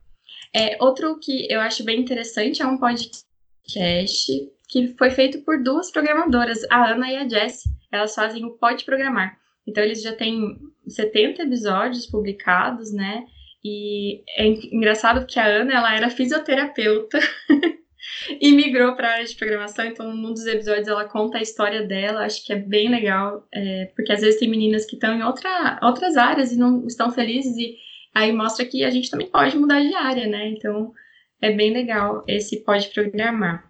É, 0.55 0.77
outro 0.81 1.19
que 1.19 1.53
eu 1.53 1.61
acho 1.61 1.85
bem 1.85 2.01
interessante 2.01 2.63
é 2.63 2.67
um 2.67 2.79
podcast 2.79 4.51
que 4.69 4.95
foi 4.97 5.11
feito 5.11 5.43
por 5.43 5.63
duas 5.63 5.91
programadoras, 5.91 6.65
a 6.71 6.93
Ana 6.93 7.11
e 7.11 7.17
a 7.17 7.29
Jessie. 7.29 7.71
Elas 7.91 8.15
fazem 8.15 8.45
o 8.45 8.51
Pode 8.51 8.85
Programar. 8.85 9.37
Então, 9.67 9.83
eles 9.83 10.03
já 10.03 10.13
têm 10.15 10.57
70 10.87 11.43
episódios 11.43 12.07
publicados, 12.07 12.93
né? 12.93 13.25
E 13.65 14.23
é 14.37 14.47
engraçado 14.47 15.27
que 15.27 15.41
a 15.41 15.47
Ana, 15.47 15.75
ela 15.75 15.97
era 15.97 16.09
fisioterapeuta 16.09 17.19
e 18.41 18.53
migrou 18.53 18.95
para 18.95 19.09
a 19.09 19.13
área 19.15 19.25
de 19.25 19.35
programação. 19.35 19.85
Então, 19.85 20.15
num 20.15 20.33
dos 20.33 20.47
episódios, 20.47 20.87
ela 20.87 21.05
conta 21.05 21.39
a 21.39 21.43
história 21.43 21.83
dela. 21.83 22.25
Acho 22.25 22.45
que 22.45 22.53
é 22.53 22.57
bem 22.57 22.89
legal, 22.89 23.45
é, 23.53 23.91
porque 23.97 24.13
às 24.13 24.21
vezes 24.21 24.39
tem 24.39 24.49
meninas 24.49 24.85
que 24.85 24.95
estão 24.95 25.15
em 25.15 25.23
outra, 25.23 25.81
outras 25.83 26.17
áreas 26.17 26.53
e 26.53 26.57
não 26.57 26.87
estão 26.87 27.11
felizes. 27.11 27.57
E 27.57 27.77
aí 28.15 28.33
mostra 28.33 28.65
que 28.65 28.85
a 28.85 28.91
gente 28.91 29.11
também 29.11 29.27
pode 29.27 29.57
mudar 29.57 29.81
de 29.81 29.95
área, 29.95 30.29
né? 30.29 30.49
Então, 30.51 30.93
é 31.43 31.51
bem 31.51 31.73
legal 31.73 32.25
esse 32.29 32.63
Pode 32.63 32.89
Programar. 32.89 33.69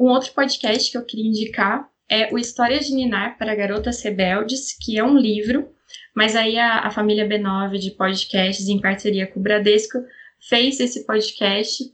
Um 0.00 0.06
outro 0.06 0.32
podcast 0.32 0.90
que 0.90 0.96
eu 0.96 1.04
queria 1.04 1.26
indicar 1.26 1.86
é 2.10 2.32
o 2.32 2.38
História 2.38 2.80
de 2.80 2.94
Ninar 2.94 3.36
para 3.36 3.54
Garotas 3.54 4.02
Rebeldes, 4.02 4.76
que 4.80 4.98
é 4.98 5.04
um 5.04 5.18
livro, 5.18 5.68
mas 6.14 6.34
aí 6.34 6.58
a, 6.58 6.80
a 6.80 6.90
família 6.90 7.28
B9 7.28 7.78
de 7.78 7.90
podcasts, 7.92 8.68
em 8.68 8.80
parceria 8.80 9.26
com 9.26 9.40
o 9.40 9.42
Bradesco, 9.42 9.98
fez 10.40 10.80
esse 10.80 11.04
podcast 11.04 11.84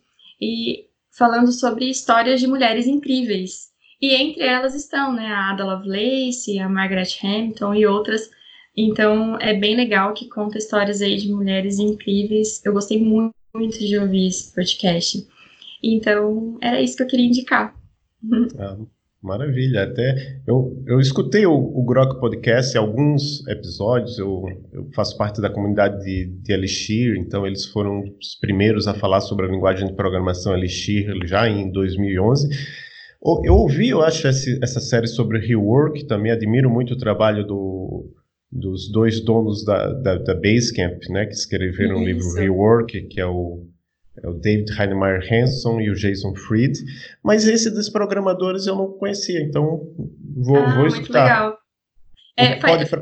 e 0.40 0.86
falando 1.10 1.52
sobre 1.52 1.88
histórias 1.88 2.40
de 2.40 2.46
mulheres 2.46 2.86
incríveis. 2.86 3.72
E 4.00 4.14
entre 4.14 4.42
elas 4.42 4.74
estão 4.74 5.12
né, 5.12 5.26
a 5.26 5.50
Ada 5.50 5.64
Lovelace, 5.64 6.58
a 6.58 6.68
Margaret 6.68 7.08
Hamilton 7.22 7.74
e 7.74 7.86
outras. 7.86 8.30
Então 8.76 9.38
é 9.40 9.54
bem 9.54 9.76
legal 9.76 10.12
que 10.12 10.28
conta 10.28 10.58
histórias 10.58 11.00
aí 11.00 11.16
de 11.16 11.32
mulheres 11.32 11.78
incríveis. 11.78 12.64
Eu 12.64 12.72
gostei 12.72 13.02
muito, 13.02 13.34
muito 13.54 13.78
de 13.78 13.98
ouvir 13.98 14.26
esse 14.26 14.52
podcast. 14.54 15.26
Então 15.82 16.58
era 16.60 16.80
isso 16.80 16.96
que 16.96 17.02
eu 17.02 17.06
queria 17.06 17.26
indicar. 17.26 17.74
Ah, 18.58 18.76
maravilha, 19.24 19.84
até 19.84 20.42
eu, 20.46 20.84
eu 20.86 21.00
escutei 21.00 21.46
o, 21.46 21.54
o 21.54 21.82
Grok 21.82 22.20
Podcast 22.20 22.76
alguns 22.76 23.44
episódios, 23.48 24.18
eu, 24.18 24.44
eu 24.70 24.90
faço 24.94 25.16
parte 25.16 25.40
da 25.40 25.48
comunidade 25.48 26.04
de, 26.04 26.26
de 26.26 26.52
Elixir, 26.52 27.16
então 27.16 27.46
eles 27.46 27.64
foram 27.64 28.04
os 28.20 28.34
primeiros 28.38 28.86
a 28.86 28.92
falar 28.92 29.22
sobre 29.22 29.46
a 29.46 29.48
linguagem 29.48 29.88
de 29.88 29.94
programação 29.94 30.54
Elixir 30.54 31.10
já 31.24 31.48
em 31.48 31.72
2011. 31.72 32.50
Eu 33.42 33.54
ouvi, 33.54 33.88
eu 33.88 34.02
acho, 34.02 34.26
essa, 34.26 34.58
essa 34.62 34.80
série 34.80 35.06
sobre 35.06 35.38
Rework, 35.38 36.06
também 36.06 36.30
admiro 36.30 36.68
muito 36.68 36.92
o 36.92 36.98
trabalho 36.98 37.46
do, 37.46 38.12
dos 38.52 38.92
dois 38.92 39.24
donos 39.24 39.64
da, 39.64 39.90
da, 39.94 40.18
da 40.18 40.34
Basecamp, 40.34 41.00
né, 41.08 41.24
que 41.24 41.32
escreveram 41.32 41.96
o 41.96 42.04
livro 42.04 42.34
Rework, 42.34 43.08
que 43.08 43.18
é 43.18 43.26
o 43.26 43.66
é 44.22 44.28
o 44.28 44.34
David 44.34 44.70
Heinemeier 44.78 45.20
Hanson 45.32 45.80
e 45.80 45.90
o 45.90 45.94
Jason 45.94 46.34
Fried, 46.34 46.78
mas 47.22 47.46
esse 47.46 47.70
dos 47.70 47.88
programadores 47.88 48.66
eu 48.66 48.76
não 48.76 48.92
conhecia, 48.92 49.40
então 49.40 49.92
vou, 50.36 50.56
ah, 50.56 50.74
vou 50.76 50.86
escutar. 50.86 51.42
Muito 51.42 51.54
legal. 51.54 51.58
É, 52.36 52.56
pode, 52.56 52.86
pro... 52.86 53.00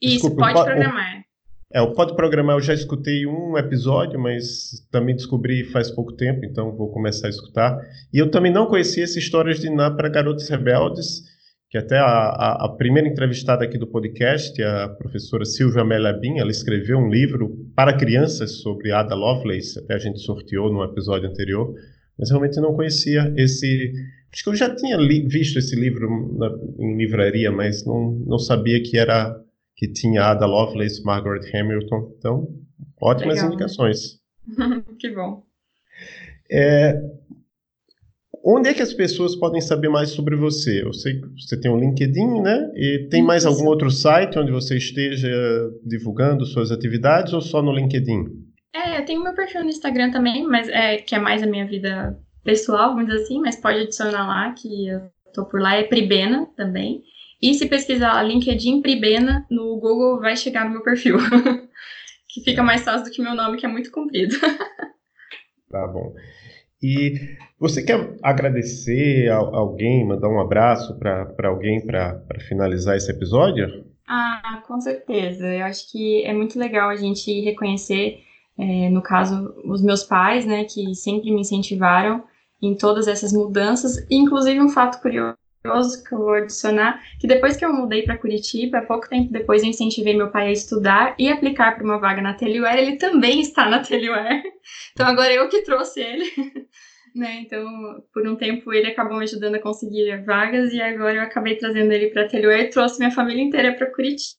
Isso, 0.00 0.28
Desculpa, 0.28 0.52
pode 0.52 0.64
programar. 0.64 1.28
É, 1.70 1.82
o 1.82 1.92
Pode 1.92 2.16
Programar 2.16 2.56
eu 2.56 2.62
já 2.62 2.72
escutei 2.72 3.26
um 3.26 3.58
episódio, 3.58 4.18
mas 4.18 4.86
também 4.90 5.14
descobri 5.14 5.64
faz 5.64 5.90
pouco 5.90 6.14
tempo, 6.14 6.46
então 6.46 6.74
vou 6.74 6.90
começar 6.90 7.26
a 7.26 7.30
escutar. 7.30 7.78
E 8.10 8.16
eu 8.18 8.30
também 8.30 8.50
não 8.50 8.66
conhecia 8.66 9.04
essa 9.04 9.18
histórias 9.18 9.60
de 9.60 9.68
Ná 9.68 9.90
para 9.90 10.08
Garotos 10.08 10.48
Rebeldes, 10.48 11.24
que 11.70 11.76
até 11.76 11.98
a, 11.98 12.06
a, 12.06 12.64
a, 12.64 12.68
primeira 12.76 13.08
entrevistada 13.08 13.64
aqui 13.64 13.76
do 13.76 13.86
podcast, 13.86 14.60
a 14.62 14.88
professora 14.88 15.44
Silvia 15.44 15.84
Melabim, 15.84 16.38
ela 16.38 16.50
escreveu 16.50 16.98
um 16.98 17.10
livro 17.10 17.68
para 17.76 17.96
crianças 17.96 18.62
sobre 18.62 18.90
Ada 18.90 19.14
Lovelace, 19.14 19.78
até 19.78 19.94
a 19.94 19.98
gente 19.98 20.18
sorteou 20.20 20.72
no 20.72 20.82
episódio 20.82 21.28
anterior, 21.28 21.74
mas 22.18 22.30
realmente 22.30 22.58
não 22.60 22.74
conhecia 22.74 23.32
esse... 23.36 23.92
Acho 24.32 24.44
que 24.44 24.50
eu 24.50 24.56
já 24.56 24.74
tinha 24.74 24.96
li, 24.96 25.26
visto 25.26 25.58
esse 25.58 25.76
livro 25.76 26.08
na, 26.38 26.50
em 26.78 26.96
livraria, 26.96 27.50
mas 27.50 27.84
não, 27.84 28.12
não 28.26 28.38
sabia 28.38 28.82
que 28.82 28.96
era 28.96 29.38
que 29.76 29.86
tinha 29.88 30.24
Ada 30.24 30.46
Lovelace, 30.46 31.04
Margaret 31.04 31.54
Hamilton, 31.54 32.14
então 32.18 32.48
ótimas 33.00 33.36
Legal, 33.36 33.52
indicações. 33.52 34.18
Que 34.98 35.10
bom. 35.10 35.42
É, 36.50 36.98
Onde 38.50 38.70
é 38.70 38.72
que 38.72 38.80
as 38.80 38.94
pessoas 38.94 39.36
podem 39.36 39.60
saber 39.60 39.90
mais 39.90 40.08
sobre 40.08 40.34
você? 40.34 40.82
Eu 40.82 40.94
sei 40.94 41.20
que 41.20 41.28
você 41.38 41.60
tem 41.60 41.70
um 41.70 41.78
LinkedIn, 41.78 42.40
né? 42.40 42.72
E 42.74 43.06
tem 43.10 43.22
mais 43.22 43.44
algum 43.44 43.66
outro 43.66 43.90
site 43.90 44.38
onde 44.38 44.50
você 44.50 44.78
esteja 44.78 45.28
divulgando 45.84 46.46
suas 46.46 46.72
atividades 46.72 47.34
ou 47.34 47.42
só 47.42 47.60
no 47.60 47.70
LinkedIn? 47.70 48.24
É, 48.74 48.98
eu 48.98 49.04
tenho 49.04 49.22
meu 49.22 49.34
perfil 49.34 49.64
no 49.64 49.68
Instagram 49.68 50.10
também, 50.10 50.46
mas 50.46 50.66
é 50.70 50.96
que 50.96 51.14
é 51.14 51.18
mais 51.18 51.42
a 51.42 51.46
minha 51.46 51.66
vida 51.66 52.18
pessoal, 52.42 52.94
vamos 52.94 53.10
dizer 53.10 53.22
assim, 53.22 53.38
mas 53.38 53.60
pode 53.60 53.80
adicionar 53.80 54.26
lá 54.26 54.50
que 54.54 54.88
eu 54.88 55.02
tô 55.34 55.44
por 55.44 55.60
lá, 55.60 55.74
é 55.74 55.82
Pribena 55.82 56.46
também. 56.56 57.02
E 57.42 57.52
se 57.52 57.68
pesquisar 57.68 58.22
LinkedIn 58.22 58.80
Pribena 58.80 59.44
no 59.50 59.78
Google, 59.78 60.20
vai 60.20 60.34
chegar 60.34 60.64
no 60.64 60.70
meu 60.70 60.82
perfil. 60.82 61.18
que 62.32 62.40
fica 62.42 62.62
mais 62.62 62.82
fácil 62.82 63.04
do 63.04 63.10
que 63.10 63.20
meu 63.20 63.34
nome, 63.34 63.58
que 63.58 63.66
é 63.66 63.68
muito 63.68 63.90
comprido. 63.90 64.34
tá 65.70 65.86
bom. 65.86 66.14
E 66.82 67.36
você 67.58 67.82
quer 67.82 68.16
agradecer 68.22 69.28
a 69.30 69.36
alguém, 69.36 70.06
mandar 70.06 70.28
um 70.28 70.40
abraço 70.40 70.96
para 70.98 71.48
alguém 71.48 71.84
para 71.84 72.22
finalizar 72.48 72.96
esse 72.96 73.10
episódio? 73.10 73.84
Ah, 74.06 74.62
com 74.66 74.80
certeza. 74.80 75.46
Eu 75.46 75.64
acho 75.64 75.90
que 75.90 76.24
é 76.24 76.32
muito 76.32 76.58
legal 76.58 76.88
a 76.88 76.96
gente 76.96 77.40
reconhecer, 77.40 78.20
é, 78.56 78.88
no 78.88 79.02
caso, 79.02 79.54
os 79.64 79.82
meus 79.82 80.04
pais, 80.04 80.46
né, 80.46 80.64
que 80.64 80.94
sempre 80.94 81.30
me 81.32 81.40
incentivaram 81.40 82.22
em 82.62 82.74
todas 82.76 83.06
essas 83.06 83.32
mudanças, 83.32 84.04
inclusive 84.10 84.60
um 84.60 84.68
fato 84.68 85.00
curioso 85.00 85.36
que 86.02 86.14
eu 86.14 86.18
vou 86.18 86.34
adicionar, 86.34 87.02
que 87.18 87.26
depois 87.26 87.56
que 87.56 87.64
eu 87.64 87.72
mudei 87.72 88.02
para 88.02 88.18
Curitiba, 88.18 88.82
pouco 88.82 89.08
tempo 89.08 89.32
depois 89.32 89.62
eu 89.62 89.68
incentivei 89.68 90.16
meu 90.16 90.30
pai 90.30 90.48
a 90.48 90.52
estudar 90.52 91.14
e 91.18 91.28
aplicar 91.28 91.74
para 91.74 91.84
uma 91.84 91.98
vaga 91.98 92.22
na 92.22 92.34
Teleware, 92.34 92.80
ele 92.80 92.96
também 92.96 93.40
está 93.40 93.68
na 93.68 93.80
Teleware. 93.80 94.42
Então 94.92 95.06
agora 95.06 95.32
eu 95.32 95.48
que 95.48 95.62
trouxe 95.62 96.00
ele. 96.00 96.24
Né? 97.16 97.40
Então, 97.40 97.64
por 98.12 98.28
um 98.28 98.36
tempo 98.36 98.72
ele 98.72 98.88
acabou 98.88 99.16
me 99.16 99.24
ajudando 99.24 99.54
a 99.54 99.60
conseguir 99.60 100.22
vagas 100.24 100.72
e 100.72 100.80
agora 100.80 101.16
eu 101.16 101.22
acabei 101.22 101.56
trazendo 101.56 101.90
ele 101.90 102.10
para 102.10 102.26
a 102.26 102.28
Teleware 102.28 102.64
e 102.64 102.70
trouxe 102.70 102.98
minha 102.98 103.10
família 103.10 103.42
inteira 103.42 103.74
para 103.74 103.90
Curitiba. 103.90 104.36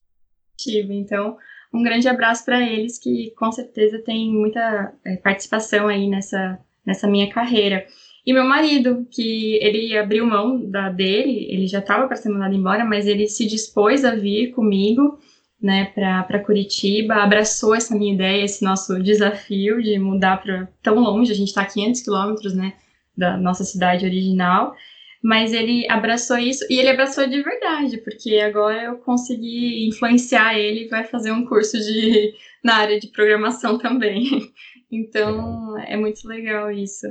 Então, 0.94 1.36
um 1.74 1.84
grande 1.84 2.08
abraço 2.08 2.46
para 2.46 2.62
eles 2.62 2.98
que 2.98 3.32
com 3.32 3.52
certeza 3.52 4.00
têm 4.00 4.32
muita 4.32 4.94
é, 5.06 5.18
participação 5.18 5.88
aí 5.88 6.08
nessa, 6.08 6.60
nessa 6.86 7.08
minha 7.08 7.30
carreira. 7.32 7.86
E 8.30 8.34
meu 8.34 8.46
marido, 8.46 9.08
que 9.10 9.56
ele 9.56 9.98
abriu 9.98 10.24
mão 10.24 10.64
da 10.70 10.90
dele, 10.90 11.48
ele 11.50 11.66
já 11.66 11.80
estava 11.80 12.06
para 12.06 12.16
ser 12.16 12.30
mandado 12.30 12.54
embora, 12.54 12.86
mas 12.86 13.08
ele 13.08 13.28
se 13.28 13.44
dispôs 13.48 14.06
a 14.06 14.14
vir 14.14 14.52
comigo, 14.52 15.18
né, 15.60 15.86
para 15.96 16.38
Curitiba, 16.38 17.16
abraçou 17.16 17.74
essa 17.74 17.98
minha 17.98 18.14
ideia, 18.14 18.46
esse 18.46 18.64
nosso 18.64 19.02
desafio 19.02 19.82
de 19.82 19.98
mudar 19.98 20.44
para 20.44 20.70
tão 20.84 21.00
longe, 21.00 21.32
a 21.32 21.36
gente 21.36 21.48
está 21.48 21.64
a 21.64 21.66
500 21.66 22.02
quilômetros, 22.04 22.54
né, 22.54 22.74
da 23.18 23.36
nossa 23.36 23.64
cidade 23.64 24.06
original, 24.06 24.76
mas 25.24 25.52
ele 25.52 25.90
abraçou 25.90 26.38
isso 26.38 26.64
e 26.70 26.78
ele 26.78 26.90
abraçou 26.90 27.28
de 27.28 27.42
verdade, 27.42 27.98
porque 27.98 28.36
agora 28.36 28.84
eu 28.84 28.98
consegui 29.00 29.88
influenciar 29.88 30.56
ele 30.56 30.88
vai 30.88 31.04
fazer 31.04 31.32
um 31.32 31.48
curso 31.48 31.80
de 31.80 32.36
na 32.64 32.76
área 32.76 33.00
de 33.00 33.08
programação 33.08 33.80
também. 33.80 34.24
Então 34.92 35.78
é 35.78 35.96
muito 35.96 36.28
legal 36.28 36.72
isso. 36.72 37.08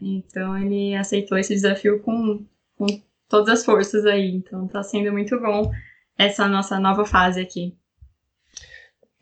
Então 0.00 0.56
ele 0.58 0.94
aceitou 0.94 1.38
esse 1.38 1.54
desafio 1.54 2.00
com, 2.00 2.44
com 2.76 2.86
todas 3.28 3.60
as 3.60 3.64
forças 3.64 4.04
aí. 4.06 4.30
Então 4.34 4.66
está 4.66 4.82
sendo 4.82 5.12
muito 5.12 5.40
bom 5.40 5.70
essa 6.18 6.46
nossa 6.46 6.78
nova 6.78 7.04
fase 7.04 7.40
aqui. 7.40 7.74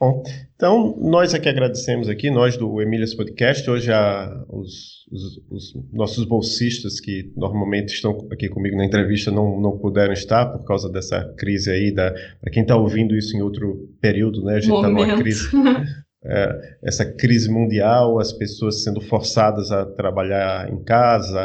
Bom, 0.01 0.23
então 0.57 0.97
nós 0.99 1.35
aqui 1.35 1.47
agradecemos 1.47 2.09
aqui, 2.09 2.31
nós 2.31 2.57
do 2.57 2.81
Emílias 2.81 3.13
Podcast, 3.13 3.69
hoje 3.69 3.93
a, 3.93 4.45
os, 4.49 5.07
os, 5.13 5.43
os, 5.51 5.93
nossos 5.93 6.25
bolsistas 6.25 6.99
que 6.99 7.31
normalmente 7.37 7.93
estão 7.93 8.17
aqui 8.33 8.49
comigo 8.49 8.79
na 8.79 8.87
entrevista 8.87 9.31
não, 9.31 9.61
não 9.61 9.77
puderam 9.77 10.15
estar 10.15 10.47
por 10.47 10.65
causa 10.65 10.89
dessa 10.89 11.23
crise 11.37 11.71
aí, 11.71 11.93
da, 11.93 12.15
para 12.41 12.51
quem 12.51 12.63
está 12.63 12.77
ouvindo 12.77 13.15
isso 13.15 13.37
em 13.37 13.43
outro 13.43 13.91
período, 14.01 14.43
né, 14.43 14.55
a 14.55 14.61
gente 14.61 14.75
está 14.75 14.89
numa 14.89 15.19
crise, 15.19 15.51
é, 16.25 16.79
essa 16.83 17.05
crise 17.05 17.51
mundial, 17.51 18.19
as 18.19 18.33
pessoas 18.33 18.83
sendo 18.85 19.01
forçadas 19.01 19.71
a 19.73 19.87
trabalhar 19.87 20.71
em 20.71 20.83
casa, 20.85 21.41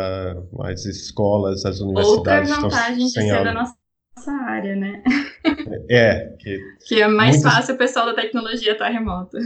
as 0.62 0.86
escolas, 0.86 1.66
as 1.66 1.80
universidades 1.80 2.52
Outra 2.52 2.92
estão 2.92 3.10
sem 3.10 3.32
aula. 3.32 3.46
Da 3.46 3.54
nossa 3.54 3.76
nossa 4.16 4.32
área, 4.32 4.76
né? 4.76 5.04
É. 5.90 6.36
Que, 6.40 6.60
que 6.88 7.02
é 7.02 7.08
mais 7.08 7.36
muitas... 7.36 7.54
fácil 7.54 7.76
o 7.76 7.78
pessoal 7.78 8.06
da 8.08 8.16
tecnologia 8.16 8.72
estar 8.72 8.86
tá 8.86 8.92
remoto. 8.92 9.38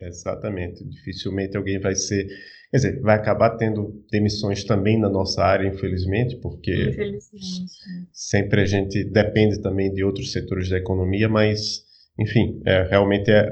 Exatamente. 0.00 0.84
Dificilmente 0.84 1.56
alguém 1.56 1.80
vai 1.80 1.94
ser. 1.94 2.26
Quer 2.70 2.76
dizer, 2.76 3.00
vai 3.00 3.16
acabar 3.16 3.56
tendo 3.56 4.04
demissões 4.10 4.64
também 4.64 4.98
na 4.98 5.08
nossa 5.08 5.42
área, 5.42 5.66
infelizmente, 5.66 6.36
porque 6.36 6.90
infelizmente. 6.90 7.72
sempre 8.12 8.60
a 8.60 8.66
gente 8.66 9.04
depende 9.04 9.60
também 9.62 9.92
de 9.92 10.04
outros 10.04 10.32
setores 10.32 10.68
da 10.68 10.76
economia, 10.76 11.28
mas, 11.28 11.84
enfim, 12.18 12.60
é, 12.66 12.82
realmente 12.82 13.30
é 13.30 13.48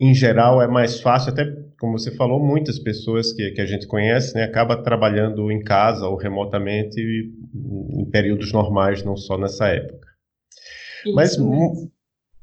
em 0.00 0.14
geral 0.14 0.62
é 0.62 0.66
mais 0.66 1.00
fácil, 1.00 1.32
até 1.32 1.44
como 1.78 1.98
você 1.98 2.10
falou, 2.16 2.40
muitas 2.40 2.78
pessoas 2.78 3.32
que, 3.32 3.50
que 3.50 3.60
a 3.60 3.66
gente 3.66 3.86
conhece, 3.86 4.34
né, 4.34 4.44
acaba 4.44 4.82
trabalhando 4.82 5.50
em 5.50 5.62
casa 5.62 6.06
ou 6.06 6.16
remotamente 6.16 7.00
em 7.00 8.04
períodos 8.10 8.52
normais, 8.52 9.02
não 9.02 9.16
só 9.16 9.36
nessa 9.36 9.68
época. 9.68 10.08
Isso 11.04 11.14
Mas 11.14 11.36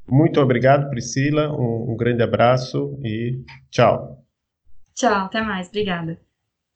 muito 0.08 0.40
obrigado, 0.40 0.88
Priscila, 0.88 1.52
um, 1.52 1.92
um 1.92 1.96
grande 1.96 2.22
abraço 2.22 2.98
e 3.04 3.42
tchau. 3.70 4.24
Tchau, 4.94 5.26
até 5.26 5.40
mais, 5.40 5.68
obrigada. 5.68 6.18